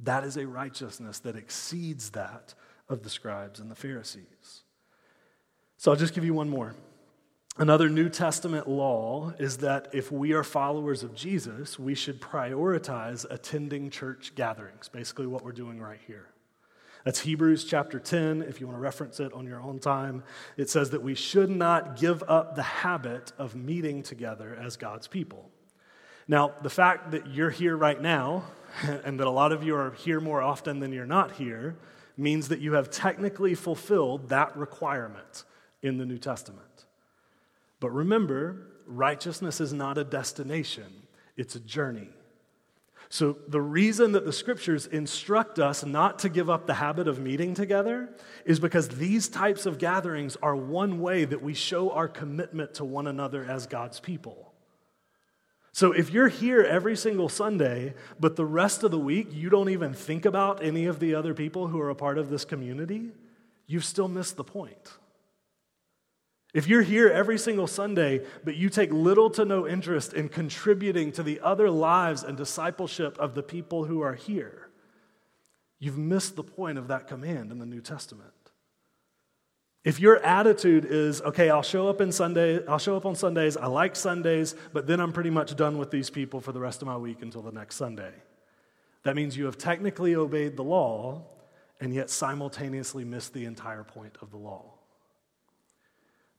That 0.00 0.22
is 0.22 0.36
a 0.36 0.46
righteousness 0.46 1.18
that 1.20 1.34
exceeds 1.34 2.10
that 2.10 2.54
of 2.88 3.02
the 3.02 3.10
scribes 3.10 3.58
and 3.58 3.68
the 3.68 3.74
Pharisees. 3.74 4.62
So 5.78 5.90
I'll 5.90 5.96
just 5.96 6.14
give 6.14 6.24
you 6.24 6.34
one 6.34 6.48
more. 6.48 6.76
Another 7.58 7.88
New 7.88 8.10
Testament 8.10 8.68
law 8.68 9.32
is 9.38 9.56
that 9.58 9.88
if 9.94 10.12
we 10.12 10.34
are 10.34 10.44
followers 10.44 11.02
of 11.02 11.14
Jesus, 11.14 11.78
we 11.78 11.94
should 11.94 12.20
prioritize 12.20 13.24
attending 13.30 13.88
church 13.88 14.34
gatherings, 14.34 14.88
basically 14.88 15.26
what 15.26 15.42
we're 15.42 15.52
doing 15.52 15.80
right 15.80 16.00
here. 16.06 16.26
That's 17.06 17.20
Hebrews 17.20 17.64
chapter 17.64 17.98
10, 17.98 18.42
if 18.42 18.60
you 18.60 18.66
want 18.66 18.76
to 18.76 18.82
reference 18.82 19.20
it 19.20 19.32
on 19.32 19.46
your 19.46 19.62
own 19.62 19.78
time. 19.78 20.22
It 20.58 20.68
says 20.68 20.90
that 20.90 21.02
we 21.02 21.14
should 21.14 21.48
not 21.48 21.96
give 21.96 22.22
up 22.28 22.56
the 22.56 22.62
habit 22.62 23.32
of 23.38 23.56
meeting 23.56 24.02
together 24.02 24.54
as 24.60 24.76
God's 24.76 25.08
people. 25.08 25.48
Now, 26.28 26.52
the 26.60 26.68
fact 26.68 27.12
that 27.12 27.28
you're 27.28 27.48
here 27.48 27.76
right 27.76 28.02
now, 28.02 28.44
and 28.82 29.18
that 29.18 29.26
a 29.26 29.30
lot 29.30 29.52
of 29.52 29.64
you 29.64 29.74
are 29.76 29.92
here 29.92 30.20
more 30.20 30.42
often 30.42 30.80
than 30.80 30.92
you're 30.92 31.06
not 31.06 31.32
here, 31.32 31.76
means 32.18 32.48
that 32.48 32.60
you 32.60 32.74
have 32.74 32.90
technically 32.90 33.54
fulfilled 33.54 34.28
that 34.28 34.54
requirement 34.58 35.44
in 35.80 35.96
the 35.96 36.04
New 36.04 36.18
Testament. 36.18 36.65
But 37.80 37.90
remember, 37.90 38.68
righteousness 38.86 39.60
is 39.60 39.72
not 39.72 39.98
a 39.98 40.04
destination, 40.04 41.06
it's 41.36 41.54
a 41.54 41.60
journey. 41.60 42.08
So, 43.08 43.36
the 43.46 43.60
reason 43.60 44.12
that 44.12 44.24
the 44.24 44.32
scriptures 44.32 44.86
instruct 44.86 45.60
us 45.60 45.84
not 45.84 46.18
to 46.20 46.28
give 46.28 46.50
up 46.50 46.66
the 46.66 46.74
habit 46.74 47.06
of 47.06 47.20
meeting 47.20 47.54
together 47.54 48.08
is 48.44 48.58
because 48.58 48.88
these 48.88 49.28
types 49.28 49.64
of 49.64 49.78
gatherings 49.78 50.36
are 50.42 50.56
one 50.56 51.00
way 51.00 51.24
that 51.24 51.40
we 51.40 51.54
show 51.54 51.92
our 51.92 52.08
commitment 52.08 52.74
to 52.74 52.84
one 52.84 53.06
another 53.06 53.44
as 53.44 53.68
God's 53.68 54.00
people. 54.00 54.52
So, 55.70 55.92
if 55.92 56.10
you're 56.10 56.28
here 56.28 56.62
every 56.62 56.96
single 56.96 57.28
Sunday, 57.28 57.94
but 58.18 58.34
the 58.34 58.46
rest 58.46 58.82
of 58.82 58.90
the 58.90 58.98
week 58.98 59.28
you 59.30 59.50
don't 59.50 59.68
even 59.68 59.94
think 59.94 60.24
about 60.24 60.64
any 60.64 60.86
of 60.86 60.98
the 60.98 61.14
other 61.14 61.32
people 61.32 61.68
who 61.68 61.80
are 61.80 61.90
a 61.90 61.94
part 61.94 62.18
of 62.18 62.28
this 62.28 62.44
community, 62.44 63.10
you've 63.68 63.84
still 63.84 64.08
missed 64.08 64.36
the 64.36 64.44
point. 64.44 64.98
If 66.56 66.68
you're 66.68 66.80
here 66.80 67.10
every 67.10 67.36
single 67.36 67.66
Sunday, 67.66 68.22
but 68.42 68.56
you 68.56 68.70
take 68.70 68.90
little 68.90 69.28
to 69.32 69.44
no 69.44 69.68
interest 69.68 70.14
in 70.14 70.30
contributing 70.30 71.12
to 71.12 71.22
the 71.22 71.38
other 71.40 71.68
lives 71.68 72.22
and 72.22 72.34
discipleship 72.34 73.18
of 73.18 73.34
the 73.34 73.42
people 73.42 73.84
who 73.84 74.00
are 74.00 74.14
here, 74.14 74.70
you've 75.78 75.98
missed 75.98 76.34
the 76.34 76.42
point 76.42 76.78
of 76.78 76.88
that 76.88 77.08
command 77.08 77.52
in 77.52 77.58
the 77.58 77.66
New 77.66 77.82
Testament. 77.82 78.32
If 79.84 80.00
your 80.00 80.16
attitude 80.24 80.86
is, 80.86 81.20
okay, 81.20 81.50
I'll 81.50 81.60
show 81.60 81.88
up 81.88 82.00
in 82.00 82.10
Sunday, 82.10 82.66
I'll 82.66 82.78
show 82.78 82.96
up 82.96 83.04
on 83.04 83.14
Sundays, 83.14 83.58
I 83.58 83.66
like 83.66 83.94
Sundays, 83.94 84.54
but 84.72 84.86
then 84.86 84.98
I'm 84.98 85.12
pretty 85.12 85.28
much 85.28 85.56
done 85.56 85.76
with 85.76 85.90
these 85.90 86.08
people 86.08 86.40
for 86.40 86.52
the 86.52 86.60
rest 86.60 86.80
of 86.80 86.88
my 86.88 86.96
week 86.96 87.20
until 87.20 87.42
the 87.42 87.52
next 87.52 87.76
Sunday. 87.76 88.14
That 89.02 89.14
means 89.14 89.36
you 89.36 89.44
have 89.44 89.58
technically 89.58 90.16
obeyed 90.16 90.56
the 90.56 90.64
law 90.64 91.22
and 91.82 91.92
yet 91.92 92.08
simultaneously 92.08 93.04
missed 93.04 93.34
the 93.34 93.44
entire 93.44 93.84
point 93.84 94.16
of 94.22 94.30
the 94.30 94.38
law. 94.38 94.75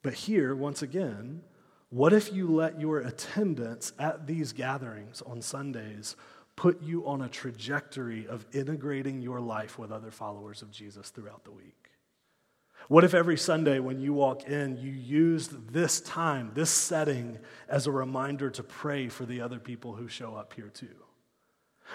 But 0.07 0.13
here, 0.13 0.55
once 0.55 0.83
again, 0.83 1.41
what 1.89 2.13
if 2.13 2.31
you 2.31 2.47
let 2.47 2.79
your 2.79 2.99
attendance 2.99 3.91
at 3.99 4.25
these 4.25 4.53
gatherings 4.53 5.21
on 5.21 5.41
Sundays 5.41 6.15
put 6.55 6.81
you 6.81 7.05
on 7.05 7.23
a 7.23 7.27
trajectory 7.27 8.25
of 8.25 8.45
integrating 8.53 9.21
your 9.21 9.41
life 9.41 9.77
with 9.77 9.91
other 9.91 10.09
followers 10.09 10.61
of 10.61 10.71
Jesus 10.71 11.09
throughout 11.09 11.43
the 11.43 11.51
week? 11.51 11.89
What 12.87 13.03
if 13.03 13.13
every 13.13 13.35
Sunday 13.35 13.79
when 13.79 13.99
you 13.99 14.13
walk 14.13 14.47
in, 14.47 14.77
you 14.77 14.91
used 14.93 15.73
this 15.73 15.99
time, 15.99 16.51
this 16.53 16.69
setting, 16.69 17.37
as 17.67 17.85
a 17.85 17.91
reminder 17.91 18.49
to 18.51 18.63
pray 18.63 19.09
for 19.09 19.25
the 19.25 19.41
other 19.41 19.59
people 19.59 19.93
who 19.93 20.07
show 20.07 20.35
up 20.35 20.53
here 20.53 20.69
too? 20.69 20.95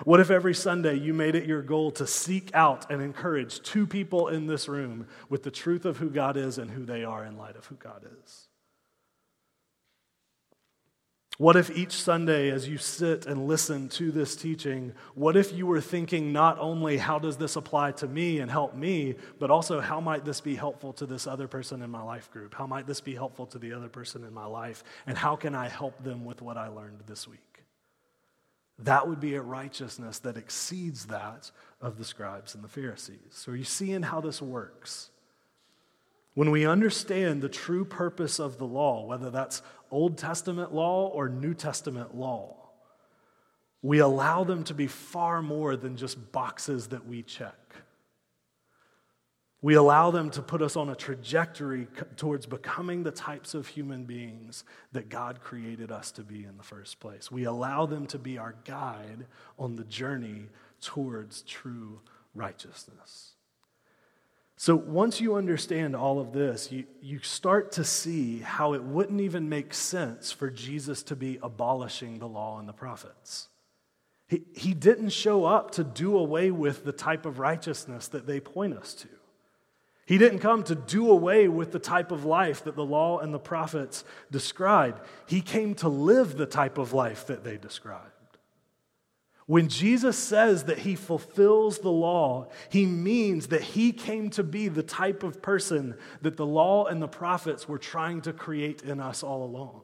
What 0.04 0.20
if 0.20 0.30
every 0.30 0.54
Sunday 0.54 0.94
you 0.94 1.12
made 1.12 1.34
it 1.34 1.46
your 1.46 1.62
goal 1.62 1.90
to 1.92 2.06
seek 2.06 2.50
out 2.54 2.90
and 2.90 3.02
encourage 3.02 3.62
two 3.62 3.86
people 3.86 4.28
in 4.28 4.46
this 4.46 4.68
room 4.68 5.06
with 5.28 5.42
the 5.42 5.50
truth 5.50 5.84
of 5.84 5.98
who 5.98 6.08
God 6.08 6.36
is 6.36 6.58
and 6.58 6.70
who 6.70 6.84
they 6.84 7.04
are 7.04 7.24
in 7.24 7.36
light 7.36 7.56
of 7.56 7.66
who 7.66 7.76
God 7.76 8.04
is? 8.24 8.48
What 11.38 11.56
if 11.56 11.76
each 11.76 11.92
Sunday, 11.92 12.50
as 12.50 12.68
you 12.68 12.78
sit 12.78 13.26
and 13.26 13.48
listen 13.48 13.88
to 13.90 14.12
this 14.12 14.36
teaching, 14.36 14.92
what 15.14 15.36
if 15.36 15.52
you 15.52 15.66
were 15.66 15.80
thinking 15.80 16.32
not 16.32 16.58
only 16.58 16.98
how 16.98 17.18
does 17.18 17.36
this 17.36 17.56
apply 17.56 17.92
to 17.92 18.06
me 18.06 18.38
and 18.38 18.50
help 18.50 18.74
me, 18.74 19.16
but 19.38 19.50
also 19.50 19.80
how 19.80 20.00
might 20.00 20.24
this 20.24 20.40
be 20.40 20.54
helpful 20.54 20.92
to 20.94 21.06
this 21.06 21.26
other 21.26 21.48
person 21.48 21.82
in 21.82 21.90
my 21.90 22.02
life 22.02 22.30
group? 22.30 22.54
How 22.54 22.66
might 22.66 22.86
this 22.86 23.00
be 23.00 23.14
helpful 23.14 23.46
to 23.46 23.58
the 23.58 23.72
other 23.72 23.88
person 23.88 24.24
in 24.24 24.32
my 24.32 24.46
life? 24.46 24.84
And 25.06 25.18
how 25.18 25.34
can 25.34 25.54
I 25.54 25.68
help 25.68 26.02
them 26.04 26.24
with 26.24 26.42
what 26.42 26.56
I 26.56 26.68
learned 26.68 27.00
this 27.06 27.26
week? 27.26 27.51
That 28.78 29.08
would 29.08 29.20
be 29.20 29.34
a 29.34 29.42
righteousness 29.42 30.18
that 30.20 30.36
exceeds 30.36 31.06
that 31.06 31.50
of 31.80 31.98
the 31.98 32.04
scribes 32.04 32.54
and 32.54 32.64
the 32.64 32.68
Pharisees. 32.68 33.18
So, 33.30 33.52
are 33.52 33.56
you 33.56 33.64
seeing 33.64 34.02
how 34.02 34.20
this 34.20 34.42
works? 34.42 35.10
When 36.34 36.50
we 36.50 36.66
understand 36.66 37.42
the 37.42 37.48
true 37.48 37.84
purpose 37.84 38.38
of 38.38 38.56
the 38.56 38.66
law, 38.66 39.04
whether 39.04 39.30
that's 39.30 39.62
Old 39.90 40.16
Testament 40.16 40.72
law 40.72 41.08
or 41.08 41.28
New 41.28 41.52
Testament 41.52 42.16
law, 42.16 42.56
we 43.82 43.98
allow 43.98 44.44
them 44.44 44.64
to 44.64 44.74
be 44.74 44.86
far 44.86 45.42
more 45.42 45.76
than 45.76 45.96
just 45.96 46.32
boxes 46.32 46.88
that 46.88 47.06
we 47.06 47.22
check. 47.22 47.54
We 49.62 49.74
allow 49.74 50.10
them 50.10 50.28
to 50.30 50.42
put 50.42 50.60
us 50.60 50.74
on 50.74 50.88
a 50.88 50.96
trajectory 50.96 51.86
towards 52.16 52.46
becoming 52.46 53.04
the 53.04 53.12
types 53.12 53.54
of 53.54 53.68
human 53.68 54.04
beings 54.04 54.64
that 54.90 55.08
God 55.08 55.40
created 55.40 55.92
us 55.92 56.10
to 56.12 56.22
be 56.22 56.44
in 56.44 56.56
the 56.56 56.64
first 56.64 56.98
place. 56.98 57.30
We 57.30 57.44
allow 57.44 57.86
them 57.86 58.06
to 58.08 58.18
be 58.18 58.38
our 58.38 58.56
guide 58.64 59.26
on 59.60 59.76
the 59.76 59.84
journey 59.84 60.48
towards 60.80 61.42
true 61.42 62.00
righteousness. 62.34 63.34
So, 64.56 64.76
once 64.76 65.20
you 65.20 65.36
understand 65.36 65.96
all 65.96 66.18
of 66.20 66.32
this, 66.32 66.70
you, 66.70 66.84
you 67.00 67.20
start 67.20 67.72
to 67.72 67.84
see 67.84 68.38
how 68.40 68.74
it 68.74 68.82
wouldn't 68.82 69.20
even 69.20 69.48
make 69.48 69.74
sense 69.74 70.30
for 70.30 70.50
Jesus 70.50 71.02
to 71.04 71.16
be 71.16 71.38
abolishing 71.42 72.18
the 72.18 72.28
law 72.28 72.58
and 72.58 72.68
the 72.68 72.72
prophets. 72.72 73.48
He, 74.28 74.42
he 74.54 74.74
didn't 74.74 75.10
show 75.10 75.44
up 75.44 75.72
to 75.72 75.84
do 75.84 76.16
away 76.16 76.50
with 76.50 76.84
the 76.84 76.92
type 76.92 77.26
of 77.26 77.38
righteousness 77.38 78.08
that 78.08 78.26
they 78.26 78.40
point 78.40 78.74
us 78.74 78.94
to. 78.94 79.08
He 80.04 80.18
didn't 80.18 80.40
come 80.40 80.64
to 80.64 80.74
do 80.74 81.10
away 81.10 81.48
with 81.48 81.72
the 81.72 81.78
type 81.78 82.10
of 82.10 82.24
life 82.24 82.64
that 82.64 82.74
the 82.74 82.84
law 82.84 83.18
and 83.18 83.32
the 83.32 83.38
prophets 83.38 84.04
described. 84.30 85.00
He 85.26 85.40
came 85.40 85.74
to 85.76 85.88
live 85.88 86.36
the 86.36 86.46
type 86.46 86.76
of 86.76 86.92
life 86.92 87.26
that 87.26 87.44
they 87.44 87.56
described. 87.56 88.08
When 89.46 89.68
Jesus 89.68 90.16
says 90.16 90.64
that 90.64 90.78
he 90.78 90.94
fulfills 90.94 91.78
the 91.78 91.90
law, 91.90 92.48
he 92.70 92.86
means 92.86 93.48
that 93.48 93.60
he 93.60 93.92
came 93.92 94.30
to 94.30 94.42
be 94.42 94.68
the 94.68 94.82
type 94.82 95.22
of 95.22 95.42
person 95.42 95.96
that 96.22 96.36
the 96.36 96.46
law 96.46 96.86
and 96.86 97.02
the 97.02 97.08
prophets 97.08 97.68
were 97.68 97.78
trying 97.78 98.22
to 98.22 98.32
create 98.32 98.82
in 98.82 99.00
us 99.00 99.22
all 99.22 99.44
along. 99.44 99.82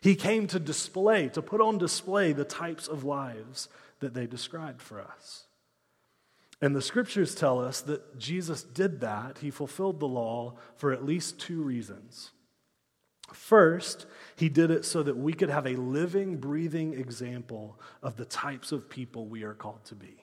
He 0.00 0.14
came 0.14 0.46
to 0.48 0.58
display, 0.58 1.28
to 1.30 1.42
put 1.42 1.60
on 1.60 1.78
display 1.78 2.32
the 2.32 2.44
types 2.44 2.88
of 2.88 3.04
lives 3.04 3.68
that 4.00 4.14
they 4.14 4.26
described 4.26 4.80
for 4.80 5.00
us. 5.00 5.44
And 6.62 6.76
the 6.76 6.80
scriptures 6.80 7.34
tell 7.34 7.60
us 7.60 7.80
that 7.82 8.18
Jesus 8.20 8.62
did 8.62 9.00
that. 9.00 9.38
He 9.38 9.50
fulfilled 9.50 9.98
the 9.98 10.06
law 10.06 10.54
for 10.76 10.92
at 10.92 11.04
least 11.04 11.40
two 11.40 11.60
reasons. 11.60 12.30
First, 13.32 14.06
he 14.36 14.48
did 14.48 14.70
it 14.70 14.84
so 14.84 15.02
that 15.02 15.16
we 15.16 15.32
could 15.32 15.50
have 15.50 15.66
a 15.66 15.74
living, 15.74 16.36
breathing 16.36 16.94
example 16.94 17.80
of 18.00 18.16
the 18.16 18.24
types 18.24 18.70
of 18.70 18.88
people 18.88 19.26
we 19.26 19.42
are 19.42 19.54
called 19.54 19.84
to 19.86 19.96
be. 19.96 20.22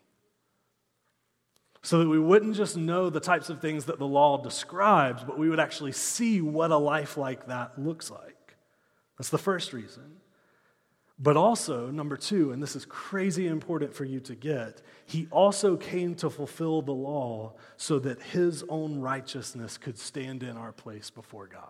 So 1.82 2.00
that 2.00 2.08
we 2.10 2.20
wouldn't 2.20 2.56
just 2.56 2.78
know 2.78 3.10
the 3.10 3.20
types 3.20 3.50
of 3.50 3.60
things 3.60 3.86
that 3.86 4.00
the 4.00 4.08
law 4.08 4.42
describes, 4.42 5.24
but 5.24 5.38
we 5.38 5.50
would 5.50 5.60
actually 5.60 5.92
see 5.92 6.40
what 6.40 6.72
a 6.72 6.78
life 6.78 7.18
like 7.18 7.48
that 7.48 7.78
looks 7.78 8.10
like. 8.10 8.56
That's 9.18 9.30
the 9.30 9.38
first 9.38 9.74
reason. 9.74 10.22
But 11.22 11.36
also, 11.36 11.92
number 11.92 12.16
two, 12.16 12.54
and 12.54 12.64
this 12.64 12.78
is 12.78 12.86
crazy 12.86 13.48
important 13.48 13.94
for 13.94 14.06
you 14.06 14.22
to 14.22 14.36
get, 14.36 14.82
he 15.06 15.28
also 15.32 15.76
came 15.76 16.16
to 16.16 16.30
fulfill 16.30 16.82
the 16.82 16.94
law 16.94 17.54
so 17.76 18.00
that 18.00 18.22
his 18.22 18.64
own 18.70 19.02
righteousness 19.02 19.78
could 19.78 19.98
stand 19.98 20.44
in 20.44 20.56
our 20.56 20.72
place 20.72 21.10
before 21.10 21.48
God. 21.48 21.64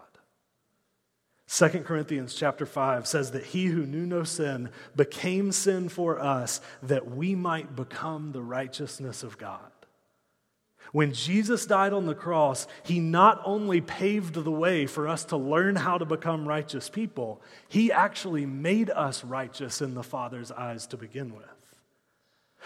2 1.48 1.68
Corinthians 1.80 2.36
chapter 2.36 2.68
5 2.68 3.08
says 3.08 3.32
that 3.32 3.44
he 3.44 3.66
who 3.66 3.88
knew 3.88 4.06
no 4.06 4.24
sin 4.24 4.70
became 4.96 5.52
sin 5.52 5.90
for 5.90 6.20
us 6.20 6.62
that 6.84 7.10
we 7.10 7.34
might 7.34 7.76
become 7.76 8.32
the 8.32 8.44
righteousness 8.44 9.24
of 9.24 9.40
God. 9.40 9.72
When 10.92 11.14
Jesus 11.14 11.66
died 11.66 11.94
on 11.94 12.08
the 12.08 12.16
cross, 12.16 12.68
he 12.84 13.00
not 13.00 13.42
only 13.46 13.80
paved 13.80 14.34
the 14.34 14.52
way 14.52 14.88
for 14.88 15.08
us 15.08 15.24
to 15.26 15.38
learn 15.38 15.76
how 15.76 15.98
to 15.98 16.06
become 16.06 16.48
righteous 16.48 16.90
people, 16.90 17.42
he 17.68 17.92
actually 17.92 18.46
made 18.46 18.90
us 18.90 19.24
righteous 19.24 19.82
in 19.82 19.94
the 19.94 20.04
Father's 20.04 20.52
eyes 20.52 20.88
to 20.88 20.98
begin 20.98 21.36
with. 21.36 21.46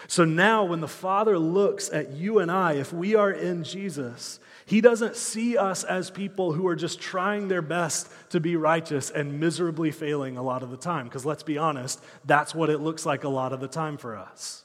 So 0.08 0.24
now, 0.24 0.64
when 0.64 0.80
the 0.80 0.88
Father 0.88 1.38
looks 1.38 1.90
at 1.90 2.12
you 2.12 2.38
and 2.40 2.50
I, 2.50 2.74
if 2.74 2.92
we 2.92 3.14
are 3.14 3.30
in 3.30 3.62
Jesus, 3.62 4.40
he 4.66 4.80
doesn't 4.80 5.16
see 5.16 5.56
us 5.56 5.84
as 5.84 6.10
people 6.10 6.52
who 6.52 6.66
are 6.66 6.76
just 6.76 7.00
trying 7.00 7.48
their 7.48 7.62
best 7.62 8.10
to 8.30 8.40
be 8.40 8.56
righteous 8.56 9.10
and 9.10 9.38
miserably 9.38 9.90
failing 9.90 10.36
a 10.36 10.42
lot 10.42 10.62
of 10.62 10.70
the 10.70 10.76
time. 10.76 11.04
Because 11.06 11.24
let's 11.24 11.42
be 11.42 11.58
honest, 11.58 12.02
that's 12.24 12.54
what 12.54 12.70
it 12.70 12.78
looks 12.78 13.06
like 13.06 13.24
a 13.24 13.28
lot 13.28 13.52
of 13.52 13.60
the 13.60 13.68
time 13.68 13.96
for 13.96 14.16
us. 14.16 14.63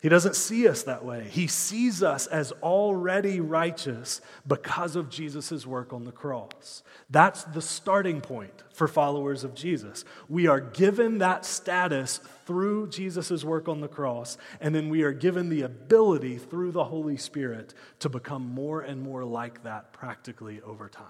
He 0.00 0.08
doesn't 0.08 0.36
see 0.36 0.68
us 0.68 0.84
that 0.84 1.04
way. 1.04 1.26
He 1.28 1.48
sees 1.48 2.04
us 2.04 2.28
as 2.28 2.52
already 2.62 3.40
righteous 3.40 4.20
because 4.46 4.94
of 4.94 5.10
Jesus' 5.10 5.66
work 5.66 5.92
on 5.92 6.04
the 6.04 6.12
cross. 6.12 6.84
That's 7.10 7.42
the 7.42 7.60
starting 7.60 8.20
point 8.20 8.62
for 8.72 8.86
followers 8.86 9.42
of 9.42 9.56
Jesus. 9.56 10.04
We 10.28 10.46
are 10.46 10.60
given 10.60 11.18
that 11.18 11.44
status 11.44 12.20
through 12.46 12.90
Jesus' 12.90 13.42
work 13.42 13.68
on 13.68 13.80
the 13.80 13.88
cross, 13.88 14.38
and 14.60 14.72
then 14.72 14.88
we 14.88 15.02
are 15.02 15.12
given 15.12 15.48
the 15.48 15.62
ability 15.62 16.38
through 16.38 16.70
the 16.70 16.84
Holy 16.84 17.16
Spirit 17.16 17.74
to 17.98 18.08
become 18.08 18.54
more 18.54 18.80
and 18.82 19.02
more 19.02 19.24
like 19.24 19.64
that 19.64 19.92
practically 19.92 20.60
over 20.60 20.88
time. 20.88 21.06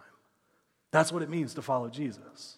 That's 0.93 1.12
what 1.12 1.22
it 1.22 1.28
means 1.28 1.53
to 1.55 1.62
follow 1.62 1.91
Jesus. 1.91 2.57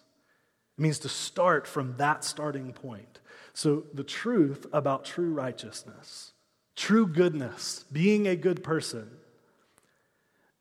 Means 0.81 0.97
to 0.99 1.09
start 1.09 1.67
from 1.67 1.95
that 1.97 2.23
starting 2.23 2.73
point. 2.73 3.19
So, 3.53 3.83
the 3.93 4.03
truth 4.03 4.65
about 4.73 5.05
true 5.05 5.31
righteousness, 5.31 6.31
true 6.75 7.05
goodness, 7.05 7.85
being 7.91 8.27
a 8.27 8.35
good 8.35 8.63
person, 8.63 9.07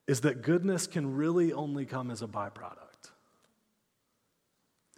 is 0.07 0.21
that 0.21 0.43
goodness 0.43 0.87
can 0.87 1.17
really 1.17 1.55
only 1.55 1.87
come 1.87 2.11
as 2.11 2.21
a 2.21 2.27
byproduct. 2.27 3.13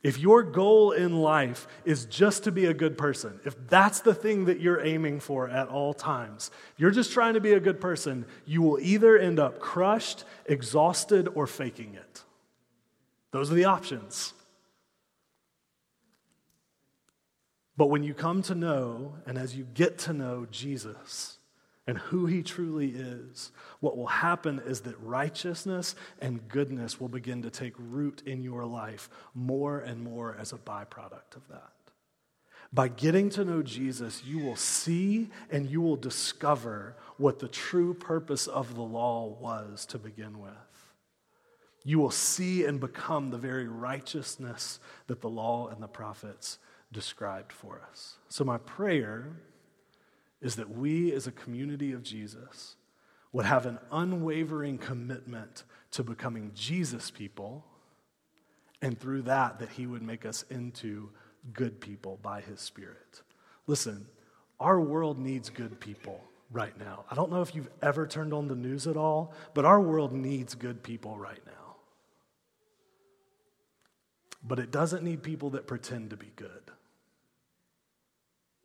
If 0.03 0.19
your 0.19 0.43
goal 0.43 0.91
in 0.91 1.21
life 1.21 1.69
is 1.85 2.07
just 2.07 2.43
to 2.43 2.51
be 2.51 2.67
a 2.67 2.75
good 2.75 2.99
person, 2.99 3.39
if 3.45 3.55
that's 3.69 4.01
the 4.01 4.15
thing 4.15 4.47
that 4.47 4.59
you're 4.59 4.85
aiming 4.85 5.21
for 5.21 5.49
at 5.49 5.69
all 5.69 5.95
times, 5.95 6.51
you're 6.77 6.91
just 6.91 7.13
trying 7.13 7.35
to 7.35 7.41
be 7.41 7.53
a 7.53 7.61
good 7.61 7.81
person, 7.81 8.27
you 8.45 8.61
will 8.61 8.81
either 8.81 9.17
end 9.17 9.39
up 9.39 9.61
crushed, 9.61 10.25
exhausted, 10.47 11.29
or 11.37 11.47
faking 11.47 11.95
it. 11.95 12.25
Those 13.31 13.53
are 13.53 13.55
the 13.55 13.67
options. 13.67 14.35
But 17.77 17.87
when 17.87 18.03
you 18.03 18.15
come 18.15 18.43
to 18.43 18.55
know, 18.55 19.15
and 19.27 19.39
as 19.39 19.57
you 19.57 19.67
get 19.75 19.99
to 20.01 20.13
know 20.13 20.47
Jesus 20.51 21.39
and 21.87 21.99
who 21.99 22.27
he 22.27 22.43
truly 22.43 22.91
is, 22.91 23.51
what 23.81 23.97
will 23.97 24.07
happen 24.07 24.61
is 24.65 24.83
that 24.83 25.01
righteousness 25.01 25.95
and 26.21 26.47
goodness 26.49 27.01
will 27.01 27.09
begin 27.09 27.43
to 27.43 27.51
take 27.51 27.73
root 27.79 28.23
in 28.27 28.43
your 28.43 28.65
life 28.65 29.09
more 29.35 29.81
and 29.81 30.03
more 30.03 30.37
as 30.39 30.53
a 30.53 30.59
byproduct 30.59 31.37
of 31.37 31.49
that. 31.49 31.73
By 32.75 32.89
getting 32.89 33.29
to 33.31 33.45
know 33.45 33.63
Jesus, 33.63 34.23
you 34.25 34.39
will 34.39 34.57
see 34.57 35.29
and 35.51 35.69
you 35.69 35.81
will 35.81 35.97
discover 35.97 36.97
what 37.19 37.39
the 37.39 37.49
true 37.49 37.93
purpose 37.93 38.47
of 38.47 38.75
the 38.75 38.83
law 38.83 39.37
was 39.41 39.85
to 39.87 39.99
begin 39.99 40.41
with. 40.41 40.53
You 41.85 41.99
will 41.99 42.11
see 42.11 42.65
and 42.65 42.81
become 42.81 43.31
the 43.31 43.39
very 43.39 43.67
righteousness 43.67 44.79
that 45.09 45.21
the 45.21 45.29
law 45.29 45.69
and 45.69 45.83
the 45.83 45.89
prophets 45.89 46.59
described 46.93 47.53
for 47.53 47.81
us. 47.91 48.19
So, 48.29 48.45
my 48.45 48.59
prayer 48.59 49.37
is 50.41 50.57
that 50.57 50.71
we, 50.71 51.13
as 51.13 51.27
a 51.27 51.33
community 51.33 51.93
of 51.93 52.03
Jesus, 52.03 52.77
would 53.33 53.47
have 53.47 53.65
an 53.65 53.79
unwavering 53.91 54.79
commitment 54.79 55.65
to 55.93 56.03
becoming 56.03 56.51
Jesus 56.55 57.11
people, 57.11 57.65
and 58.83 58.99
through 58.99 59.23
that, 59.23 59.59
that 59.61 59.71
He 59.71 59.87
would 59.87 60.03
make 60.03 60.27
us 60.27 60.45
into 60.51 61.11
good 61.53 61.81
people 61.81 62.19
by 62.23 62.41
His 62.41 62.61
Spirit. 62.61 63.23
Listen, 63.67 64.07
our 64.61 64.81
world 64.81 65.19
needs 65.19 65.49
good 65.49 65.81
people 65.81 66.23
right 66.51 66.79
now. 66.79 67.05
I 67.11 67.15
don't 67.15 67.31
know 67.31 67.43
if 67.43 67.55
you've 67.55 67.71
ever 67.81 68.07
turned 68.07 68.35
on 68.35 68.49
the 68.49 68.55
news 68.55 68.87
at 68.87 68.97
all, 68.97 69.33
but 69.55 69.65
our 69.65 69.81
world 69.81 70.13
needs 70.13 70.55
good 70.55 70.83
people 70.83 71.17
right 71.17 71.41
now. 71.47 71.77
But 74.45 74.59
it 74.59 74.71
doesn't 74.71 75.03
need 75.03 75.23
people 75.23 75.51
that 75.51 75.67
pretend 75.67 76.11
to 76.11 76.17
be 76.17 76.33
good. 76.37 76.71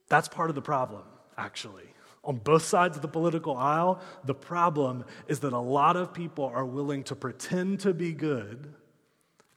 That's 0.09 0.27
part 0.27 0.49
of 0.49 0.55
the 0.55 0.61
problem, 0.61 1.03
actually. 1.37 1.83
On 2.23 2.37
both 2.37 2.63
sides 2.63 2.97
of 2.97 3.01
the 3.01 3.07
political 3.07 3.55
aisle, 3.55 4.01
the 4.25 4.35
problem 4.35 5.05
is 5.27 5.39
that 5.41 5.53
a 5.53 5.59
lot 5.59 5.95
of 5.95 6.13
people 6.13 6.45
are 6.45 6.65
willing 6.65 7.03
to 7.05 7.15
pretend 7.15 7.79
to 7.81 7.93
be 7.93 8.13
good 8.13 8.73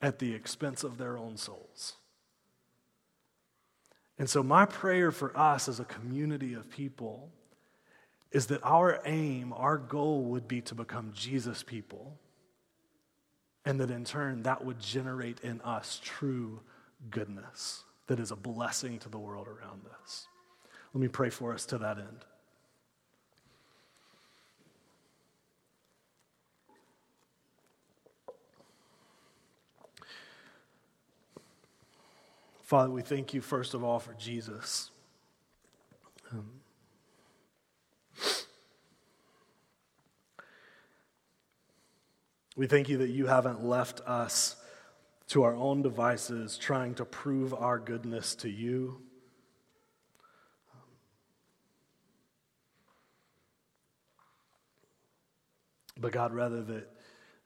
at 0.00 0.18
the 0.18 0.34
expense 0.34 0.84
of 0.84 0.96
their 0.98 1.18
own 1.18 1.36
souls. 1.36 1.94
And 4.18 4.28
so, 4.28 4.42
my 4.42 4.66
prayer 4.66 5.10
for 5.10 5.36
us 5.36 5.68
as 5.68 5.80
a 5.80 5.84
community 5.84 6.54
of 6.54 6.70
people 6.70 7.30
is 8.30 8.46
that 8.46 8.60
our 8.62 9.00
aim, 9.04 9.52
our 9.52 9.76
goal 9.76 10.22
would 10.24 10.46
be 10.46 10.60
to 10.62 10.74
become 10.74 11.12
Jesus 11.14 11.62
people. 11.62 12.18
And 13.64 13.80
that 13.80 13.90
in 13.90 14.04
turn, 14.04 14.44
that 14.44 14.64
would 14.64 14.80
generate 14.80 15.40
in 15.40 15.60
us 15.62 16.00
true 16.02 16.60
goodness 17.10 17.84
that 18.06 18.18
is 18.18 18.30
a 18.30 18.36
blessing 18.36 18.98
to 18.98 19.08
the 19.08 19.18
world 19.18 19.46
around 19.46 19.82
us. 20.02 20.26
Let 20.92 21.00
me 21.00 21.08
pray 21.08 21.30
for 21.30 21.52
us 21.54 21.64
to 21.66 21.78
that 21.78 21.98
end. 21.98 22.24
Father, 32.62 32.90
we 32.90 33.02
thank 33.02 33.34
you 33.34 33.40
first 33.40 33.74
of 33.74 33.82
all 33.82 33.98
for 33.98 34.14
Jesus. 34.14 34.92
Um, 36.30 36.46
we 42.56 42.68
thank 42.68 42.88
you 42.88 42.98
that 42.98 43.10
you 43.10 43.26
haven't 43.26 43.64
left 43.64 44.00
us 44.02 44.54
to 45.28 45.42
our 45.42 45.54
own 45.54 45.82
devices 45.82 46.56
trying 46.56 46.94
to 46.94 47.04
prove 47.04 47.52
our 47.54 47.78
goodness 47.78 48.36
to 48.36 48.48
you. 48.48 49.00
But 56.00 56.12
God, 56.12 56.32
rather 56.32 56.62
that 56.62 56.90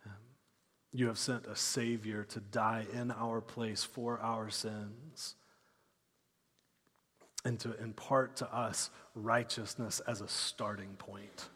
um, 0.06 0.12
you 0.92 1.08
have 1.08 1.18
sent 1.18 1.46
a 1.46 1.56
Savior 1.56 2.24
to 2.24 2.40
die 2.40 2.86
in 2.92 3.10
our 3.10 3.40
place 3.40 3.82
for 3.82 4.20
our 4.20 4.48
sins 4.48 5.34
and 7.44 7.58
to 7.60 7.76
impart 7.82 8.36
to 8.36 8.54
us 8.54 8.90
righteousness 9.14 10.00
as 10.06 10.20
a 10.20 10.28
starting 10.28 10.94
point. 10.96 11.48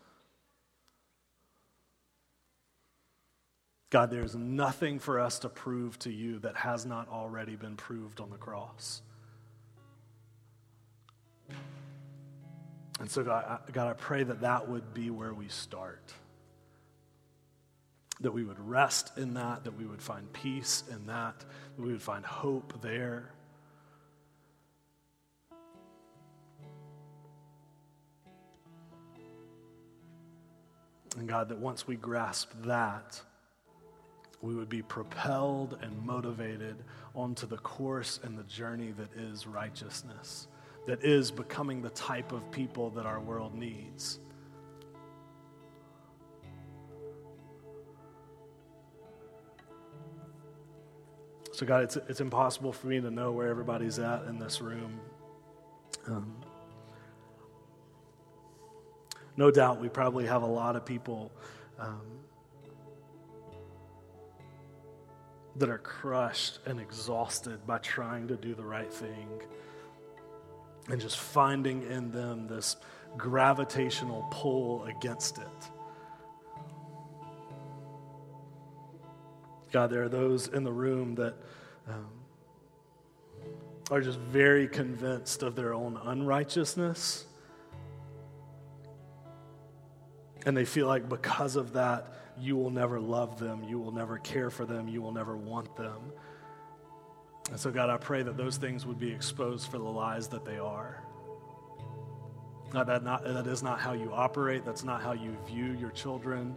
God, 3.91 4.11
there's 4.11 4.35
nothing 4.35 4.99
for 4.99 5.19
us 5.19 5.39
to 5.39 5.49
prove 5.49 5.99
to 6.01 6.13
you 6.13 6.41
that 6.41 6.57
has 6.57 6.85
not 6.85 7.09
already 7.09 7.57
been 7.57 7.77
proved 7.77 8.21
on 8.21 8.29
the 8.29 8.37
cross. 8.37 9.01
And 13.01 13.11
so, 13.11 13.23
God, 13.23 13.45
I, 13.47 13.71
God, 13.71 13.89
I 13.89 13.93
pray 13.95 14.25
that 14.25 14.43
that 14.43 14.69
would 14.69 14.93
be 14.93 15.09
where 15.09 15.33
we 15.33 15.49
start 15.49 16.13
that 18.21 18.33
we 18.33 18.45
would 18.45 18.59
rest 18.59 19.17
in 19.17 19.35
that, 19.35 19.65
that 19.65 19.77
we 19.79 19.85
would 19.85 20.03
find 20.03 20.33
peace 20.33 20.83
in 20.91 21.07
that, 21.07 21.39
that 21.41 21.83
we 21.83 21.93
would 21.93 22.03
find 22.03 22.25
hope 22.25 22.81
there. 22.83 23.31
And 31.17 31.29
God, 31.29 31.49
that 31.49 31.59
once 31.59 31.87
we 31.87 31.97
grasp 31.97 32.51
that, 32.65 33.21
we 34.41 34.55
would 34.55 34.69
be 34.69 34.83
propelled 34.83 35.79
and 35.83 36.01
motivated 36.05 36.77
onto 37.15 37.47
the 37.47 37.57
course 37.59 38.21
and 38.23 38.39
the 38.39 38.45
journey 38.45 38.93
that 38.93 39.13
is 39.15 39.47
righteousness, 39.47 40.47
that 40.87 41.03
is 41.03 41.31
becoming 41.31 41.83
the 41.83 41.91
type 41.91 42.31
of 42.31 42.49
people 42.53 42.91
that 42.91 43.05
our 43.05 43.19
world 43.19 43.55
needs. 43.55 44.21
So, 51.59 51.67
God, 51.67 51.83
it's, 51.83 51.97
it's 51.97 52.21
impossible 52.21 52.73
for 52.73 52.87
me 52.87 53.01
to 53.01 53.11
know 53.11 53.33
where 53.33 53.49
everybody's 53.49 53.99
at 53.99 54.27
in 54.27 54.39
this 54.39 54.61
room. 54.61 55.01
Um, 56.07 56.37
no 59.37 59.51
doubt 59.51 59.81
we 59.81 59.89
probably 59.89 60.25
have 60.27 60.43
a 60.43 60.47
lot 60.47 60.77
of 60.77 60.87
people 60.87 61.33
um, 61.81 62.07
that 65.57 65.69
are 65.69 65.79
crushed 65.79 66.61
and 66.65 66.79
exhausted 66.79 67.67
by 67.67 67.79
trying 67.79 68.29
to 68.29 68.37
do 68.37 68.55
the 68.55 68.65
right 68.65 68.95
thing 68.95 69.29
and 70.89 71.01
just 71.01 71.19
finding 71.19 71.83
in 71.91 72.13
them 72.13 72.47
this 72.47 72.77
gravitational 73.17 74.29
pull 74.31 74.85
against 74.85 75.39
it. 75.39 75.71
God, 79.73 79.91
there 79.91 80.03
are 80.03 80.09
those 80.09 80.49
in 80.49 80.65
the 80.65 80.73
room 80.73 81.15
that 81.17 81.35
um, 81.89 82.07
are 83.91 84.01
just 84.01 84.19
very 84.19 84.69
convinced 84.69 85.43
of 85.43 85.55
their 85.55 85.75
own 85.75 85.99
unrighteousness. 86.03 87.27
And 90.47 90.57
they 90.57 90.65
feel 90.65 90.87
like 90.87 91.09
because 91.09 91.57
of 91.57 91.73
that, 91.75 92.15
you 92.41 92.57
will 92.57 92.71
never 92.71 93.01
love 93.01 93.39
them, 93.39 93.65
you 93.65 93.79
will 93.79 93.91
never 93.91 94.19
care 94.19 94.51
for 94.51 94.65
them, 94.65 94.89
you 94.89 95.03
will 95.03 95.13
never 95.13 95.37
want 95.37 95.75
them. 95.77 96.13
And 97.51 97.59
so, 97.59 97.71
God, 97.71 97.91
I 97.91 97.97
pray 97.97 98.23
that 98.23 98.37
those 98.37 98.57
things 98.57 98.87
would 98.87 98.99
be 98.99 99.11
exposed 99.11 99.71
for 99.71 99.79
the 99.79 99.85
lies 99.85 100.29
that 100.29 100.45
they 100.45 100.59
are. 100.59 101.03
That, 102.73 103.03
not, 103.03 103.25
that 103.25 103.47
is 103.47 103.63
not 103.63 103.81
how 103.81 103.95
you 103.95 104.13
operate, 104.13 104.65
that's 104.65 104.85
not 104.85 105.03
how 105.03 105.13
you 105.13 105.37
view 105.47 105.73
your 105.81 105.91
children. 105.91 106.55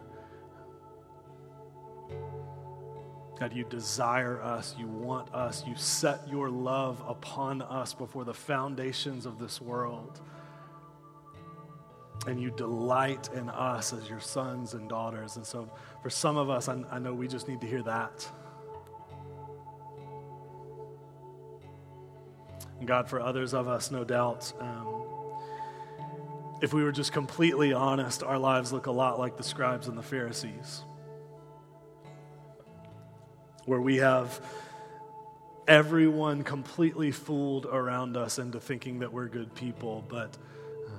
God, 3.42 3.56
you 3.56 3.64
desire 3.64 4.39
us, 4.39 4.76
you 4.78 4.86
want 4.86 5.34
us, 5.34 5.66
you 5.66 5.74
set 5.76 6.30
your 6.30 6.48
love 6.52 7.02
upon 7.08 7.64
us 7.64 7.92
before 7.92 8.24
the 8.24 8.36
foundations 8.36 9.26
of 9.26 9.39
this 9.39 9.60
world. 9.60 10.22
And 12.28 12.39
you 12.39 12.52
delight 12.52 13.32
in 13.34 13.50
us 13.50 13.94
as 13.94 14.08
your 14.08 14.20
sons 14.20 14.76
and 14.76 14.88
daughters. 14.88 15.38
And 15.38 15.46
so, 15.46 15.68
for 16.04 16.12
some 16.12 16.38
of 16.38 16.52
us, 16.52 16.70
I, 16.70 16.84
I 16.92 17.00
know 17.00 17.16
we 17.16 17.28
just 17.28 17.48
need 17.48 17.62
to 17.62 17.68
hear 17.68 17.82
that. 17.82 18.30
And 22.78 22.88
God, 22.88 23.10
for 23.10 23.20
others 23.20 23.56
of 23.56 23.68
us, 23.68 23.89
no 23.89 24.04
doubt, 24.04 24.54
um, 24.60 25.04
if 26.62 26.74
we 26.76 26.84
were 26.84 26.92
just 26.92 27.12
completely 27.12 27.74
honest, 27.74 28.22
our 28.22 28.38
lives 28.38 28.72
look 28.72 28.86
a 28.86 28.92
lot 28.92 29.18
like 29.18 29.36
the 29.36 29.44
scribes 29.44 29.88
and 29.88 29.98
the 29.98 30.04
Pharisees 30.04 30.84
where 33.66 33.82
we 33.82 33.97
have 33.97 34.41
everyone 35.68 36.43
completely 36.43 37.12
fooled 37.12 37.66
around 37.66 38.18
us 38.18 38.39
into 38.39 38.59
thinking 38.59 38.99
that 38.99 39.14
we're 39.14 39.28
good 39.28 39.53
people, 39.55 40.03
but 40.09 40.38
uh, 40.88 40.91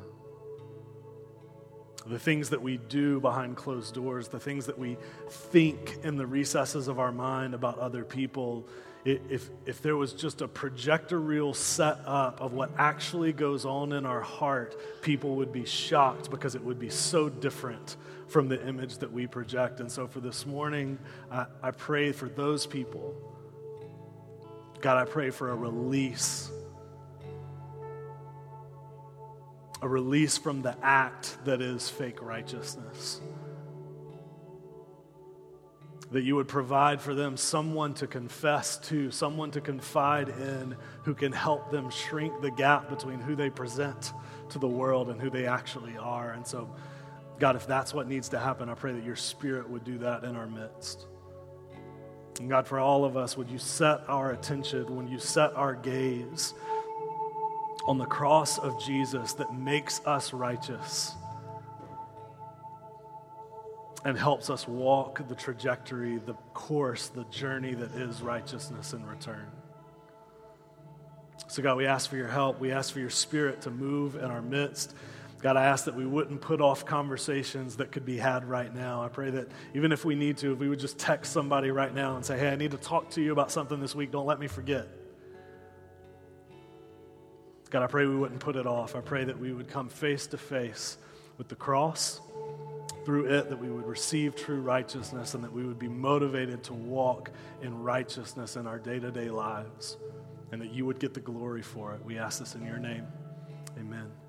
the 2.06 2.18
things 2.18 2.50
that 2.50 2.62
we 2.62 2.76
do 2.76 3.20
behind 3.20 3.56
closed 3.56 3.94
doors, 3.94 4.28
the 4.28 4.40
things 4.40 4.66
that 4.66 4.78
we 4.78 4.96
think 5.28 5.98
in 6.04 6.16
the 6.16 6.26
recesses 6.26 6.88
of 6.88 6.98
our 6.98 7.12
mind 7.12 7.54
about 7.54 7.78
other 7.78 8.04
people, 8.04 8.66
if, 9.04 9.50
if 9.66 9.82
there 9.82 9.96
was 9.96 10.12
just 10.12 10.42
a 10.42 10.48
projector 10.48 11.20
reel 11.20 11.52
set 11.54 11.98
up 12.06 12.40
of 12.40 12.52
what 12.52 12.70
actually 12.78 13.32
goes 13.32 13.64
on 13.64 13.92
in 13.92 14.06
our 14.06 14.20
heart, 14.20 15.02
people 15.02 15.34
would 15.36 15.52
be 15.52 15.64
shocked 15.64 16.30
because 16.30 16.54
it 16.54 16.62
would 16.62 16.78
be 16.78 16.88
so 16.88 17.28
different 17.28 17.96
from 18.28 18.48
the 18.48 18.66
image 18.66 18.98
that 18.98 19.12
we 19.12 19.26
project. 19.26 19.80
And 19.80 19.90
so 19.90 20.06
for 20.06 20.20
this 20.20 20.46
morning, 20.46 20.98
I, 21.30 21.46
I 21.62 21.70
pray 21.70 22.12
for 22.12 22.28
those 22.28 22.66
people. 22.66 23.14
God, 24.80 24.96
I 24.96 25.04
pray 25.04 25.30
for 25.30 25.50
a 25.50 25.56
release. 25.56 26.50
A 29.80 29.88
release 29.88 30.38
from 30.38 30.62
the 30.62 30.76
act 30.82 31.36
that 31.44 31.60
is 31.60 31.88
fake 31.88 32.22
righteousness 32.22 33.20
that 36.12 36.22
you 36.22 36.36
would 36.36 36.48
provide 36.48 37.00
for 37.00 37.14
them 37.14 37.36
someone 37.36 37.94
to 37.94 38.06
confess 38.06 38.76
to, 38.76 39.10
someone 39.10 39.50
to 39.50 39.60
confide 39.60 40.28
in 40.28 40.76
who 41.04 41.14
can 41.14 41.32
help 41.32 41.70
them 41.70 41.88
shrink 41.90 42.40
the 42.42 42.50
gap 42.50 42.88
between 42.90 43.18
who 43.18 43.34
they 43.34 43.48
present 43.48 44.12
to 44.50 44.58
the 44.58 44.68
world 44.68 45.08
and 45.08 45.20
who 45.20 45.30
they 45.30 45.46
actually 45.46 45.96
are. 45.96 46.32
And 46.32 46.46
so, 46.46 46.68
God, 47.42 47.56
if 47.56 47.66
that's 47.66 47.92
what 47.92 48.06
needs 48.06 48.28
to 48.28 48.38
happen, 48.38 48.68
I 48.68 48.74
pray 48.74 48.92
that 48.92 49.02
your 49.02 49.16
spirit 49.16 49.68
would 49.68 49.82
do 49.82 49.98
that 49.98 50.22
in 50.22 50.36
our 50.36 50.46
midst. 50.46 51.08
And 52.38 52.48
God, 52.48 52.68
for 52.68 52.78
all 52.78 53.04
of 53.04 53.16
us, 53.16 53.36
would 53.36 53.50
you 53.50 53.58
set 53.58 54.08
our 54.08 54.30
attention, 54.30 54.94
when 54.94 55.08
you 55.08 55.18
set 55.18 55.52
our 55.56 55.74
gaze 55.74 56.54
on 57.88 57.98
the 57.98 58.04
cross 58.04 58.58
of 58.58 58.80
Jesus 58.80 59.32
that 59.32 59.52
makes 59.52 60.00
us 60.06 60.32
righteous? 60.32 61.14
and 64.04 64.18
helps 64.18 64.50
us 64.50 64.66
walk 64.66 65.26
the 65.28 65.34
trajectory, 65.34 66.18
the 66.18 66.34
course, 66.54 67.06
the 67.08 67.22
journey 67.24 67.72
that 67.72 67.92
is 67.94 68.20
righteousness 68.20 68.92
in 68.92 69.06
return. 69.06 69.48
So, 71.46 71.62
God, 71.62 71.76
we 71.76 71.86
ask 71.86 72.10
for 72.10 72.16
your 72.16 72.26
help. 72.26 72.58
We 72.58 72.72
ask 72.72 72.92
for 72.92 72.98
your 72.98 73.10
spirit 73.10 73.62
to 73.62 73.70
move 73.70 74.16
in 74.16 74.24
our 74.24 74.42
midst. 74.42 74.92
God, 75.42 75.56
I 75.56 75.64
ask 75.64 75.86
that 75.86 75.96
we 75.96 76.06
wouldn't 76.06 76.40
put 76.40 76.60
off 76.60 76.86
conversations 76.86 77.76
that 77.76 77.90
could 77.90 78.04
be 78.04 78.16
had 78.16 78.44
right 78.44 78.72
now. 78.72 79.02
I 79.02 79.08
pray 79.08 79.28
that 79.30 79.48
even 79.74 79.90
if 79.90 80.04
we 80.04 80.14
need 80.14 80.36
to, 80.38 80.52
if 80.52 80.58
we 80.58 80.68
would 80.68 80.78
just 80.78 80.98
text 80.98 81.32
somebody 81.32 81.72
right 81.72 81.92
now 81.92 82.14
and 82.14 82.24
say, 82.24 82.38
hey, 82.38 82.50
I 82.50 82.56
need 82.56 82.70
to 82.70 82.76
talk 82.76 83.10
to 83.10 83.20
you 83.20 83.32
about 83.32 83.50
something 83.50 83.80
this 83.80 83.92
week, 83.92 84.12
don't 84.12 84.26
let 84.26 84.38
me 84.38 84.46
forget. 84.46 84.86
God, 87.70 87.82
I 87.82 87.88
pray 87.88 88.06
we 88.06 88.14
wouldn't 88.14 88.38
put 88.38 88.54
it 88.54 88.68
off. 88.68 88.94
I 88.94 89.00
pray 89.00 89.24
that 89.24 89.36
we 89.36 89.52
would 89.52 89.68
come 89.68 89.88
face 89.88 90.28
to 90.28 90.38
face 90.38 90.96
with 91.38 91.48
the 91.48 91.56
cross, 91.56 92.20
through 93.04 93.24
it, 93.24 93.48
that 93.48 93.58
we 93.58 93.68
would 93.68 93.86
receive 93.86 94.36
true 94.36 94.60
righteousness 94.60 95.34
and 95.34 95.42
that 95.42 95.52
we 95.52 95.64
would 95.64 95.78
be 95.78 95.88
motivated 95.88 96.62
to 96.64 96.72
walk 96.72 97.32
in 97.62 97.82
righteousness 97.82 98.54
in 98.54 98.68
our 98.68 98.78
day 98.78 99.00
to 99.00 99.10
day 99.10 99.28
lives, 99.28 99.96
and 100.52 100.62
that 100.62 100.72
you 100.72 100.86
would 100.86 101.00
get 101.00 101.14
the 101.14 101.20
glory 101.20 101.62
for 101.62 101.94
it. 101.94 102.04
We 102.04 102.16
ask 102.16 102.38
this 102.38 102.54
in 102.54 102.64
your 102.64 102.78
name. 102.78 103.08
Amen. 103.76 104.21